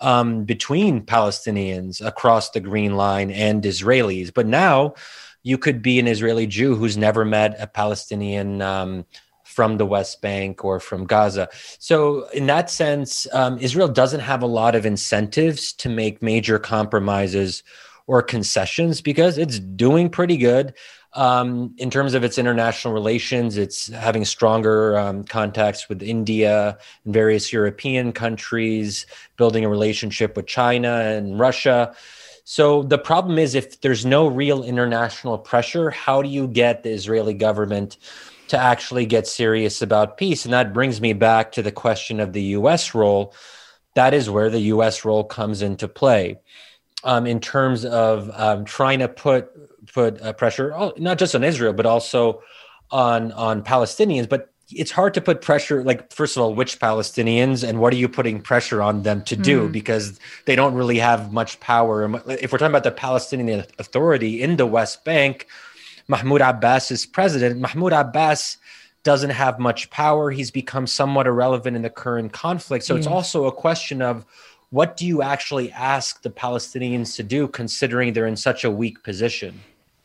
um, 0.00 0.44
between 0.44 1.02
Palestinians 1.02 2.04
across 2.04 2.50
the 2.50 2.60
Green 2.60 2.96
Line 2.96 3.30
and 3.30 3.62
Israelis. 3.62 4.32
But 4.32 4.46
now 4.46 4.94
you 5.42 5.58
could 5.58 5.82
be 5.82 5.98
an 5.98 6.06
Israeli 6.06 6.46
Jew 6.46 6.74
who's 6.74 6.96
never 6.96 7.24
met 7.24 7.56
a 7.58 7.66
Palestinian 7.66 8.62
um, 8.62 9.04
from 9.44 9.78
the 9.78 9.86
West 9.86 10.22
Bank 10.22 10.64
or 10.64 10.78
from 10.80 11.06
Gaza. 11.06 11.48
So, 11.78 12.28
in 12.30 12.46
that 12.46 12.70
sense, 12.70 13.26
um, 13.32 13.58
Israel 13.58 13.88
doesn't 13.88 14.20
have 14.20 14.42
a 14.42 14.46
lot 14.46 14.74
of 14.74 14.86
incentives 14.86 15.72
to 15.74 15.88
make 15.88 16.22
major 16.22 16.58
compromises 16.58 17.62
or 18.06 18.22
concessions 18.22 19.00
because 19.00 19.38
it's 19.38 19.58
doing 19.58 20.08
pretty 20.08 20.36
good. 20.36 20.74
Um, 21.12 21.74
in 21.76 21.90
terms 21.90 22.14
of 22.14 22.22
its 22.22 22.38
international 22.38 22.94
relations, 22.94 23.56
it's 23.56 23.88
having 23.88 24.24
stronger 24.24 24.96
um, 24.96 25.24
contacts 25.24 25.88
with 25.88 26.02
India 26.02 26.78
and 27.04 27.12
various 27.12 27.52
European 27.52 28.12
countries, 28.12 29.06
building 29.36 29.64
a 29.64 29.68
relationship 29.68 30.36
with 30.36 30.46
China 30.46 31.00
and 31.00 31.38
Russia. 31.38 31.94
So 32.44 32.82
the 32.82 32.98
problem 32.98 33.38
is 33.38 33.54
if 33.54 33.80
there's 33.80 34.06
no 34.06 34.28
real 34.28 34.62
international 34.62 35.38
pressure, 35.38 35.90
how 35.90 36.22
do 36.22 36.28
you 36.28 36.46
get 36.46 36.82
the 36.82 36.90
Israeli 36.90 37.34
government 37.34 37.96
to 38.48 38.58
actually 38.58 39.06
get 39.06 39.26
serious 39.26 39.82
about 39.82 40.16
peace? 40.16 40.44
And 40.44 40.54
that 40.54 40.72
brings 40.72 41.00
me 41.00 41.12
back 41.12 41.52
to 41.52 41.62
the 41.62 41.72
question 41.72 42.20
of 42.20 42.32
the 42.32 42.42
US 42.58 42.94
role. 42.94 43.34
That 43.94 44.14
is 44.14 44.30
where 44.30 44.50
the 44.50 44.60
US 44.74 45.04
role 45.04 45.24
comes 45.24 45.62
into 45.62 45.88
play. 45.88 46.40
Um, 47.02 47.26
in 47.26 47.40
terms 47.40 47.84
of 47.84 48.30
um, 48.34 48.64
trying 48.64 48.98
to 48.98 49.08
put 49.08 49.50
put 49.92 50.20
uh, 50.22 50.32
pressure 50.32 50.74
not 50.96 51.18
just 51.18 51.34
on 51.34 51.44
Israel 51.44 51.72
but 51.72 51.86
also 51.86 52.42
on 52.90 53.32
on 53.32 53.62
Palestinians. 53.62 54.28
But 54.28 54.52
it's 54.72 54.90
hard 54.90 55.14
to 55.14 55.20
put 55.20 55.42
pressure. 55.42 55.82
Like 55.82 56.12
first 56.12 56.36
of 56.36 56.42
all, 56.42 56.54
which 56.54 56.78
Palestinians 56.78 57.66
and 57.66 57.80
what 57.80 57.92
are 57.92 57.96
you 57.96 58.08
putting 58.08 58.40
pressure 58.40 58.82
on 58.82 59.02
them 59.02 59.22
to 59.24 59.36
do? 59.36 59.68
Mm. 59.68 59.72
Because 59.72 60.18
they 60.46 60.56
don't 60.56 60.74
really 60.74 60.98
have 60.98 61.32
much 61.32 61.58
power. 61.60 62.04
If 62.28 62.52
we're 62.52 62.58
talking 62.58 62.72
about 62.72 62.84
the 62.84 62.92
Palestinian 62.92 63.64
Authority 63.78 64.42
in 64.42 64.56
the 64.56 64.66
West 64.66 65.04
Bank, 65.04 65.46
Mahmoud 66.08 66.40
Abbas 66.40 66.90
is 66.90 67.06
president. 67.06 67.60
Mahmoud 67.60 67.92
Abbas 67.92 68.58
doesn't 69.02 69.30
have 69.30 69.58
much 69.58 69.90
power. 69.90 70.30
He's 70.30 70.50
become 70.50 70.86
somewhat 70.86 71.26
irrelevant 71.26 71.74
in 71.74 71.82
the 71.82 71.90
current 71.90 72.32
conflict. 72.32 72.84
So 72.84 72.96
it's 72.96 73.06
also 73.06 73.46
a 73.46 73.52
question 73.52 74.02
of 74.02 74.26
what 74.68 74.96
do 74.96 75.06
you 75.06 75.22
actually 75.22 75.72
ask 75.72 76.22
the 76.22 76.30
Palestinians 76.30 77.16
to 77.16 77.22
do, 77.22 77.48
considering 77.48 78.12
they're 78.12 78.26
in 78.26 78.36
such 78.36 78.62
a 78.62 78.70
weak 78.70 79.02
position? 79.02 79.60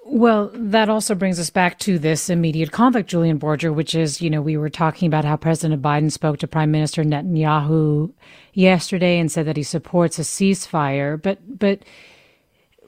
Well, 0.07 0.51
that 0.53 0.87
also 0.87 1.15
brings 1.15 1.39
us 1.39 1.49
back 1.49 1.79
to 1.79 1.97
this 1.97 2.29
immediate 2.29 2.71
conflict, 2.71 3.09
Julian 3.09 3.39
Borger, 3.39 3.73
which 3.73 3.95
is, 3.95 4.21
you 4.21 4.29
know, 4.29 4.39
we 4.39 4.55
were 4.55 4.69
talking 4.69 5.07
about 5.07 5.25
how 5.25 5.35
President 5.35 5.81
Biden 5.81 6.11
spoke 6.11 6.37
to 6.39 6.47
Prime 6.47 6.69
Minister 6.69 7.03
Netanyahu 7.03 8.13
yesterday 8.53 9.17
and 9.17 9.31
said 9.31 9.47
that 9.47 9.57
he 9.57 9.63
supports 9.63 10.19
a 10.19 10.21
ceasefire. 10.21 11.19
But, 11.19 11.39
but 11.57 11.79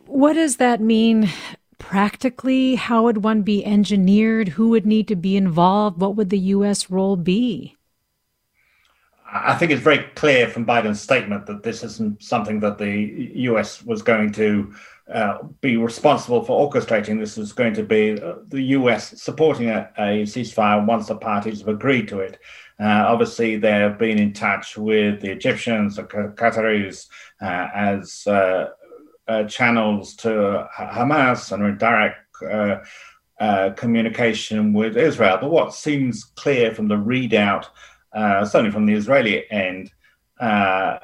what 0.06 0.34
does 0.34 0.58
that 0.58 0.80
mean 0.80 1.28
practically? 1.80 2.76
How 2.76 3.06
would 3.06 3.24
one 3.24 3.42
be 3.42 3.66
engineered? 3.66 4.50
Who 4.50 4.70
would 4.70 4.86
need 4.86 5.08
to 5.08 5.16
be 5.16 5.36
involved? 5.36 6.00
What 6.00 6.16
would 6.18 6.30
the 6.30 6.38
U.S. 6.38 6.92
role 6.92 7.16
be? 7.16 7.76
I 9.34 9.56
think 9.56 9.72
it's 9.72 9.82
very 9.82 10.06
clear 10.14 10.48
from 10.48 10.68
Biden's 10.68 11.02
statement 11.02 11.48
that 11.48 11.64
this 11.64 11.84
isn't 11.84 12.22
something 12.22 12.60
that 12.60 12.78
the 12.78 13.32
U.S. 13.36 13.84
was 13.84 14.04
going 14.04 14.34
to 14.34 14.72
uh, 15.14 15.38
be 15.62 15.78
responsible 15.78 16.44
for 16.44 16.70
orchestrating. 16.70 17.18
This 17.18 17.38
is 17.38 17.54
going 17.54 17.74
to 17.76 17.84
be 17.84 18.22
uh, 18.22 18.36
the 18.50 18.62
US 18.62 19.22
supporting 19.22 19.70
a, 19.70 19.90
a, 19.98 20.24
ceasefire 20.24 20.86
once 20.86 21.08
the 21.08 21.16
parties 21.16 21.60
have 21.60 21.70
agreed 21.70 22.10
to 22.10 22.20
it. 22.20 22.40
Uh, 22.80 23.06
obviously, 23.08 23.56
they 23.56 23.72
have 23.72 23.98
been 23.98 24.20
in 24.20 24.34
touch 24.34 24.78
with 24.78 25.22
the 25.22 25.32
Egyptians, 25.32 25.96
the 25.96 26.04
Qataris, 26.04 27.08
uh, 27.42 27.68
as 27.74 28.28
channels 29.50 30.16
to 30.16 30.68
Hamas 30.78 31.52
and 31.54 31.80
direct 31.80 32.18
communication 33.78 34.74
with 34.74 34.98
Israel. 34.98 35.38
But 35.40 35.52
what 35.52 35.74
seems 35.74 36.26
clear 36.36 36.76
from 36.76 36.90
the 36.90 36.96
readout, 36.96 37.68
certainly 38.14 38.72
from 38.72 38.86
the 38.86 38.94
Israeli 38.94 39.50
end, 39.50 39.90
that 40.40 41.02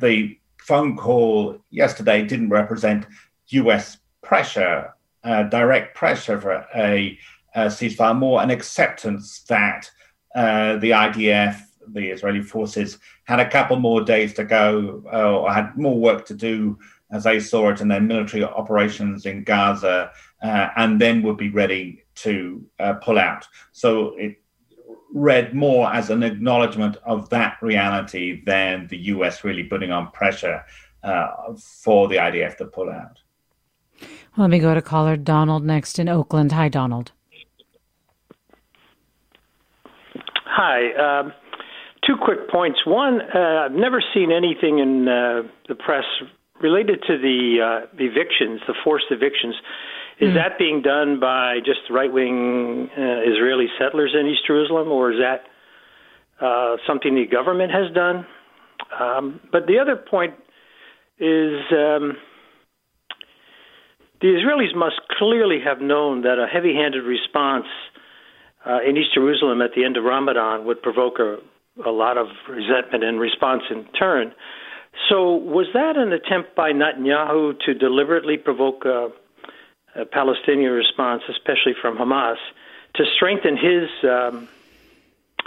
the 0.00 0.38
phone 0.66 0.96
call 0.96 1.58
yesterday 1.70 2.24
didn't 2.24 2.48
represent 2.48 3.06
US 3.48 3.98
pressure, 4.22 4.92
uh, 5.22 5.44
direct 5.44 5.94
pressure 5.94 6.40
for 6.40 6.66
a, 6.74 7.16
a, 7.54 7.66
ceasefire, 7.66 8.18
more 8.18 8.42
an 8.42 8.50
acceptance 8.50 9.42
that 9.48 9.88
uh, 10.34 10.76
the 10.78 10.90
IDF, 10.90 11.60
the 11.92 12.08
Israeli 12.08 12.42
forces, 12.42 12.98
had 13.24 13.38
a 13.38 13.48
couple 13.48 13.78
more 13.78 14.02
days 14.02 14.34
to 14.34 14.44
go 14.44 15.04
uh, 15.12 15.38
or 15.38 15.52
had 15.52 15.76
more 15.78 15.98
work 15.98 16.26
to 16.26 16.34
do 16.34 16.76
as 17.12 17.22
they 17.22 17.38
saw 17.38 17.70
it 17.70 17.80
in 17.80 17.86
their 17.86 18.00
military 18.00 18.42
operations 18.42 19.26
in 19.26 19.44
Gaza, 19.44 20.10
uh, 20.42 20.68
and 20.76 21.00
then 21.00 21.22
would 21.22 21.36
be 21.36 21.50
ready 21.50 22.02
to 22.16 22.64
uh, 22.80 22.94
pull 22.94 23.20
out. 23.20 23.46
So 23.70 24.16
it 24.16 24.42
read 25.16 25.54
more 25.54 25.90
as 25.92 26.10
an 26.10 26.22
acknowledgement 26.22 26.98
of 27.06 27.30
that 27.30 27.56
reality 27.62 28.42
than 28.44 28.86
the 28.88 28.98
US 29.14 29.44
really 29.44 29.64
putting 29.64 29.90
on 29.90 30.10
pressure 30.10 30.62
uh, 31.02 31.28
for 31.56 32.06
the 32.06 32.16
IDF 32.16 32.58
to 32.58 32.66
pull 32.66 32.90
out. 32.90 33.18
Let 34.36 34.50
me 34.50 34.58
go 34.58 34.74
to 34.74 34.82
caller 34.82 35.16
Donald 35.16 35.64
next 35.64 35.98
in 35.98 36.08
Oakland. 36.10 36.52
Hi, 36.52 36.68
Donald. 36.68 37.12
Hi. 40.44 40.92
Um, 40.92 41.32
two 42.06 42.16
quick 42.22 42.50
points. 42.50 42.80
One, 42.84 43.22
uh, 43.22 43.64
I've 43.64 43.72
never 43.72 44.02
seen 44.12 44.30
anything 44.30 44.80
in 44.80 45.08
uh, 45.08 45.42
the 45.66 45.74
press 45.74 46.04
related 46.60 47.02
to 47.06 47.16
the 47.16 47.58
uh, 47.62 47.86
evictions, 47.98 48.60
the 48.66 48.74
forced 48.84 49.06
evictions. 49.10 49.54
Is 50.18 50.30
mm. 50.30 50.34
that 50.34 50.58
being 50.58 50.80
done 50.80 51.20
by 51.20 51.58
just 51.58 51.90
right 51.90 52.10
wing 52.10 52.88
uh, 52.96 53.20
Israeli 53.30 53.66
settlers 53.78 54.14
in 54.18 54.26
East 54.26 54.46
Jerusalem, 54.46 54.88
or 54.88 55.12
is 55.12 55.18
that 55.18 55.44
uh, 56.44 56.76
something 56.86 57.14
the 57.14 57.26
government 57.26 57.70
has 57.72 57.92
done? 57.94 58.26
Um, 58.98 59.40
but 59.52 59.66
the 59.66 59.78
other 59.78 59.96
point 59.96 60.34
is 61.18 61.60
um, 61.70 62.16
the 64.20 64.28
Israelis 64.28 64.74
must 64.74 65.00
clearly 65.18 65.58
have 65.64 65.80
known 65.80 66.22
that 66.22 66.38
a 66.38 66.46
heavy 66.46 66.74
handed 66.74 67.04
response 67.04 67.66
uh, 68.66 68.78
in 68.86 68.96
East 68.96 69.12
Jerusalem 69.14 69.60
at 69.60 69.70
the 69.76 69.84
end 69.84 69.96
of 69.96 70.04
Ramadan 70.04 70.64
would 70.64 70.80
provoke 70.82 71.18
a, 71.18 71.36
a 71.86 71.90
lot 71.90 72.16
of 72.16 72.26
resentment 72.48 73.04
and 73.04 73.20
response 73.20 73.62
in 73.70 73.84
turn. 73.98 74.32
So, 75.10 75.34
was 75.34 75.66
that 75.74 75.98
an 75.98 76.12
attempt 76.12 76.56
by 76.56 76.72
Netanyahu 76.72 77.60
to 77.66 77.74
deliberately 77.74 78.38
provoke 78.38 78.86
a 78.86 79.08
uh, 79.98 80.04
Palestinian 80.04 80.72
response, 80.72 81.22
especially 81.28 81.74
from 81.80 81.96
Hamas, 81.96 82.36
to 82.94 83.04
strengthen 83.14 83.56
his 83.56 83.88
um, 84.04 84.48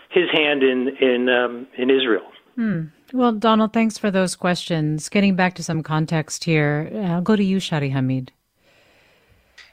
his 0.10 0.30
hand 0.32 0.64
in 0.64 0.90
in 0.98 1.30
um, 1.30 1.68
in 1.78 1.90
Israel. 1.90 2.32
Hmm. 2.56 2.86
Well, 3.14 3.32
Donald, 3.32 3.74
thanks 3.74 3.98
for 3.98 4.12
those 4.12 4.36
questions. 4.36 5.10
Getting 5.10 5.36
back 5.36 5.56
to 5.56 5.64
some 5.64 5.82
context 5.82 6.44
here, 6.44 6.92
I'll 7.06 7.22
go 7.22 7.36
to 7.36 7.44
you, 7.44 7.58
Shadi 7.58 7.92
Hamid. 7.92 8.32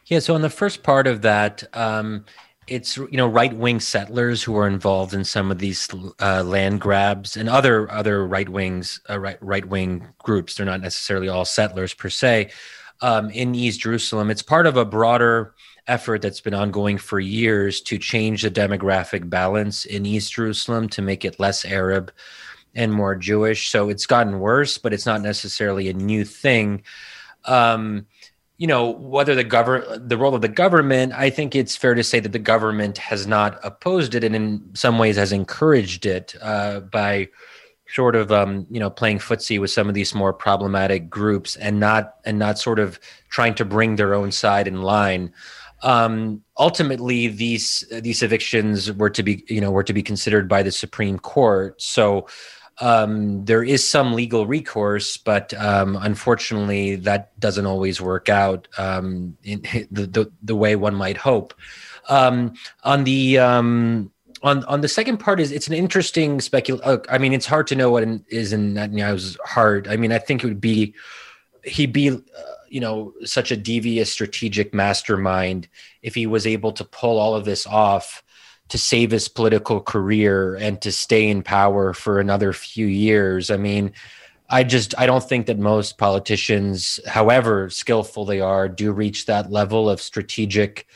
Yeah. 0.07 0.21
So, 0.21 0.35
on 0.35 0.43
the 0.43 0.51
first 0.51 0.83
part 0.83 1.07
of 1.07 1.23
that. 1.23 1.65
Um, 1.77 2.25
it's 2.67 2.97
you 2.97 3.09
know 3.13 3.29
right 3.29 3.55
wing 3.55 3.79
settlers 3.79 4.43
who 4.43 4.57
are 4.57 4.67
involved 4.67 5.15
in 5.15 5.25
some 5.25 5.51
of 5.51 5.59
these 5.59 5.89
uh, 6.21 6.43
land 6.43 6.81
grabs 6.81 7.37
and 7.37 7.49
other 7.49 7.91
other 7.93 8.27
right 8.27 8.49
wings 8.49 9.01
uh, 9.09 9.19
right 9.19 9.39
right 9.41 9.67
wing 9.67 10.07
groups. 10.19 10.57
They're 10.57 10.67
not 10.67 10.81
necessarily 10.81 11.29
all 11.29 11.45
settlers 11.45 11.95
per 11.95 12.09
se, 12.09 12.51
um, 13.01 13.31
in 13.31 13.55
East 13.55 13.81
Jerusalem. 13.81 14.31
It's 14.31 14.43
part 14.43 14.67
of 14.67 14.77
a 14.77 14.85
broader 14.85 15.55
effort 15.87 16.23
that's 16.23 16.41
been 16.41 16.55
ongoing 16.55 16.99
for 16.99 17.21
years 17.21 17.81
to 17.81 17.99
change 17.99 18.43
the 18.43 18.51
demographic 18.51 19.29
balance 19.31 19.85
in 19.85 20.05
East 20.05 20.33
Jerusalem 20.33 20.89
to 20.91 21.03
make 21.03 21.25
it 21.25 21.39
less 21.39 21.65
Arab 21.65 22.13
and 22.75 22.93
more 22.93 23.15
Jewish. 23.15 23.71
So 23.71 23.89
it's 23.89 24.07
gotten 24.07 24.41
worse, 24.41 24.79
but 24.79 24.93
it's 24.93 25.07
not 25.07 25.23
necessarily 25.23 25.89
a 25.89 25.95
new 25.95 26.25
thing. 26.25 26.83
Um, 27.45 28.07
you 28.59 28.67
know 28.67 28.91
whether 28.91 29.35
the 29.35 29.45
government 29.45 30.09
the 30.09 30.17
role 30.17 30.35
of 30.35 30.41
the 30.41 30.49
government 30.49 31.13
i 31.13 31.29
think 31.29 31.55
it's 31.55 31.77
fair 31.77 31.95
to 31.95 32.03
say 32.03 32.21
that 32.21 32.33
the 32.33 32.39
government 32.39 32.97
has 32.99 33.27
not 33.27 33.59
opposed 33.63 34.15
it 34.15 34.25
and 34.25 34.35
in 34.35 34.71
some 34.75 34.99
ways 34.99 35.17
has 35.17 35.33
encouraged 35.33 36.07
it 36.07 36.35
uh, 36.41 36.81
by 36.81 37.29
sort 37.89 38.17
of 38.17 38.33
um, 38.33 38.67
you 38.71 38.81
know 38.81 38.91
playing 38.91 39.19
footsie 39.19 39.61
with 39.61 39.71
some 39.71 39.89
of 39.89 39.95
these 39.95 40.15
more 40.15 40.33
problematic 40.33 41.09
groups 41.09 41.57
and 41.57 41.79
not 41.81 42.17
and 42.25 42.39
not 42.39 42.59
sort 42.59 42.79
of 42.79 42.99
trying 43.29 43.55
to 43.55 43.65
bring 43.65 43.97
their 43.97 44.15
own 44.15 44.33
side 44.33 44.67
in 44.67 44.83
line 44.83 45.33
um, 45.83 46.43
ultimately 46.59 47.29
these 47.29 47.85
these 48.01 48.23
evictions 48.23 48.93
were 48.93 49.11
to 49.11 49.23
be 49.23 49.45
you 49.49 49.61
know 49.61 49.71
were 49.71 49.85
to 49.85 49.93
be 49.93 50.03
considered 50.03 50.49
by 50.49 50.63
the 50.63 50.73
supreme 50.73 51.19
court 51.19 51.81
so 51.81 52.27
um, 52.79 53.45
there 53.45 53.63
is 53.63 53.89
some 53.89 54.13
legal 54.13 54.47
recourse, 54.47 55.17
but 55.17 55.55
um, 55.55 55.97
unfortunately, 56.01 56.97
that 56.97 57.39
doesn't 57.41 57.65
always 57.65 58.01
work 58.01 58.29
out 58.29 58.69
um, 58.77 59.37
in 59.45 59.63
the, 59.91 60.07
the, 60.07 60.33
the 60.43 60.57
way 60.57 60.77
one 60.77 60.95
might 60.95 61.17
hope. 61.17 61.55
Um, 62.09 62.55
on 62.85 63.05
the 63.05 63.39
um, 63.39 64.13
on 64.47 64.65
on 64.67 64.81
the 64.81 64.89
second 64.89 65.19
part 65.19 65.41
is 65.41 65.51
it's 65.51 65.67
an 65.67 65.75
interesting 65.75 66.39
specul. 66.39 67.05
I 67.11 67.19
mean, 67.19 67.33
it's 67.33 67.47
hard 67.47 67.67
to 67.67 67.75
know 67.75 67.91
what 67.91 68.05
in, 68.05 68.25
is 68.29 68.53
in 68.53 68.75
Netanyahu's 68.75 69.37
heart. 69.45 69.89
I 69.89 69.97
mean, 69.97 70.13
I 70.13 70.19
think 70.19 70.45
it 70.45 70.47
would 70.47 70.61
be 70.61 70.95
he'd 71.65 71.93
be 71.93 72.11
uh, 72.11 72.21
you 72.69 72.81
know 72.81 73.13
such 73.25 73.51
a 73.51 73.57
devious 73.57 74.13
strategic 74.13 74.73
mastermind 74.73 75.69
if 76.01 76.15
he 76.15 76.29
was 76.29 76.47
able 76.47 76.71
to 76.73 76.85
pull 76.85 77.19
all 77.19 77.35
of 77.35 77.45
this 77.45 77.67
off 77.67 78.23
to 78.69 78.79
save 78.79 79.11
his 79.11 79.29
political 79.29 79.81
career 79.81 80.55
and 80.55 80.81
to 80.83 80.93
stay 80.93 81.29
in 81.29 81.43
power 81.43 81.93
for 81.93 82.21
another 82.21 82.53
few 82.53 82.87
years. 82.87 83.51
I 83.51 83.57
mean, 83.57 83.93
I 84.49 84.63
just 84.63 84.95
I 84.97 85.07
don't 85.07 85.29
think 85.29 85.47
that 85.47 85.59
most 85.59 85.99
politicians, 85.99 87.01
however 87.05 87.69
skillful 87.69 88.25
they 88.25 88.41
are, 88.41 88.69
do 88.69 88.93
reach 88.93 89.27
that 89.27 89.51
level 89.51 89.91
of 89.91 90.01
strategic 90.01 90.87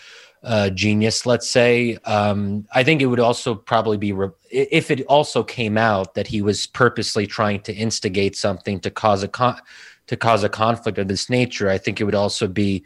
genius, 0.71 1.27
let's 1.27 1.49
say. 1.49 1.97
Um, 2.05 2.67
I 2.73 2.83
think 2.83 3.03
it 3.03 3.07
would 3.07 3.21
also 3.21 3.55
probably 3.55 3.99
be 3.99 4.13
re- 4.13 4.31
if 4.51 4.91
it 4.91 5.05
also 5.07 5.43
came 5.43 5.77
out 5.77 6.15
that 6.15 6.27
he 6.27 6.41
was 6.43 6.67
purposely 6.67 7.27
trying 7.27 7.61
to 7.63 7.75
instigate 7.75 8.37
something 8.37 8.81
to 8.81 8.91
cause 8.91 9.23
a 9.23 9.29
con- 9.29 9.61
to 10.07 10.17
cause 10.17 10.43
a 10.43 10.49
conflict 10.49 10.99
of 10.99 11.09
this 11.09 11.29
nature. 11.29 11.69
I 11.69 11.79
think 11.79 12.01
it 12.01 12.05
would 12.05 12.15
also 12.15 12.49
be 12.49 12.85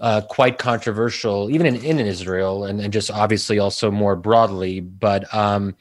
uh, 0.00 0.20
quite 0.20 0.58
controversial, 0.58 1.50
even 1.50 1.64
in, 1.66 1.76
in 1.76 1.98
Israel, 2.00 2.64
and, 2.64 2.80
and 2.80 2.92
just 2.92 3.10
obviously 3.10 3.58
also 3.58 3.90
more 3.90 4.16
broadly. 4.16 4.80
But 4.80 5.32
um, 5.34 5.74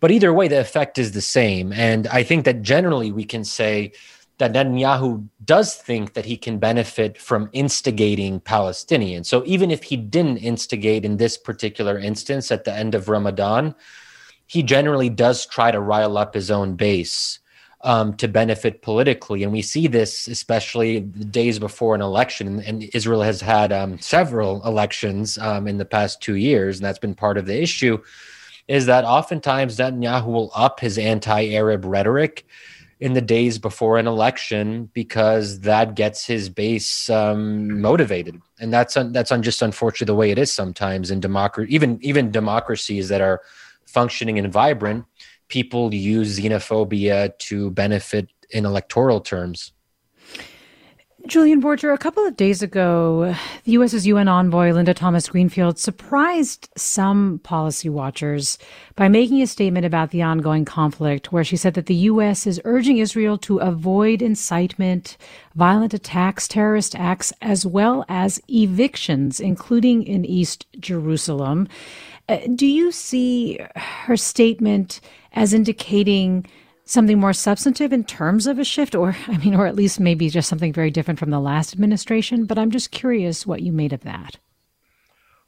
but 0.00 0.10
either 0.10 0.32
way, 0.32 0.48
the 0.48 0.60
effect 0.60 0.98
is 0.98 1.12
the 1.12 1.20
same, 1.20 1.72
and 1.72 2.06
I 2.08 2.22
think 2.22 2.44
that 2.44 2.62
generally 2.62 3.12
we 3.12 3.24
can 3.24 3.44
say 3.44 3.92
that 4.40 4.52
Netanyahu 4.52 5.28
does 5.44 5.76
think 5.76 6.14
that 6.14 6.24
he 6.24 6.36
can 6.36 6.58
benefit 6.58 7.16
from 7.16 7.48
instigating 7.52 8.40
Palestinians. 8.40 9.26
So 9.26 9.42
even 9.46 9.70
if 9.70 9.84
he 9.84 9.96
didn't 9.96 10.38
instigate 10.38 11.04
in 11.04 11.18
this 11.18 11.38
particular 11.38 11.98
instance 11.98 12.50
at 12.50 12.64
the 12.64 12.74
end 12.74 12.94
of 12.94 13.08
Ramadan, 13.08 13.74
he 14.46 14.62
generally 14.62 15.08
does 15.08 15.46
try 15.46 15.70
to 15.70 15.78
rile 15.78 16.18
up 16.18 16.34
his 16.34 16.50
own 16.50 16.74
base 16.74 17.38
um, 17.82 18.14
to 18.14 18.28
benefit 18.28 18.82
politically. 18.82 19.42
And 19.42 19.52
we 19.52 19.62
see 19.62 19.86
this 19.86 20.26
especially 20.26 21.00
the 21.00 21.24
days 21.24 21.58
before 21.58 21.94
an 21.94 22.00
election. 22.00 22.60
And 22.60 22.90
Israel 22.94 23.22
has 23.22 23.40
had 23.40 23.72
um, 23.72 23.98
several 24.00 24.64
elections 24.66 25.38
um, 25.38 25.68
in 25.68 25.78
the 25.78 25.84
past 25.84 26.20
two 26.20 26.34
years, 26.34 26.78
and 26.78 26.84
that's 26.84 26.98
been 26.98 27.14
part 27.14 27.38
of 27.38 27.46
the 27.46 27.60
issue. 27.60 28.02
Is 28.68 28.86
that 28.86 29.04
oftentimes 29.04 29.78
Netanyahu 29.78 30.26
will 30.26 30.50
up 30.54 30.80
his 30.80 30.98
anti 30.98 31.54
Arab 31.54 31.84
rhetoric 31.84 32.46
in 33.00 33.14
the 33.14 33.20
days 33.20 33.58
before 33.58 33.98
an 33.98 34.06
election 34.06 34.90
because 34.92 35.60
that 35.60 35.94
gets 35.94 36.26
his 36.26 36.50
base 36.50 37.08
um, 37.08 37.80
motivated, 37.80 38.40
and 38.60 38.72
that's 38.72 38.96
un- 38.96 39.12
that's 39.12 39.32
un- 39.32 39.42
just 39.42 39.62
unfortunately 39.62 40.12
the 40.12 40.16
way 40.16 40.30
it 40.30 40.38
is 40.38 40.52
sometimes 40.52 41.10
in 41.10 41.18
democracy. 41.18 41.74
Even 41.74 41.98
even 42.02 42.30
democracies 42.30 43.08
that 43.08 43.20
are 43.20 43.40
functioning 43.86 44.38
and 44.38 44.52
vibrant, 44.52 45.04
people 45.48 45.92
use 45.94 46.38
xenophobia 46.38 47.36
to 47.38 47.70
benefit 47.70 48.28
in 48.50 48.66
electoral 48.66 49.20
terms. 49.20 49.72
Julian 51.26 51.60
Borger, 51.60 51.92
a 51.92 51.98
couple 51.98 52.26
of 52.26 52.36
days 52.36 52.62
ago, 52.62 53.34
the 53.64 53.72
U.S.'s 53.72 54.06
UN 54.06 54.26
envoy, 54.26 54.72
Linda 54.72 54.94
Thomas 54.94 55.28
Greenfield, 55.28 55.78
surprised 55.78 56.68
some 56.76 57.40
policy 57.42 57.88
watchers 57.88 58.58
by 58.96 59.08
making 59.08 59.42
a 59.42 59.46
statement 59.46 59.84
about 59.84 60.10
the 60.10 60.22
ongoing 60.22 60.64
conflict, 60.64 61.30
where 61.30 61.44
she 61.44 61.56
said 61.56 61.74
that 61.74 61.86
the 61.86 61.94
U.S. 61.94 62.46
is 62.46 62.60
urging 62.64 62.96
Israel 62.98 63.36
to 63.38 63.58
avoid 63.58 64.22
incitement, 64.22 65.18
violent 65.54 65.92
attacks, 65.92 66.48
terrorist 66.48 66.96
acts, 66.98 67.32
as 67.42 67.66
well 67.66 68.04
as 68.08 68.40
evictions, 68.48 69.40
including 69.40 70.02
in 70.02 70.24
East 70.24 70.66
Jerusalem. 70.78 71.68
Uh, 72.30 72.38
do 72.54 72.66
you 72.66 72.90
see 72.92 73.58
her 73.76 74.16
statement 74.16 75.00
as 75.32 75.52
indicating 75.52 76.46
something 76.90 77.18
more 77.18 77.32
substantive 77.32 77.92
in 77.92 78.04
terms 78.04 78.46
of 78.46 78.58
a 78.58 78.64
shift, 78.64 78.94
or 78.94 79.16
I 79.28 79.38
mean, 79.38 79.54
or 79.54 79.66
at 79.66 79.76
least 79.76 80.00
maybe 80.00 80.28
just 80.28 80.48
something 80.48 80.72
very 80.72 80.90
different 80.90 81.18
from 81.18 81.30
the 81.30 81.40
last 81.40 81.72
administration. 81.72 82.44
But 82.44 82.58
I'm 82.58 82.70
just 82.70 82.90
curious 82.90 83.46
what 83.46 83.62
you 83.62 83.72
made 83.72 83.92
of 83.92 84.00
that. 84.02 84.36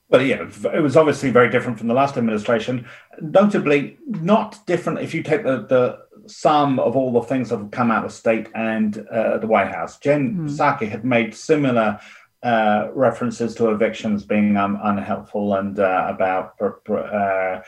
Well, 0.08 0.20
yeah, 0.20 0.46
it 0.74 0.82
was 0.82 0.96
obviously 0.96 1.30
very 1.30 1.48
different 1.48 1.78
from 1.78 1.88
the 1.88 1.94
last 1.94 2.18
administration. 2.18 2.86
Notably, 3.22 3.96
not 4.06 4.58
different 4.66 4.98
if 4.98 5.14
you 5.14 5.22
take 5.22 5.42
the, 5.42 5.64
the 5.66 6.00
sum 6.26 6.78
of 6.78 6.96
all 6.96 7.12
the 7.12 7.22
things 7.22 7.48
that 7.48 7.58
have 7.58 7.70
come 7.70 7.90
out 7.90 8.04
of 8.04 8.12
state 8.12 8.48
and 8.54 9.06
uh, 9.10 9.38
the 9.38 9.46
White 9.46 9.72
House. 9.72 9.98
Jen 9.98 10.34
mm. 10.34 10.50
Psaki 10.50 10.86
had 10.86 11.02
made 11.02 11.34
similar 11.34 11.98
uh, 12.42 12.88
references 12.92 13.54
to 13.54 13.70
evictions 13.70 14.24
being 14.24 14.56
um, 14.56 14.78
unhelpful 14.82 15.54
and 15.54 15.78
uh, 15.78 16.06
about 16.08 16.60
uh, 16.60 17.62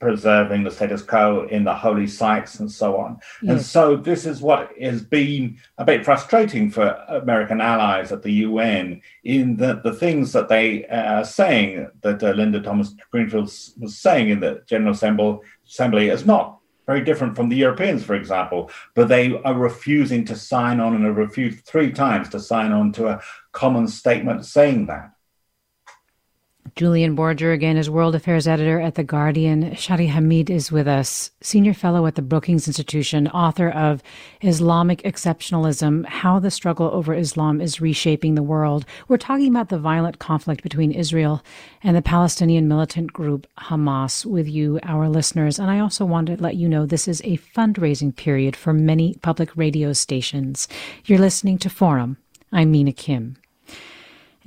preserving 0.00 0.64
the 0.64 0.70
status 0.70 1.02
quo 1.02 1.46
in 1.50 1.64
the 1.64 1.74
holy 1.74 2.06
sites 2.06 2.60
and 2.60 2.70
so 2.70 2.96
on. 2.96 3.18
Yes. 3.42 3.50
And 3.50 3.62
so 3.62 3.96
this 3.96 4.26
is 4.26 4.42
what 4.42 4.70
has 4.80 5.02
been 5.02 5.58
a 5.78 5.84
bit 5.84 6.04
frustrating 6.04 6.70
for 6.70 6.88
American 7.08 7.60
allies 7.60 8.12
at 8.12 8.22
the 8.22 8.32
UN 8.32 9.00
in 9.24 9.56
that 9.56 9.82
the 9.82 9.92
things 9.92 10.32
that 10.32 10.48
they 10.48 10.84
are 10.86 11.24
saying 11.24 11.88
that 12.02 12.22
uh, 12.22 12.30
Linda 12.30 12.60
Thomas 12.60 12.94
Greenfield 13.10 13.44
was 13.44 13.96
saying 13.98 14.28
in 14.28 14.40
the 14.40 14.62
General 14.66 14.92
Assembly, 14.92 15.38
Assembly 15.66 16.08
is 16.08 16.26
not 16.26 16.58
very 16.86 17.02
different 17.02 17.34
from 17.34 17.48
the 17.48 17.56
Europeans, 17.56 18.04
for 18.04 18.14
example, 18.14 18.70
but 18.94 19.08
they 19.08 19.40
are 19.42 19.54
refusing 19.54 20.24
to 20.26 20.36
sign 20.36 20.80
on 20.80 20.94
and 20.94 21.04
have 21.04 21.16
refused 21.16 21.64
three 21.64 21.90
times 21.90 22.28
to 22.28 22.40
sign 22.40 22.72
on 22.72 22.92
to 22.92 23.08
a 23.08 23.22
common 23.52 23.88
statement 23.88 24.44
saying 24.44 24.86
that. 24.86 25.10
Julian 26.76 27.16
Borger 27.16 27.54
again 27.54 27.76
is 27.76 27.88
World 27.88 28.16
Affairs 28.16 28.48
Editor 28.48 28.80
at 28.80 28.96
The 28.96 29.04
Guardian. 29.04 29.70
Shadi 29.76 30.08
Hamid 30.08 30.50
is 30.50 30.72
with 30.72 30.88
us, 30.88 31.30
Senior 31.40 31.72
Fellow 31.72 32.04
at 32.06 32.16
the 32.16 32.22
Brookings 32.22 32.66
Institution, 32.66 33.28
author 33.28 33.70
of 33.70 34.02
Islamic 34.40 35.00
Exceptionalism 35.02 36.04
How 36.04 36.40
the 36.40 36.50
Struggle 36.50 36.90
Over 36.92 37.14
Islam 37.14 37.60
is 37.60 37.80
Reshaping 37.80 38.34
the 38.34 38.42
World. 38.42 38.86
We're 39.06 39.18
talking 39.18 39.46
about 39.48 39.68
the 39.68 39.78
violent 39.78 40.18
conflict 40.18 40.64
between 40.64 40.90
Israel 40.90 41.44
and 41.84 41.96
the 41.96 42.02
Palestinian 42.02 42.66
militant 42.66 43.12
group 43.12 43.46
Hamas 43.56 44.26
with 44.26 44.48
you, 44.48 44.80
our 44.82 45.08
listeners. 45.08 45.60
And 45.60 45.70
I 45.70 45.78
also 45.78 46.04
want 46.04 46.26
to 46.26 46.42
let 46.42 46.56
you 46.56 46.68
know 46.68 46.86
this 46.86 47.06
is 47.06 47.20
a 47.22 47.38
fundraising 47.38 48.16
period 48.16 48.56
for 48.56 48.72
many 48.72 49.14
public 49.22 49.56
radio 49.56 49.92
stations. 49.92 50.66
You're 51.04 51.20
listening 51.20 51.58
to 51.58 51.70
Forum. 51.70 52.16
I'm 52.50 52.72
Mina 52.72 52.92
Kim. 52.92 53.36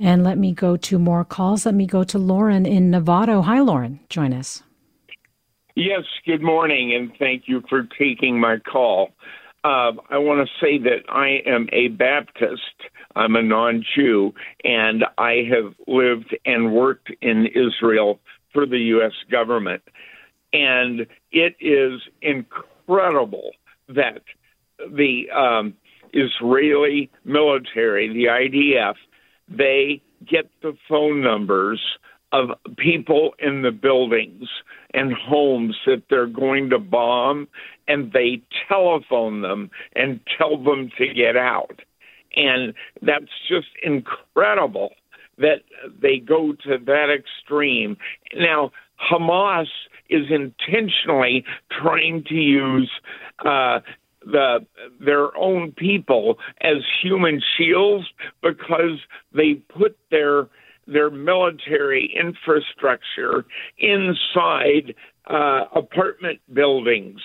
And 0.00 0.22
let 0.22 0.38
me 0.38 0.52
go 0.52 0.76
to 0.76 0.98
more 0.98 1.24
calls. 1.24 1.66
Let 1.66 1.74
me 1.74 1.86
go 1.86 2.04
to 2.04 2.18
Lauren 2.18 2.66
in 2.66 2.90
Novato. 2.90 3.44
Hi, 3.44 3.60
Lauren. 3.60 4.00
Join 4.08 4.32
us. 4.32 4.62
Yes, 5.74 6.02
good 6.26 6.42
morning, 6.42 6.94
and 6.94 7.12
thank 7.18 7.44
you 7.46 7.62
for 7.68 7.88
taking 7.98 8.40
my 8.40 8.58
call. 8.58 9.10
Uh, 9.64 9.92
I 10.10 10.18
want 10.18 10.46
to 10.46 10.64
say 10.64 10.78
that 10.78 11.08
I 11.08 11.40
am 11.46 11.68
a 11.72 11.88
Baptist. 11.88 12.62
I'm 13.14 13.36
a 13.36 13.42
non 13.42 13.84
Jew, 13.94 14.34
and 14.64 15.04
I 15.18 15.48
have 15.50 15.74
lived 15.86 16.36
and 16.44 16.72
worked 16.72 17.12
in 17.20 17.46
Israel 17.46 18.20
for 18.52 18.66
the 18.66 18.78
U.S. 18.78 19.12
government. 19.30 19.82
And 20.52 21.06
it 21.32 21.56
is 21.60 22.00
incredible 22.22 23.52
that 23.88 24.22
the 24.78 25.30
um, 25.30 25.74
Israeli 26.12 27.10
military, 27.24 28.08
the 28.08 28.24
IDF, 28.24 28.94
they 29.50 30.02
get 30.26 30.50
the 30.62 30.76
phone 30.88 31.22
numbers 31.22 31.80
of 32.32 32.50
people 32.76 33.34
in 33.38 33.62
the 33.62 33.70
buildings 33.70 34.48
and 34.92 35.12
homes 35.12 35.76
that 35.86 36.02
they're 36.10 36.26
going 36.26 36.70
to 36.70 36.78
bomb 36.78 37.48
and 37.86 38.12
they 38.12 38.42
telephone 38.68 39.40
them 39.42 39.70
and 39.96 40.20
tell 40.36 40.62
them 40.62 40.90
to 40.98 41.12
get 41.14 41.36
out. 41.36 41.80
And 42.36 42.74
that's 43.00 43.32
just 43.48 43.68
incredible 43.82 44.90
that 45.38 45.62
they 46.00 46.18
go 46.18 46.52
to 46.64 46.78
that 46.84 47.08
extreme. 47.10 47.96
Now, 48.34 48.72
Hamas 49.10 49.68
is 50.10 50.26
intentionally 50.30 51.44
trying 51.70 52.24
to 52.24 52.34
use 52.34 52.90
uh, 53.44 53.80
the 54.24 54.66
their 55.00 55.36
own 55.36 55.72
people 55.72 56.38
as 56.60 56.78
human 57.02 57.40
shields 57.56 58.06
because 58.42 58.98
they 59.32 59.54
put 59.54 59.96
their 60.10 60.48
their 60.86 61.10
military 61.10 62.12
infrastructure 62.18 63.44
inside 63.78 64.94
uh, 65.26 65.64
apartment 65.74 66.40
buildings 66.52 67.20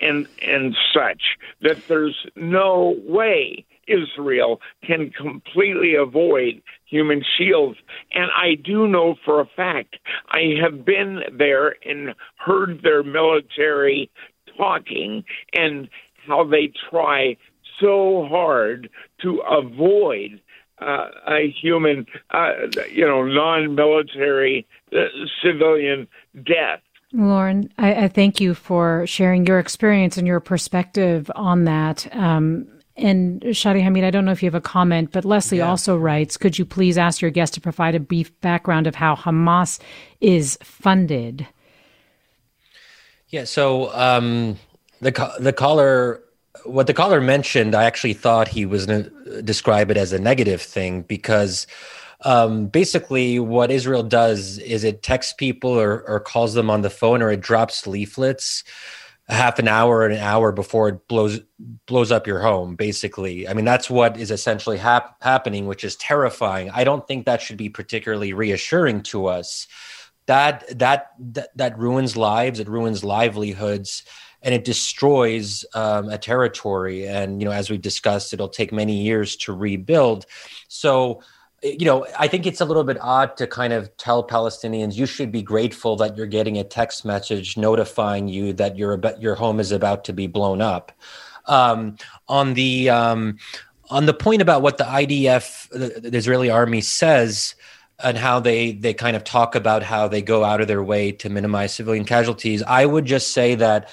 and 0.00 0.28
and 0.42 0.76
such 0.94 1.22
that 1.62 1.86
there's 1.88 2.26
no 2.36 2.94
way 3.04 3.64
Israel 3.88 4.60
can 4.84 5.10
completely 5.10 5.94
avoid 5.94 6.62
human 6.84 7.24
shields. 7.36 7.78
And 8.12 8.30
I 8.30 8.54
do 8.54 8.86
know 8.86 9.16
for 9.24 9.40
a 9.40 9.46
fact, 9.56 9.96
I 10.28 10.56
have 10.60 10.84
been 10.84 11.22
there 11.32 11.74
and 11.84 12.14
heard 12.36 12.82
their 12.82 13.02
military 13.02 14.10
talking 14.56 15.24
and 15.54 15.88
how 16.28 16.44
they 16.44 16.72
try 16.90 17.36
so 17.80 18.26
hard 18.28 18.90
to 19.22 19.38
avoid 19.38 20.40
uh, 20.80 21.08
a 21.26 21.54
human, 21.60 22.06
uh, 22.30 22.52
you 22.92 23.04
know, 23.04 23.24
non-military 23.24 24.66
uh, 24.92 25.06
civilian 25.42 26.06
death. 26.44 26.80
Lauren, 27.12 27.72
I, 27.78 28.04
I, 28.04 28.08
thank 28.08 28.40
you 28.40 28.54
for 28.54 29.06
sharing 29.06 29.46
your 29.46 29.58
experience 29.58 30.18
and 30.18 30.26
your 30.26 30.40
perspective 30.40 31.30
on 31.34 31.64
that. 31.64 32.06
Um, 32.14 32.68
and 32.96 33.40
Shadi 33.42 33.82
Hamid, 33.82 34.04
I 34.04 34.10
don't 34.10 34.24
know 34.24 34.32
if 34.32 34.42
you 34.42 34.46
have 34.46 34.54
a 34.54 34.60
comment, 34.60 35.10
but 35.12 35.24
Leslie 35.24 35.58
yeah. 35.58 35.68
also 35.68 35.96
writes, 35.96 36.36
could 36.36 36.58
you 36.58 36.64
please 36.64 36.98
ask 36.98 37.22
your 37.22 37.30
guest 37.30 37.54
to 37.54 37.60
provide 37.60 37.94
a 37.94 38.00
brief 38.00 38.38
background 38.40 38.86
of 38.86 38.94
how 38.94 39.14
Hamas 39.16 39.80
is 40.20 40.58
funded? 40.62 41.46
Yeah, 43.28 43.44
so 43.44 43.92
um, 43.94 44.58
the 45.00 45.32
the 45.38 45.52
caller, 45.52 46.22
what 46.64 46.86
the 46.86 46.94
caller 46.94 47.20
mentioned, 47.20 47.74
I 47.74 47.84
actually 47.84 48.14
thought 48.14 48.48
he 48.48 48.66
was 48.66 48.86
going 48.86 49.04
to 49.04 49.42
describe 49.42 49.90
it 49.90 49.96
as 49.96 50.12
a 50.12 50.18
negative 50.18 50.60
thing 50.60 51.02
because 51.02 51.66
um, 52.24 52.66
basically 52.66 53.38
what 53.38 53.70
Israel 53.70 54.02
does 54.02 54.58
is 54.58 54.84
it 54.84 55.02
texts 55.02 55.32
people 55.32 55.70
or, 55.70 56.02
or 56.02 56.20
calls 56.20 56.54
them 56.54 56.68
on 56.68 56.82
the 56.82 56.90
phone 56.90 57.22
or 57.22 57.30
it 57.30 57.40
drops 57.40 57.86
leaflets 57.86 58.64
half 59.28 59.58
an 59.58 59.68
hour 59.68 60.06
an 60.06 60.18
hour 60.18 60.52
before 60.52 60.88
it 60.88 61.06
blows 61.06 61.40
blows 61.86 62.10
up 62.10 62.26
your 62.26 62.40
home 62.40 62.74
basically. 62.76 63.46
I 63.46 63.52
mean 63.52 63.64
that's 63.64 63.90
what 63.90 64.16
is 64.16 64.30
essentially 64.30 64.78
hap- 64.78 65.22
happening 65.22 65.66
which 65.66 65.84
is 65.84 65.96
terrifying. 65.96 66.70
I 66.70 66.82
don't 66.82 67.06
think 67.06 67.26
that 67.26 67.42
should 67.42 67.58
be 67.58 67.68
particularly 67.68 68.32
reassuring 68.32 69.02
to 69.04 69.26
us. 69.26 69.68
That 70.26 70.78
that 70.78 71.12
that, 71.18 71.56
that 71.56 71.78
ruins 71.78 72.16
lives 72.16 72.58
it 72.58 72.68
ruins 72.68 73.04
livelihoods 73.04 74.02
and 74.42 74.54
it 74.54 74.64
destroys 74.64 75.64
um, 75.74 76.08
a 76.08 76.18
territory 76.18 77.06
and 77.06 77.40
you 77.40 77.48
know 77.48 77.52
as 77.52 77.70
we've 77.70 77.82
discussed 77.82 78.32
it'll 78.32 78.48
take 78.48 78.72
many 78.72 79.02
years 79.02 79.36
to 79.36 79.52
rebuild 79.52 80.26
so 80.68 81.20
you 81.62 81.84
know, 81.84 82.06
I 82.18 82.28
think 82.28 82.46
it's 82.46 82.60
a 82.60 82.64
little 82.64 82.84
bit 82.84 82.98
odd 83.00 83.36
to 83.38 83.46
kind 83.46 83.72
of 83.72 83.94
tell 83.96 84.26
Palestinians 84.26 84.94
you 84.94 85.06
should 85.06 85.32
be 85.32 85.42
grateful 85.42 85.96
that 85.96 86.16
you're 86.16 86.26
getting 86.26 86.56
a 86.58 86.64
text 86.64 87.04
message 87.04 87.56
notifying 87.56 88.28
you 88.28 88.52
that 88.54 88.78
your 88.78 89.00
your 89.18 89.34
home 89.34 89.58
is 89.58 89.72
about 89.72 90.04
to 90.04 90.12
be 90.12 90.26
blown 90.26 90.60
up. 90.60 90.92
Um, 91.46 91.96
on 92.28 92.54
the 92.54 92.90
um, 92.90 93.38
on 93.90 94.06
the 94.06 94.14
point 94.14 94.42
about 94.42 94.62
what 94.62 94.78
the 94.78 94.84
IDF, 94.84 95.68
the, 95.70 96.10
the 96.10 96.16
Israeli 96.16 96.50
army, 96.50 96.80
says 96.80 97.54
and 97.98 98.16
how 98.16 98.38
they 98.38 98.72
they 98.72 98.94
kind 98.94 99.16
of 99.16 99.24
talk 99.24 99.56
about 99.56 99.82
how 99.82 100.06
they 100.06 100.22
go 100.22 100.44
out 100.44 100.60
of 100.60 100.68
their 100.68 100.84
way 100.84 101.10
to 101.10 101.28
minimize 101.28 101.74
civilian 101.74 102.04
casualties, 102.04 102.62
I 102.62 102.86
would 102.86 103.04
just 103.04 103.32
say 103.32 103.56
that 103.56 103.90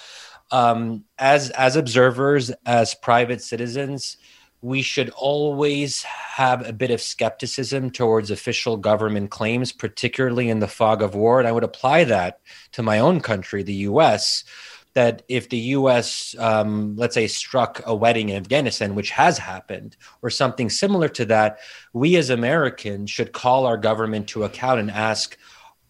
um, 0.51 1.03
as 1.17 1.49
as 1.51 1.75
observers, 1.75 2.51
as 2.65 2.93
private 2.95 3.41
citizens 3.41 4.17
we 4.65 4.81
should 4.81 5.11
always 5.11 6.01
have 6.01 6.67
a 6.67 6.73
bit 6.73 6.89
of 6.89 6.99
skepticism 6.99 7.91
towards 7.91 8.31
official 8.31 8.77
government 8.77 9.29
claims, 9.29 9.71
particularly 9.71 10.49
in 10.49 10.59
the 10.59 10.67
fog 10.67 11.03
of 11.03 11.13
war. 11.13 11.37
And 11.37 11.47
I 11.47 11.51
would 11.51 11.63
apply 11.63 12.05
that 12.05 12.39
to 12.71 12.81
my 12.81 12.97
own 12.97 13.21
country, 13.21 13.61
the 13.61 13.85
US, 13.91 14.43
that 14.95 15.21
if 15.27 15.49
the 15.49 15.59
US, 15.77 16.35
um, 16.39 16.95
let's 16.95 17.13
say, 17.13 17.27
struck 17.27 17.83
a 17.85 17.95
wedding 17.95 18.29
in 18.29 18.37
Afghanistan, 18.37 18.95
which 18.95 19.11
has 19.11 19.37
happened, 19.37 19.97
or 20.23 20.31
something 20.31 20.71
similar 20.71 21.09
to 21.09 21.25
that, 21.25 21.59
we 21.93 22.15
as 22.15 22.31
Americans 22.31 23.11
should 23.11 23.33
call 23.33 23.67
our 23.67 23.77
government 23.77 24.27
to 24.29 24.45
account 24.45 24.79
and 24.79 24.89
ask, 24.89 25.37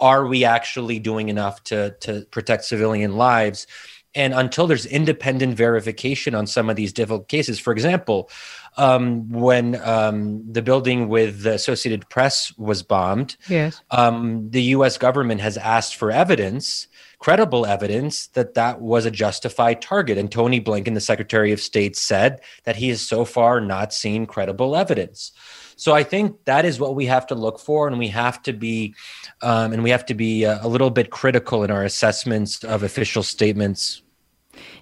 are 0.01 0.25
we 0.27 0.43
actually 0.43 0.99
doing 0.99 1.29
enough 1.29 1.63
to, 1.63 1.91
to 2.01 2.25
protect 2.31 2.65
civilian 2.65 3.15
lives? 3.15 3.67
And 4.15 4.33
until 4.33 4.65
there's 4.65 4.85
independent 4.85 5.55
verification 5.55 6.35
on 6.35 6.47
some 6.47 6.69
of 6.69 6.77
these 6.77 6.93
difficult 6.93 7.27
cases, 7.27 7.59
for 7.59 7.73
example, 7.73 8.29
um, 8.77 9.29
when 9.29 9.79
um, 9.83 10.43
the 10.51 10.61
building 10.61 11.09
with 11.09 11.43
the 11.43 11.53
Associated 11.53 12.09
Press 12.09 12.57
was 12.57 12.81
bombed, 12.81 13.35
yes, 13.49 13.81
um, 13.91 14.49
the 14.49 14.61
U.S. 14.63 14.97
government 14.97 15.41
has 15.41 15.57
asked 15.57 15.97
for 15.97 16.11
evidence, 16.11 16.87
credible 17.19 17.65
evidence, 17.65 18.27
that 18.27 18.53
that 18.53 18.81
was 18.81 19.05
a 19.05 19.11
justified 19.11 19.81
target. 19.81 20.17
And 20.17 20.31
Tony 20.31 20.61
Blinken, 20.61 20.93
the 20.93 21.01
Secretary 21.01 21.51
of 21.51 21.59
State, 21.59 21.97
said 21.97 22.39
that 22.63 22.77
he 22.77 22.89
has 22.89 23.01
so 23.01 23.25
far 23.25 23.59
not 23.59 23.93
seen 23.93 24.25
credible 24.25 24.75
evidence. 24.75 25.33
So 25.77 25.93
I 25.93 26.03
think 26.03 26.45
that 26.45 26.63
is 26.63 26.79
what 26.79 26.95
we 26.95 27.05
have 27.07 27.27
to 27.27 27.35
look 27.35 27.59
for, 27.59 27.87
and 27.87 27.99
we 27.99 28.07
have 28.07 28.41
to 28.43 28.53
be, 28.53 28.95
um, 29.41 29.73
and 29.73 29.83
we 29.83 29.89
have 29.89 30.05
to 30.05 30.13
be 30.13 30.45
a, 30.45 30.59
a 30.61 30.69
little 30.69 30.89
bit 30.89 31.09
critical 31.09 31.63
in 31.63 31.71
our 31.71 31.83
assessments 31.83 32.63
of 32.63 32.83
official 32.83 33.23
statements 33.23 34.01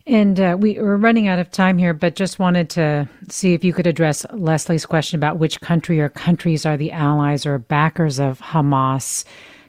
and 0.06 0.40
uh, 0.40 0.58
we, 0.60 0.78
are 0.78 0.98
running 0.98 1.28
out 1.28 1.40
of 1.40 1.50
time 1.50 1.78
here, 1.78 1.94
but 1.94 2.16
just 2.16 2.38
wanted 2.40 2.70
to 2.72 3.08
see 3.30 3.54
if 3.54 3.64
you 3.64 3.72
could 3.74 3.88
address 3.88 4.26
Leslie's 4.34 4.86
question 4.86 5.18
about 5.18 5.38
which 5.38 5.62
country 5.62 6.00
or 6.02 6.10
countries 6.10 6.66
are 6.66 6.76
the 6.76 6.92
allies 6.92 7.46
or 7.46 7.58
backers 7.58 8.20
of 8.20 8.40
Hamas. 8.40 9.24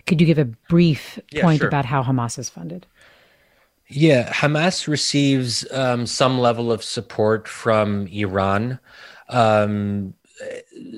Could 0.06 0.20
you 0.20 0.26
give 0.26 0.38
a 0.38 0.44
brief 0.44 1.18
yeah, 1.30 1.42
point 1.42 1.60
sure. 1.60 1.68
about 1.68 1.84
how 1.84 2.02
Hamas 2.02 2.38
is 2.38 2.50
funded? 2.50 2.86
Yeah, 3.88 4.32
Hamas 4.32 4.88
receives 4.88 5.70
um, 5.70 6.06
some 6.06 6.38
level 6.38 6.72
of 6.72 6.82
support 6.82 7.46
from 7.46 8.06
Iran. 8.08 8.80
Um, 9.28 10.14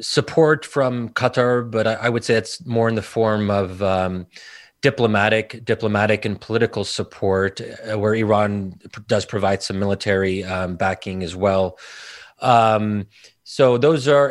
support 0.00 0.64
from 0.64 1.10
Qatar, 1.10 1.70
but 1.70 1.86
I, 1.86 1.94
I, 1.94 2.08
would 2.08 2.24
say 2.24 2.34
it's 2.34 2.64
more 2.64 2.88
in 2.88 2.94
the 2.94 3.02
form 3.02 3.50
of 3.50 3.82
um, 3.82 4.26
diplomatic, 4.90 5.64
diplomatic 5.64 6.24
and 6.24 6.40
political 6.40 6.84
support, 6.84 7.60
uh, 7.60 7.98
where 7.98 8.14
Iran 8.14 8.78
does 9.08 9.24
provide 9.26 9.60
some 9.60 9.80
military 9.80 10.44
um, 10.44 10.76
backing 10.76 11.24
as 11.24 11.34
well. 11.34 11.76
Um, 12.40 13.08
so 13.42 13.78
those 13.78 14.06
are. 14.06 14.30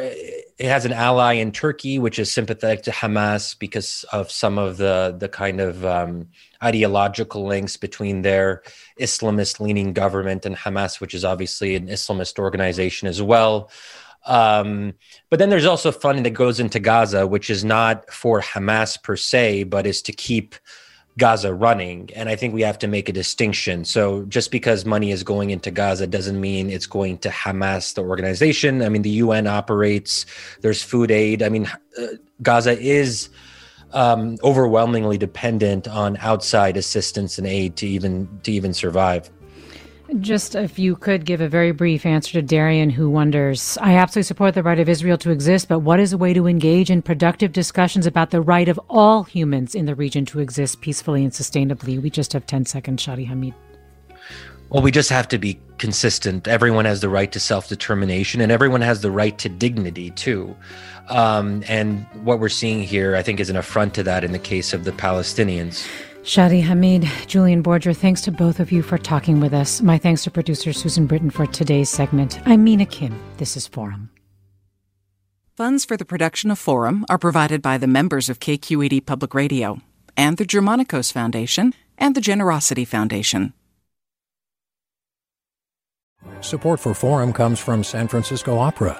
It 0.57 0.69
has 0.75 0.85
an 0.85 0.93
ally 0.93 1.33
in 1.33 1.51
Turkey, 1.51 1.99
which 1.99 2.17
is 2.17 2.33
sympathetic 2.33 2.83
to 2.83 2.91
Hamas 2.91 3.59
because 3.59 4.05
of 4.13 4.31
some 4.31 4.57
of 4.57 4.77
the 4.77 5.15
the 5.17 5.27
kind 5.27 5.59
of 5.59 5.85
um, 5.85 6.27
ideological 6.63 7.45
links 7.45 7.75
between 7.75 8.21
their 8.21 8.61
Islamist-leaning 8.97 9.91
government 9.93 10.45
and 10.45 10.55
Hamas, 10.55 11.01
which 11.01 11.13
is 11.13 11.25
obviously 11.25 11.75
an 11.75 11.87
Islamist 11.87 12.39
organization 12.39 13.09
as 13.09 13.21
well. 13.21 13.69
Um, 14.25 14.93
but 15.29 15.39
then 15.39 15.49
there's 15.49 15.65
also 15.65 15.91
funding 15.91 16.23
that 16.23 16.31
goes 16.31 16.59
into 16.59 16.79
Gaza, 16.79 17.27
which 17.27 17.49
is 17.49 17.63
not 17.63 18.11
for 18.11 18.41
Hamas 18.41 19.01
per 19.01 19.15
se, 19.15 19.65
but 19.65 19.85
is 19.85 20.01
to 20.03 20.11
keep 20.11 20.55
Gaza 21.17 21.53
running. 21.53 22.09
And 22.15 22.27
I 22.27 22.35
think 22.35 22.53
we 22.53 22.61
have 22.63 22.77
to 22.79 22.87
make 22.87 23.07
a 23.07 23.13
distinction. 23.13 23.85
So 23.85 24.23
just 24.23 24.51
because 24.51 24.83
money 24.83 25.11
is 25.11 25.23
going 25.23 25.51
into 25.51 25.71
Gaza 25.71 26.07
doesn't 26.07 26.39
mean 26.39 26.69
it's 26.69 26.87
going 26.87 27.19
to 27.19 27.29
Hamas, 27.29 27.93
the 27.93 28.03
organization. 28.03 28.81
I 28.81 28.89
mean, 28.89 29.01
the 29.01 29.09
UN 29.11 29.47
operates, 29.47 30.25
there's 30.61 30.83
food 30.83 31.11
aid. 31.11 31.41
I 31.41 31.49
mean, 31.49 31.69
uh, 31.99 32.07
Gaza 32.41 32.77
is. 32.79 33.29
Um, 33.93 34.37
overwhelmingly 34.43 35.17
dependent 35.17 35.87
on 35.87 36.17
outside 36.17 36.75
assistance 36.75 37.37
and 37.37 37.47
aid 37.47 37.77
to 37.77 37.87
even 37.87 38.27
to 38.43 38.51
even 38.51 38.73
survive. 38.73 39.29
Just 40.19 40.53
if 40.53 40.77
you 40.77 40.95
could 40.95 41.25
give 41.25 41.41
a 41.41 41.49
very 41.49 41.71
brief 41.71 42.05
answer 42.05 42.33
to 42.33 42.41
Darian, 42.41 42.91
who 42.91 43.09
wonders 43.09 43.77
I 43.81 43.95
absolutely 43.95 44.27
support 44.27 44.53
the 44.53 44.61
right 44.61 44.79
of 44.79 44.87
Israel 44.87 45.17
to 45.17 45.31
exist, 45.31 45.67
but 45.67 45.79
what 45.79 45.99
is 45.99 46.13
a 46.13 46.17
way 46.17 46.33
to 46.33 46.47
engage 46.47 46.91
in 46.91 47.01
productive 47.01 47.51
discussions 47.51 48.05
about 48.05 48.29
the 48.29 48.41
right 48.41 48.69
of 48.69 48.79
all 48.87 49.23
humans 49.23 49.73
in 49.73 49.85
the 49.85 49.95
region 49.95 50.25
to 50.27 50.39
exist 50.39 50.81
peacefully 50.81 51.23
and 51.23 51.33
sustainably? 51.33 51.99
We 51.99 52.09
just 52.09 52.33
have 52.33 52.45
10 52.45 52.65
seconds, 52.65 53.03
Shadi 53.03 53.27
Hamid. 53.27 53.55
Well, 54.69 54.83
we 54.83 54.91
just 54.91 55.09
have 55.09 55.27
to 55.29 55.37
be 55.37 55.59
consistent. 55.77 56.47
Everyone 56.47 56.85
has 56.85 57.01
the 57.01 57.09
right 57.09 57.31
to 57.31 57.39
self 57.39 57.69
determination, 57.69 58.41
and 58.41 58.51
everyone 58.51 58.81
has 58.81 59.01
the 59.01 59.11
right 59.11 59.37
to 59.39 59.49
dignity, 59.49 60.11
too. 60.11 60.55
Um, 61.09 61.63
and 61.67 62.05
what 62.23 62.39
we're 62.39 62.49
seeing 62.49 62.81
here, 62.81 63.15
I 63.15 63.21
think, 63.21 63.39
is 63.39 63.49
an 63.49 63.57
affront 63.57 63.93
to 63.95 64.03
that 64.03 64.23
in 64.23 64.31
the 64.31 64.39
case 64.39 64.73
of 64.73 64.83
the 64.83 64.91
Palestinians. 64.91 65.87
Shadi 66.25 66.63
Hamid, 66.63 67.07
Julian 67.27 67.61
Borger, 67.61 67.95
thanks 67.95 68.19
to 68.21 68.31
both 68.31 68.59
of 68.59 68.71
you 68.71 68.81
for 68.81 68.97
talking 68.97 69.39
with 69.39 69.53
us. 69.53 69.83
My 69.83 69.99
thanks 69.99 70.23
to 70.23 70.31
producer 70.31 70.73
Susan 70.73 71.05
Britton 71.05 71.29
for 71.29 71.45
today's 71.45 71.91
segment. 71.91 72.39
I'm 72.47 72.63
Mina 72.63 72.87
Kim. 72.87 73.15
This 73.37 73.55
is 73.55 73.67
Forum. 73.67 74.09
Funds 75.55 75.85
for 75.85 75.95
the 75.95 76.03
production 76.03 76.49
of 76.49 76.57
Forum 76.57 77.05
are 77.09 77.19
provided 77.19 77.61
by 77.61 77.77
the 77.77 77.85
members 77.85 78.27
of 78.27 78.39
KQED 78.39 79.05
Public 79.05 79.35
Radio 79.35 79.81
and 80.17 80.37
the 80.37 80.45
Germanacos 80.45 81.13
Foundation 81.13 81.75
and 81.95 82.15
the 82.15 82.21
Generosity 82.21 82.85
Foundation. 82.85 83.53
Support 86.41 86.79
for 86.79 86.95
Forum 86.95 87.33
comes 87.33 87.59
from 87.59 87.83
San 87.83 88.07
Francisco 88.07 88.57
Opera. 88.57 88.99